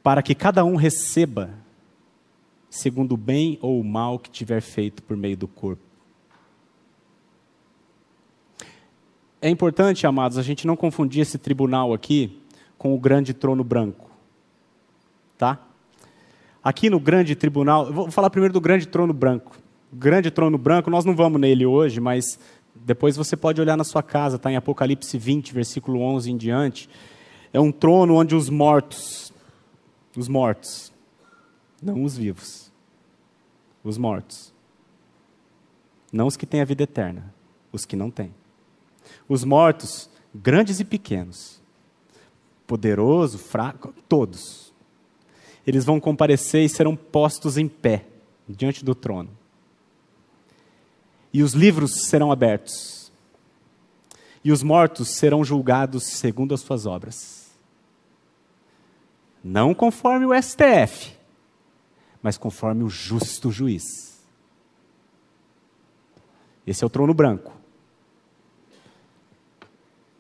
Para 0.04 0.22
que 0.22 0.34
cada 0.34 0.64
um 0.66 0.76
receba 0.76 1.50
segundo 2.70 3.14
o 3.14 3.18
bem 3.18 3.60
ou 3.62 3.80
o 3.80 3.84
mal 3.84 4.18
que 4.18 4.30
tiver 4.30 4.62
feito 4.62 5.04
por 5.04 5.18
meio 5.18 5.36
do 5.36 5.48
corpo. 5.48 5.84
É 9.42 9.50
importante, 9.50 10.08
amados, 10.08 10.38
a 10.38 10.44
gente 10.44 10.66
não 10.66 10.76
confundir 10.76 11.22
esse 11.22 11.38
tribunal 11.38 11.94
aqui 11.94 12.40
com 12.78 12.96
o 12.96 13.00
grande 13.00 13.34
trono 13.34 13.64
branco. 13.64 14.10
Tá? 15.38 15.60
Aqui 16.64 16.90
no 16.90 17.00
grande 17.00 17.36
tribunal, 17.36 17.92
vou 17.92 18.12
falar 18.12 18.30
primeiro 18.30 18.54
do 18.54 18.62
grande 18.62 18.88
trono 18.88 19.14
branco. 19.14 19.58
O 19.92 19.96
grande 19.96 20.32
trono 20.32 20.58
branco, 20.58 20.90
nós 20.90 21.04
não 21.04 21.16
vamos 21.16 21.42
nele 21.42 21.66
hoje, 21.66 22.00
mas 22.00 22.40
depois 22.74 23.18
você 23.18 23.36
pode 23.36 23.60
olhar 23.60 23.76
na 23.76 23.84
sua 23.84 24.02
casa, 24.02 24.38
está 24.38 24.52
em 24.52 24.56
Apocalipse 24.56 25.18
20, 25.18 25.54
versículo 25.54 26.00
11 26.02 26.32
em 26.32 26.38
diante. 26.38 26.88
É 27.52 27.60
um 27.60 27.72
trono 27.72 28.16
onde 28.16 28.36
os 28.36 28.48
mortos, 28.48 29.31
os 30.16 30.28
mortos, 30.28 30.92
não 31.82 32.04
os 32.04 32.18
vivos, 32.18 32.72
os 33.84 33.98
mortos, 33.98 34.54
não 36.12 36.28
os 36.28 36.38
que 36.38 36.46
têm 36.46 36.62
a 36.62 36.66
vida 36.66 36.84
eterna, 36.84 37.34
os 37.72 37.86
que 37.86 37.96
não 37.96 38.12
têm 38.12 38.34
os 39.28 39.44
mortos, 39.44 40.10
grandes 40.34 40.80
e 40.80 40.86
pequenos, 40.86 41.62
poderoso, 42.68 43.38
fraco, 43.38 43.94
todos. 44.08 44.74
Eles 45.66 45.86
vão 45.86 46.00
comparecer 46.00 46.64
e 46.64 46.70
serão 46.70 46.96
postos 46.96 47.58
em 47.58 47.68
pé 47.68 48.06
diante 48.48 48.84
do 48.84 48.96
trono. 48.96 49.30
E 51.34 51.44
os 51.44 51.54
livros 51.54 52.06
serão 52.06 52.32
abertos. 52.32 53.12
E 54.44 54.52
os 54.52 54.64
mortos 54.64 55.10
serão 55.10 55.44
julgados 55.44 56.04
segundo 56.04 56.54
as 56.54 56.62
suas 56.62 56.86
obras. 56.86 57.41
Não 59.44 59.74
conforme 59.74 60.26
o 60.26 60.42
STF, 60.42 61.18
mas 62.22 62.38
conforme 62.38 62.84
o 62.84 62.90
justo 62.90 63.52
juiz. 63.52 63.84
Esse 66.66 66.84
é 66.84 66.88
o 66.88 66.90
trono 66.90 67.14
branco. 67.14 67.52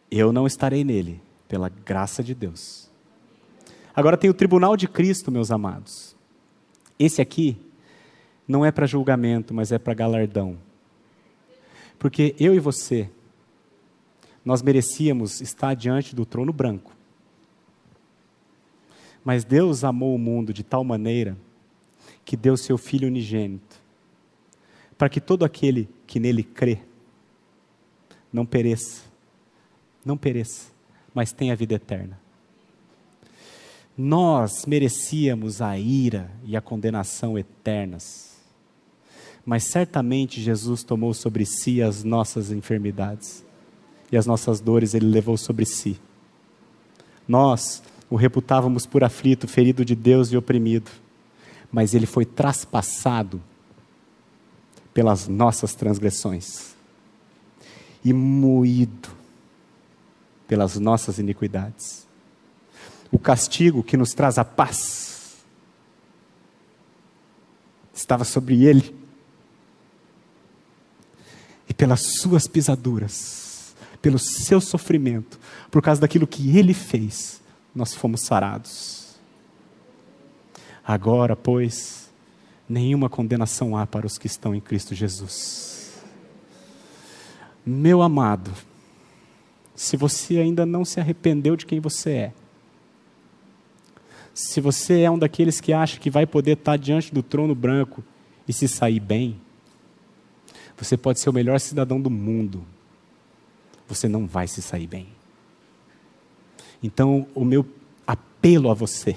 Eu 0.09 0.34
não 0.34 0.47
estarei 0.47 0.84
nele, 0.84 1.22
pela 1.47 1.69
graça 1.69 2.24
de 2.24 2.34
Deus. 2.34 2.89
Agora 3.95 4.17
tem 4.17 4.30
o 4.30 4.34
tribunal 4.34 4.76
de 4.76 4.88
Cristo, 4.88 5.32
meus 5.32 5.51
amados. 5.51 6.15
Esse 6.97 7.22
aqui 7.22 7.57
não 8.47 8.65
é 8.65 8.72
para 8.72 8.86
julgamento, 8.86 9.53
mas 9.53 9.72
é 9.72 9.78
para 9.78 9.93
galardão. 9.93 10.57
Porque 11.99 12.36
eu 12.39 12.55
e 12.55 12.59
você, 12.59 13.09
nós 14.43 14.61
merecíamos 14.61 15.39
estar 15.39 15.74
diante 15.76 16.15
do 16.15 16.26
trono 16.26 16.51
branco. 16.51 16.91
Mas 19.24 19.43
Deus 19.43 19.84
amou 19.84 20.15
o 20.15 20.19
mundo 20.19 20.53
de 20.53 20.63
tal 20.63 20.84
maneira 20.84 21.38
que 22.26 22.36
deu 22.36 22.57
seu 22.57 22.78
Filho 22.78 23.07
unigênito, 23.07 23.82
para 24.97 25.09
que 25.09 25.19
todo 25.19 25.43
aquele 25.43 25.89
que 26.05 26.19
nele 26.19 26.43
crê 26.43 26.80
não 28.32 28.45
pereça, 28.45 29.03
não 30.05 30.17
pereça, 30.17 30.72
mas 31.13 31.32
tenha 31.32 31.55
vida 31.55 31.76
eterna. 31.76 32.19
Nós 33.97 34.65
merecíamos 34.65 35.61
a 35.61 35.78
ira 35.78 36.32
e 36.45 36.55
a 36.55 36.61
condenação 36.61 37.38
eternas, 37.38 38.38
mas 39.45 39.65
certamente 39.65 40.41
Jesus 40.41 40.84
tomou 40.84 41.13
sobre 41.13 41.45
si 41.45 41.82
as 41.82 42.03
nossas 42.03 42.51
enfermidades 42.51 43.43
e 44.11 44.17
as 44.17 44.26
nossas 44.26 44.59
dores 44.59 44.93
ele 44.93 45.07
levou 45.07 45.38
sobre 45.38 45.65
si. 45.65 45.99
Nós 47.28 47.84
o 48.12 48.18
reputávamos 48.18 48.86
por 48.86 49.05
aflito, 49.05 49.47
ferido 49.47 49.86
de 49.86 49.95
Deus 49.95 50.34
e 50.34 50.38
oprimido, 50.38 50.91
mas 51.72 51.93
ele 51.93 52.05
foi 52.05 52.26
traspassado 52.26 53.41
pelas 54.93 55.30
nossas 55.30 55.74
transgressões 55.74 56.76
e 58.03 58.12
moído 58.12 59.09
pelas 60.45 60.78
nossas 60.78 61.20
iniquidades. 61.20 62.05
O 63.09 63.18
castigo 63.18 63.82
que 63.82 63.95
nos 63.95 64.14
traz 64.14 64.38
a 64.38 64.43
paz 64.43 65.38
estava 67.93 68.26
sobre 68.26 68.66
ele. 68.66 68.93
E 71.70 71.74
pelas 71.74 72.01
suas 72.01 72.45
pisaduras, 72.45 73.74
pelo 74.01 74.20
seu 74.20 74.59
sofrimento, 74.59 75.39
por 75.70 75.82
causa 75.82 76.01
daquilo 76.01 76.28
que 76.28 76.57
ele 76.57 76.74
fez, 76.74 77.41
nós 77.74 77.93
fomos 77.93 78.22
sarados. 78.22 79.15
Agora, 80.84 81.36
pois, 81.36 82.11
nenhuma 82.67 83.09
condenação 83.09 83.78
há 83.78 83.86
para 83.86 84.05
os 84.05 84.17
que 84.17 84.28
estão 84.28 84.53
em 84.53 84.59
Cristo 84.59 84.95
Jesus. 84.95 86.01
Meu 87.65 88.01
amado, 88.01 88.51
se 89.76 89.95
você 89.95 90.38
ainda 90.38 90.65
não 90.65 90.84
se 90.84 90.99
arrependeu 90.99 91.55
de 91.55 91.65
quem 91.65 91.80
você 91.80 92.11
é, 92.11 92.34
se 94.34 94.61
você 94.61 95.01
é 95.01 95.11
um 95.11 95.19
daqueles 95.19 95.59
que 95.59 95.74
acha 95.74 95.99
que 95.99 96.09
vai 96.09 96.26
poder 96.26 96.57
estar 96.57 96.78
diante 96.78 97.13
do 97.13 97.22
trono 97.22 97.53
branco 97.53 98.03
e 98.47 98.53
se 98.53 98.67
sair 98.67 98.99
bem, 98.99 99.39
você 100.78 100.97
pode 100.97 101.19
ser 101.19 101.30
o 101.30 101.34
melhor 101.34 101.59
cidadão 101.59 102.01
do 102.01 102.09
mundo, 102.09 102.65
você 103.88 104.07
não 104.07 104.26
vai 104.26 104.47
se 104.47 104.61
sair 104.61 104.88
bem. 104.88 105.07
Então, 106.84 107.27
o 107.36 107.45
meu 107.45 107.65
apelo 108.05 108.71
a 108.71 108.73
você 108.73 109.15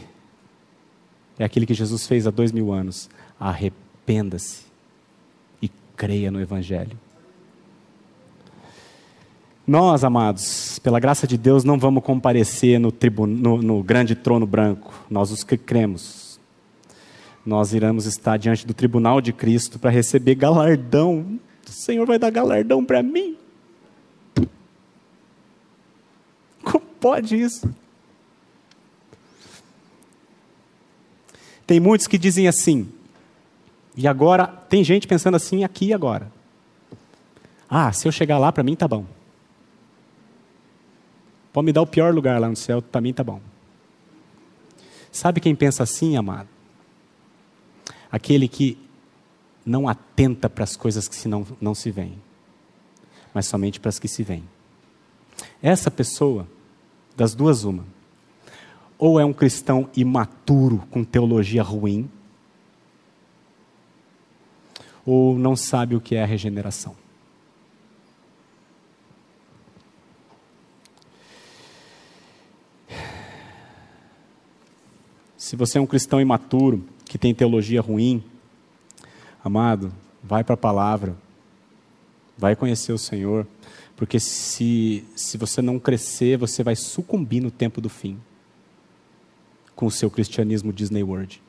é 1.38 1.44
aquele 1.44 1.66
que 1.66 1.74
Jesus 1.74 2.06
fez 2.06 2.26
há 2.26 2.30
dois 2.30 2.52
mil 2.52 2.72
anos: 2.72 3.08
arrependa-se 3.38 4.64
e 5.60 5.70
creia 5.96 6.30
no 6.30 6.40
Evangelho. 6.40 6.98
Nós, 9.66 10.04
amados, 10.04 10.78
pela 10.80 11.00
graça 11.00 11.26
de 11.26 11.38
Deus, 11.38 11.64
não 11.64 11.78
vamos 11.78 12.04
comparecer 12.04 12.78
no, 12.78 12.92
no, 13.26 13.62
no 13.62 13.82
grande 13.82 14.14
trono 14.14 14.46
branco, 14.46 14.92
nós 15.08 15.30
os 15.30 15.42
que 15.42 15.56
cremos. 15.56 16.38
Nós 17.46 17.72
iremos 17.72 18.04
estar 18.04 18.36
diante 18.36 18.66
do 18.66 18.74
tribunal 18.74 19.20
de 19.20 19.32
Cristo 19.32 19.78
para 19.78 19.90
receber 19.90 20.34
galardão. 20.34 21.38
O 21.66 21.70
Senhor 21.70 22.06
vai 22.06 22.18
dar 22.18 22.30
galardão 22.30 22.84
para 22.84 23.02
mim. 23.02 23.36
Como 26.64 26.84
pode 27.00 27.40
isso? 27.40 27.72
Tem 31.66 31.80
muitos 31.80 32.06
que 32.06 32.18
dizem 32.18 32.46
assim, 32.46 32.92
e 33.96 34.08
agora, 34.08 34.46
tem 34.46 34.82
gente 34.82 35.06
pensando 35.06 35.36
assim 35.36 35.64
aqui 35.64 35.86
e 35.86 35.94
agora. 35.94 36.30
Ah, 37.68 37.92
se 37.92 38.06
eu 38.06 38.12
chegar 38.12 38.38
lá, 38.38 38.52
para 38.52 38.62
mim 38.62 38.76
tá 38.76 38.86
bom. 38.86 39.06
Pode 41.52 41.66
me 41.66 41.72
dar 41.72 41.82
o 41.82 41.86
pior 41.86 42.12
lugar 42.12 42.40
lá 42.40 42.48
no 42.48 42.56
céu, 42.56 42.82
para 42.82 43.00
mim 43.00 43.12
tá 43.12 43.22
bom. 43.22 43.40
Sabe 45.12 45.40
quem 45.40 45.54
pensa 45.54 45.84
assim, 45.84 46.16
amado? 46.16 46.48
Aquele 48.10 48.48
que 48.48 48.76
não 49.64 49.88
atenta 49.88 50.50
para 50.50 50.64
as 50.64 50.76
coisas 50.76 51.06
que 51.08 51.14
se 51.14 51.28
não, 51.28 51.46
não 51.60 51.74
se 51.74 51.90
veem, 51.90 52.20
mas 53.32 53.46
somente 53.46 53.78
para 53.78 53.88
as 53.88 53.98
que 53.98 54.08
se 54.08 54.22
veem. 54.22 54.44
Essa 55.66 55.90
pessoa, 55.90 56.46
das 57.16 57.34
duas, 57.34 57.64
uma. 57.64 57.86
Ou 58.98 59.18
é 59.18 59.24
um 59.24 59.32
cristão 59.32 59.88
imaturo 59.96 60.86
com 60.90 61.02
teologia 61.02 61.62
ruim, 61.62 62.06
ou 65.06 65.38
não 65.38 65.56
sabe 65.56 65.96
o 65.96 66.02
que 66.02 66.16
é 66.16 66.22
a 66.22 66.26
regeneração. 66.26 66.94
Se 75.38 75.56
você 75.56 75.78
é 75.78 75.80
um 75.80 75.86
cristão 75.86 76.20
imaturo, 76.20 76.84
que 77.06 77.16
tem 77.16 77.34
teologia 77.34 77.80
ruim, 77.80 78.22
amado, 79.42 79.90
vai 80.22 80.44
para 80.44 80.52
a 80.52 80.58
palavra, 80.58 81.16
vai 82.36 82.54
conhecer 82.54 82.92
o 82.92 82.98
Senhor, 82.98 83.46
porque 83.96 84.18
se, 84.18 85.04
se 85.14 85.38
você 85.38 85.62
não 85.62 85.78
crescer, 85.78 86.36
você 86.36 86.62
vai 86.62 86.74
sucumbir 86.74 87.40
no 87.40 87.50
tempo 87.50 87.80
do 87.80 87.88
fim 87.88 88.18
com 89.74 89.86
o 89.86 89.90
seu 89.90 90.10
cristianismo 90.10 90.72
Disney 90.72 91.02
World. 91.02 91.42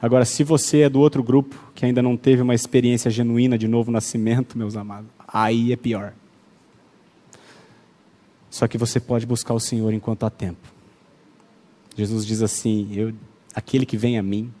Agora, 0.00 0.24
se 0.24 0.44
você 0.44 0.82
é 0.82 0.88
do 0.88 1.00
outro 1.00 1.22
grupo, 1.22 1.72
que 1.74 1.84
ainda 1.84 2.02
não 2.02 2.16
teve 2.16 2.42
uma 2.42 2.54
experiência 2.54 3.10
genuína 3.10 3.56
de 3.56 3.66
novo 3.66 3.90
nascimento, 3.90 4.58
meus 4.58 4.76
amados, 4.76 5.08
aí 5.26 5.72
é 5.72 5.76
pior. 5.76 6.12
Só 8.50 8.68
que 8.68 8.78
você 8.78 9.00
pode 9.00 9.26
buscar 9.26 9.54
o 9.54 9.60
Senhor 9.60 9.92
enquanto 9.92 10.24
há 10.24 10.30
tempo. 10.30 10.72
Jesus 11.96 12.26
diz 12.26 12.42
assim: 12.42 12.88
eu, 12.94 13.14
aquele 13.54 13.86
que 13.86 13.96
vem 13.96 14.18
a 14.18 14.22
mim, 14.22 14.52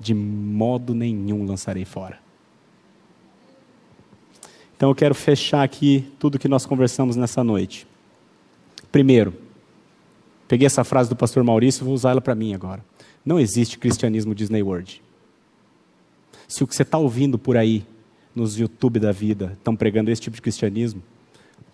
de 0.00 0.14
modo 0.14 0.94
nenhum 0.94 1.46
lançarei 1.46 1.84
fora. 1.84 2.23
Então 4.76 4.88
eu 4.88 4.94
quero 4.94 5.14
fechar 5.14 5.62
aqui 5.62 6.10
tudo 6.18 6.38
que 6.38 6.48
nós 6.48 6.66
conversamos 6.66 7.16
nessa 7.16 7.44
noite. 7.44 7.86
Primeiro, 8.90 9.34
peguei 10.48 10.66
essa 10.66 10.84
frase 10.84 11.08
do 11.08 11.16
pastor 11.16 11.42
Maurício 11.44 11.82
e 11.82 11.84
vou 11.84 11.94
usar 11.94 12.10
ela 12.10 12.20
para 12.20 12.34
mim 12.34 12.54
agora. 12.54 12.84
Não 13.24 13.38
existe 13.38 13.78
cristianismo 13.78 14.34
Disney 14.34 14.62
World. 14.62 15.02
Se 16.46 16.62
o 16.62 16.66
que 16.66 16.74
você 16.74 16.82
está 16.82 16.98
ouvindo 16.98 17.38
por 17.38 17.56
aí, 17.56 17.86
nos 18.34 18.58
YouTube 18.58 18.98
da 18.98 19.12
vida, 19.12 19.52
estão 19.56 19.76
pregando 19.76 20.10
esse 20.10 20.20
tipo 20.20 20.34
de 20.34 20.42
cristianismo, 20.42 21.02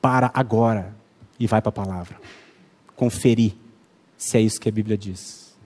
para 0.00 0.30
agora 0.34 0.94
e 1.38 1.46
vai 1.46 1.62
para 1.62 1.70
a 1.70 1.72
palavra. 1.72 2.20
Conferir 2.94 3.54
se 4.16 4.36
é 4.36 4.40
isso 4.40 4.60
que 4.60 4.68
a 4.68 4.72
Bíblia 4.72 4.98
diz. 4.98 5.56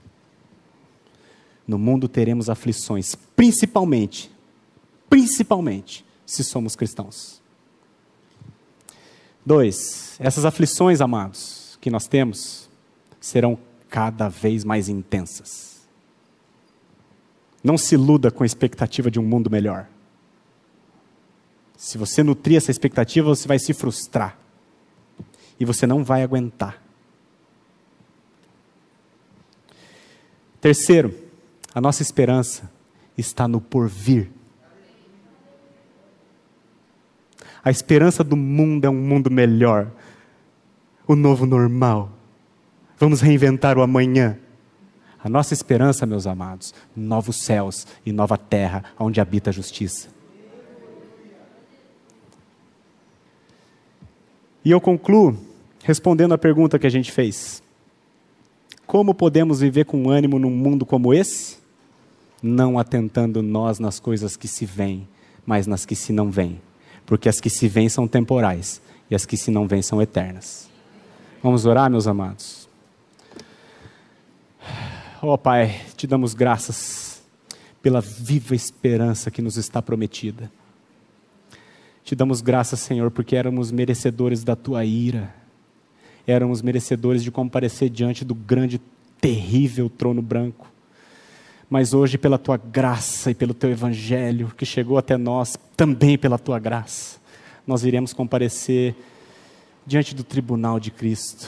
No 1.67 1.77
mundo 1.77 2.07
teremos 2.07 2.49
aflições, 2.49 3.15
principalmente, 3.35 4.31
principalmente, 5.09 6.04
se 6.25 6.43
somos 6.43 6.75
cristãos. 6.75 7.41
Dois, 9.45 10.15
essas 10.19 10.43
aflições, 10.43 11.01
amados, 11.01 11.77
que 11.79 11.89
nós 11.89 12.07
temos, 12.07 12.67
serão 13.19 13.57
cada 13.89 14.27
vez 14.27 14.63
mais 14.63 14.89
intensas. 14.89 15.87
Não 17.63 17.77
se 17.77 17.95
iluda 17.95 18.31
com 18.31 18.43
a 18.43 18.45
expectativa 18.45 19.09
de 19.09 19.19
um 19.19 19.23
mundo 19.23 19.49
melhor. 19.49 19.87
Se 21.77 21.97
você 21.97 22.23
nutrir 22.23 22.57
essa 22.57 22.71
expectativa, 22.71 23.27
você 23.27 23.47
vai 23.47 23.59
se 23.59 23.73
frustrar. 23.73 24.37
E 25.59 25.65
você 25.65 25.85
não 25.87 26.03
vai 26.03 26.23
aguentar. 26.23 26.81
Terceiro, 30.59 31.13
a 31.73 31.79
nossa 31.79 32.01
esperança 32.01 32.69
está 33.17 33.47
no 33.47 33.61
porvir. 33.61 34.31
A 37.65 37.71
esperança 37.71 38.23
do 38.23 38.37
mundo 38.37 38.85
é 38.85 38.89
um 38.91 38.93
mundo 38.93 39.31
melhor, 39.31 39.91
o 41.07 41.15
novo 41.15 41.47
normal. 41.47 42.11
Vamos 42.99 43.21
reinventar 43.21 43.75
o 43.75 43.81
amanhã. 43.81 44.37
A 45.23 45.27
nossa 45.27 45.55
esperança, 45.55 46.05
meus 46.05 46.27
amados, 46.27 46.75
novos 46.95 47.37
céus 47.37 47.87
e 48.05 48.11
nova 48.11 48.37
terra, 48.37 48.83
onde 48.99 49.19
habita 49.19 49.49
a 49.49 49.53
justiça. 49.53 50.09
E 54.63 54.69
eu 54.69 54.79
concluo 54.79 55.35
respondendo 55.83 56.35
a 56.35 56.37
pergunta 56.37 56.77
que 56.77 56.85
a 56.85 56.91
gente 56.91 57.11
fez. 57.11 57.63
Como 58.85 59.15
podemos 59.15 59.61
viver 59.61 59.85
com 59.85 60.07
ânimo 60.11 60.37
num 60.37 60.51
mundo 60.51 60.85
como 60.85 61.15
esse? 61.15 61.57
Não 62.43 62.77
atentando 62.77 63.41
nós 63.41 63.79
nas 63.79 63.99
coisas 63.99 64.37
que 64.37 64.47
se 64.47 64.67
veem, 64.67 65.07
mas 65.47 65.65
nas 65.65 65.83
que 65.83 65.95
se 65.95 66.13
não 66.13 66.29
veem. 66.29 66.61
Porque 67.05 67.29
as 67.29 67.39
que 67.39 67.49
se 67.49 67.67
veem 67.67 67.89
são 67.89 68.07
temporais 68.07 68.81
e 69.09 69.15
as 69.15 69.25
que 69.25 69.37
se 69.37 69.51
não 69.51 69.67
veem 69.67 69.81
são 69.81 70.01
eternas. 70.01 70.69
Vamos 71.41 71.65
orar, 71.65 71.89
meus 71.89 72.07
amados? 72.07 72.67
Oh, 75.21 75.37
Pai, 75.37 75.81
te 75.95 76.07
damos 76.07 76.33
graças 76.33 77.23
pela 77.81 78.01
viva 78.01 78.55
esperança 78.55 79.29
que 79.29 79.41
nos 79.41 79.57
está 79.57 79.81
prometida. 79.81 80.51
Te 82.03 82.15
damos 82.15 82.41
graças, 82.41 82.79
Senhor, 82.79 83.11
porque 83.11 83.35
éramos 83.35 83.71
merecedores 83.71 84.43
da 84.43 84.55
tua 84.55 84.85
ira 84.85 85.33
éramos 86.27 86.61
merecedores 86.61 87.23
de 87.23 87.31
comparecer 87.31 87.89
diante 87.89 88.25
do 88.25 88.33
grande, 88.33 88.81
terrível 89.21 89.89
trono 89.89 90.21
branco. 90.21 90.67
Mas 91.69 91.93
hoje, 91.93 92.17
pela 92.17 92.37
tua 92.37 92.57
graça 92.57 93.31
e 93.31 93.35
pelo 93.35 93.53
teu 93.53 93.71
evangelho 93.71 94.53
que 94.55 94.65
chegou 94.65 94.97
até 94.97 95.17
nós, 95.17 95.57
também 95.75 96.17
pela 96.17 96.37
tua 96.37 96.59
graça, 96.59 97.19
nós 97.65 97.83
iremos 97.83 98.13
comparecer 98.13 98.95
diante 99.85 100.13
do 100.13 100.23
tribunal 100.23 100.79
de 100.79 100.91
Cristo. 100.91 101.47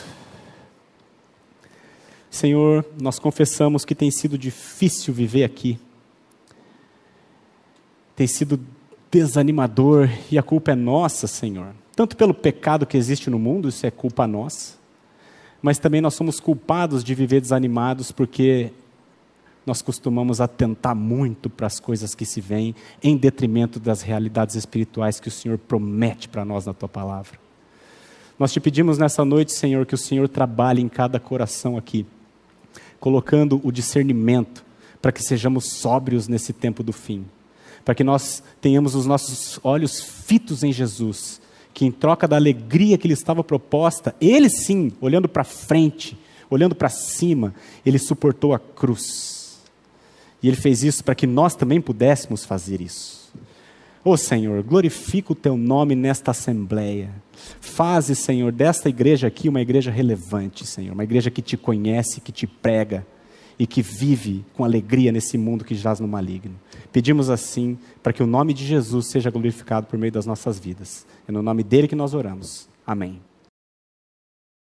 Senhor, 2.29 2.85
nós 2.99 3.19
confessamos 3.19 3.85
que 3.85 3.95
tem 3.95 4.11
sido 4.11 4.37
difícil 4.37 5.13
viver 5.13 5.43
aqui, 5.43 5.79
tem 8.15 8.27
sido 8.27 8.59
desanimador 9.09 10.09
e 10.31 10.37
a 10.37 10.43
culpa 10.43 10.71
é 10.71 10.75
nossa, 10.75 11.27
Senhor. 11.27 11.73
Tanto 11.95 12.15
pelo 12.15 12.33
pecado 12.33 12.85
que 12.85 12.97
existe 12.97 13.29
no 13.29 13.39
mundo, 13.39 13.69
isso 13.69 13.85
é 13.85 13.91
culpa 13.91 14.27
nossa, 14.27 14.75
mas 15.61 15.79
também 15.79 16.01
nós 16.01 16.13
somos 16.13 16.39
culpados 16.39 17.03
de 17.03 17.15
viver 17.15 17.41
desanimados 17.41 18.11
porque 18.11 18.71
nós 19.67 19.81
costumamos 19.81 20.39
atentar 20.39 20.95
muito 20.95 21.49
para 21.49 21.67
as 21.67 21.77
coisas 21.77 22.15
que 22.15 22.25
se 22.25 22.39
veem, 22.39 22.73
em 23.03 23.17
detrimento 23.17 23.81
das 23.81 24.01
realidades 24.01 24.55
espirituais 24.55 25.19
que 25.19 25.27
o 25.27 25.31
Senhor 25.31 25.57
promete 25.57 26.29
para 26.29 26.45
nós 26.45 26.65
na 26.65 26.73
tua 26.73 26.87
palavra. 26.87 27.37
Nós 28.39 28.53
te 28.53 28.61
pedimos 28.61 28.97
nessa 28.97 29.25
noite, 29.25 29.51
Senhor, 29.51 29.85
que 29.85 29.93
o 29.93 29.97
Senhor 29.97 30.29
trabalhe 30.29 30.81
em 30.81 30.87
cada 30.87 31.19
coração 31.19 31.75
aqui, 31.75 32.05
colocando 32.97 33.59
o 33.61 33.69
discernimento 33.69 34.65
para 35.01 35.11
que 35.11 35.21
sejamos 35.21 35.65
sóbrios 35.65 36.29
nesse 36.29 36.53
tempo 36.53 36.81
do 36.81 36.93
fim, 36.93 37.25
para 37.83 37.93
que 37.93 38.05
nós 38.05 38.41
tenhamos 38.61 38.95
os 38.95 39.05
nossos 39.05 39.59
olhos 39.63 39.99
fitos 40.01 40.63
em 40.63 40.71
Jesus 40.71 41.41
que 41.73 41.85
em 41.85 41.91
troca 41.91 42.27
da 42.27 42.35
alegria 42.37 42.97
que 42.97 43.07
lhe 43.07 43.13
estava 43.13 43.43
proposta, 43.43 44.15
ele 44.19 44.49
sim, 44.49 44.91
olhando 44.99 45.29
para 45.29 45.43
frente, 45.43 46.17
olhando 46.49 46.73
para 46.73 46.89
cima, 46.89 47.53
ele 47.85 47.99
suportou 47.99 48.51
a 48.51 48.57
cruz. 48.57 49.36
E 50.41 50.47
ele 50.47 50.57
fez 50.57 50.83
isso 50.83 51.03
para 51.03 51.15
que 51.15 51.27
nós 51.27 51.55
também 51.55 51.81
pudéssemos 51.81 52.45
fazer 52.45 52.81
isso. 52.81 53.33
Ô 54.03 54.11
oh, 54.11 54.17
Senhor, 54.17 54.63
glorifica 54.63 55.33
o 55.33 55.35
teu 55.35 55.57
nome 55.57 55.95
nesta 55.95 56.31
assembleia. 56.31 57.09
Faze, 57.59 58.15
Senhor, 58.15 58.51
desta 58.51 58.87
igreja 58.87 59.27
aqui 59.27 59.49
uma 59.49 59.61
igreja 59.61 59.91
relevante, 59.91 60.65
Senhor, 60.65 60.93
uma 60.93 61.03
igreja 61.03 61.29
que 61.29 61.41
te 61.41 61.57
conhece, 61.57 62.21
que 62.21 62.31
te 62.31 62.47
prega 62.47 63.05
e 63.59 63.65
que 63.65 63.81
vive 63.81 64.45
com 64.53 64.63
alegria 64.63 65.11
nesse 65.11 65.37
mundo 65.37 65.65
que 65.65 65.75
jaz 65.75 65.99
no 65.99 66.07
maligno. 66.07 66.55
Pedimos 66.91 67.29
assim 67.29 67.77
para 68.03 68.13
que 68.13 68.23
o 68.23 68.27
nome 68.27 68.53
de 68.53 68.65
Jesus 68.65 69.07
seja 69.07 69.31
glorificado 69.31 69.87
por 69.87 69.97
meio 69.97 70.11
das 70.11 70.25
nossas 70.25 70.59
vidas. 70.59 71.05
É 71.27 71.31
no 71.31 71.41
nome 71.41 71.63
dele 71.63 71.87
que 71.87 71.95
nós 71.95 72.13
oramos. 72.13 72.69
Amém. 72.85 73.19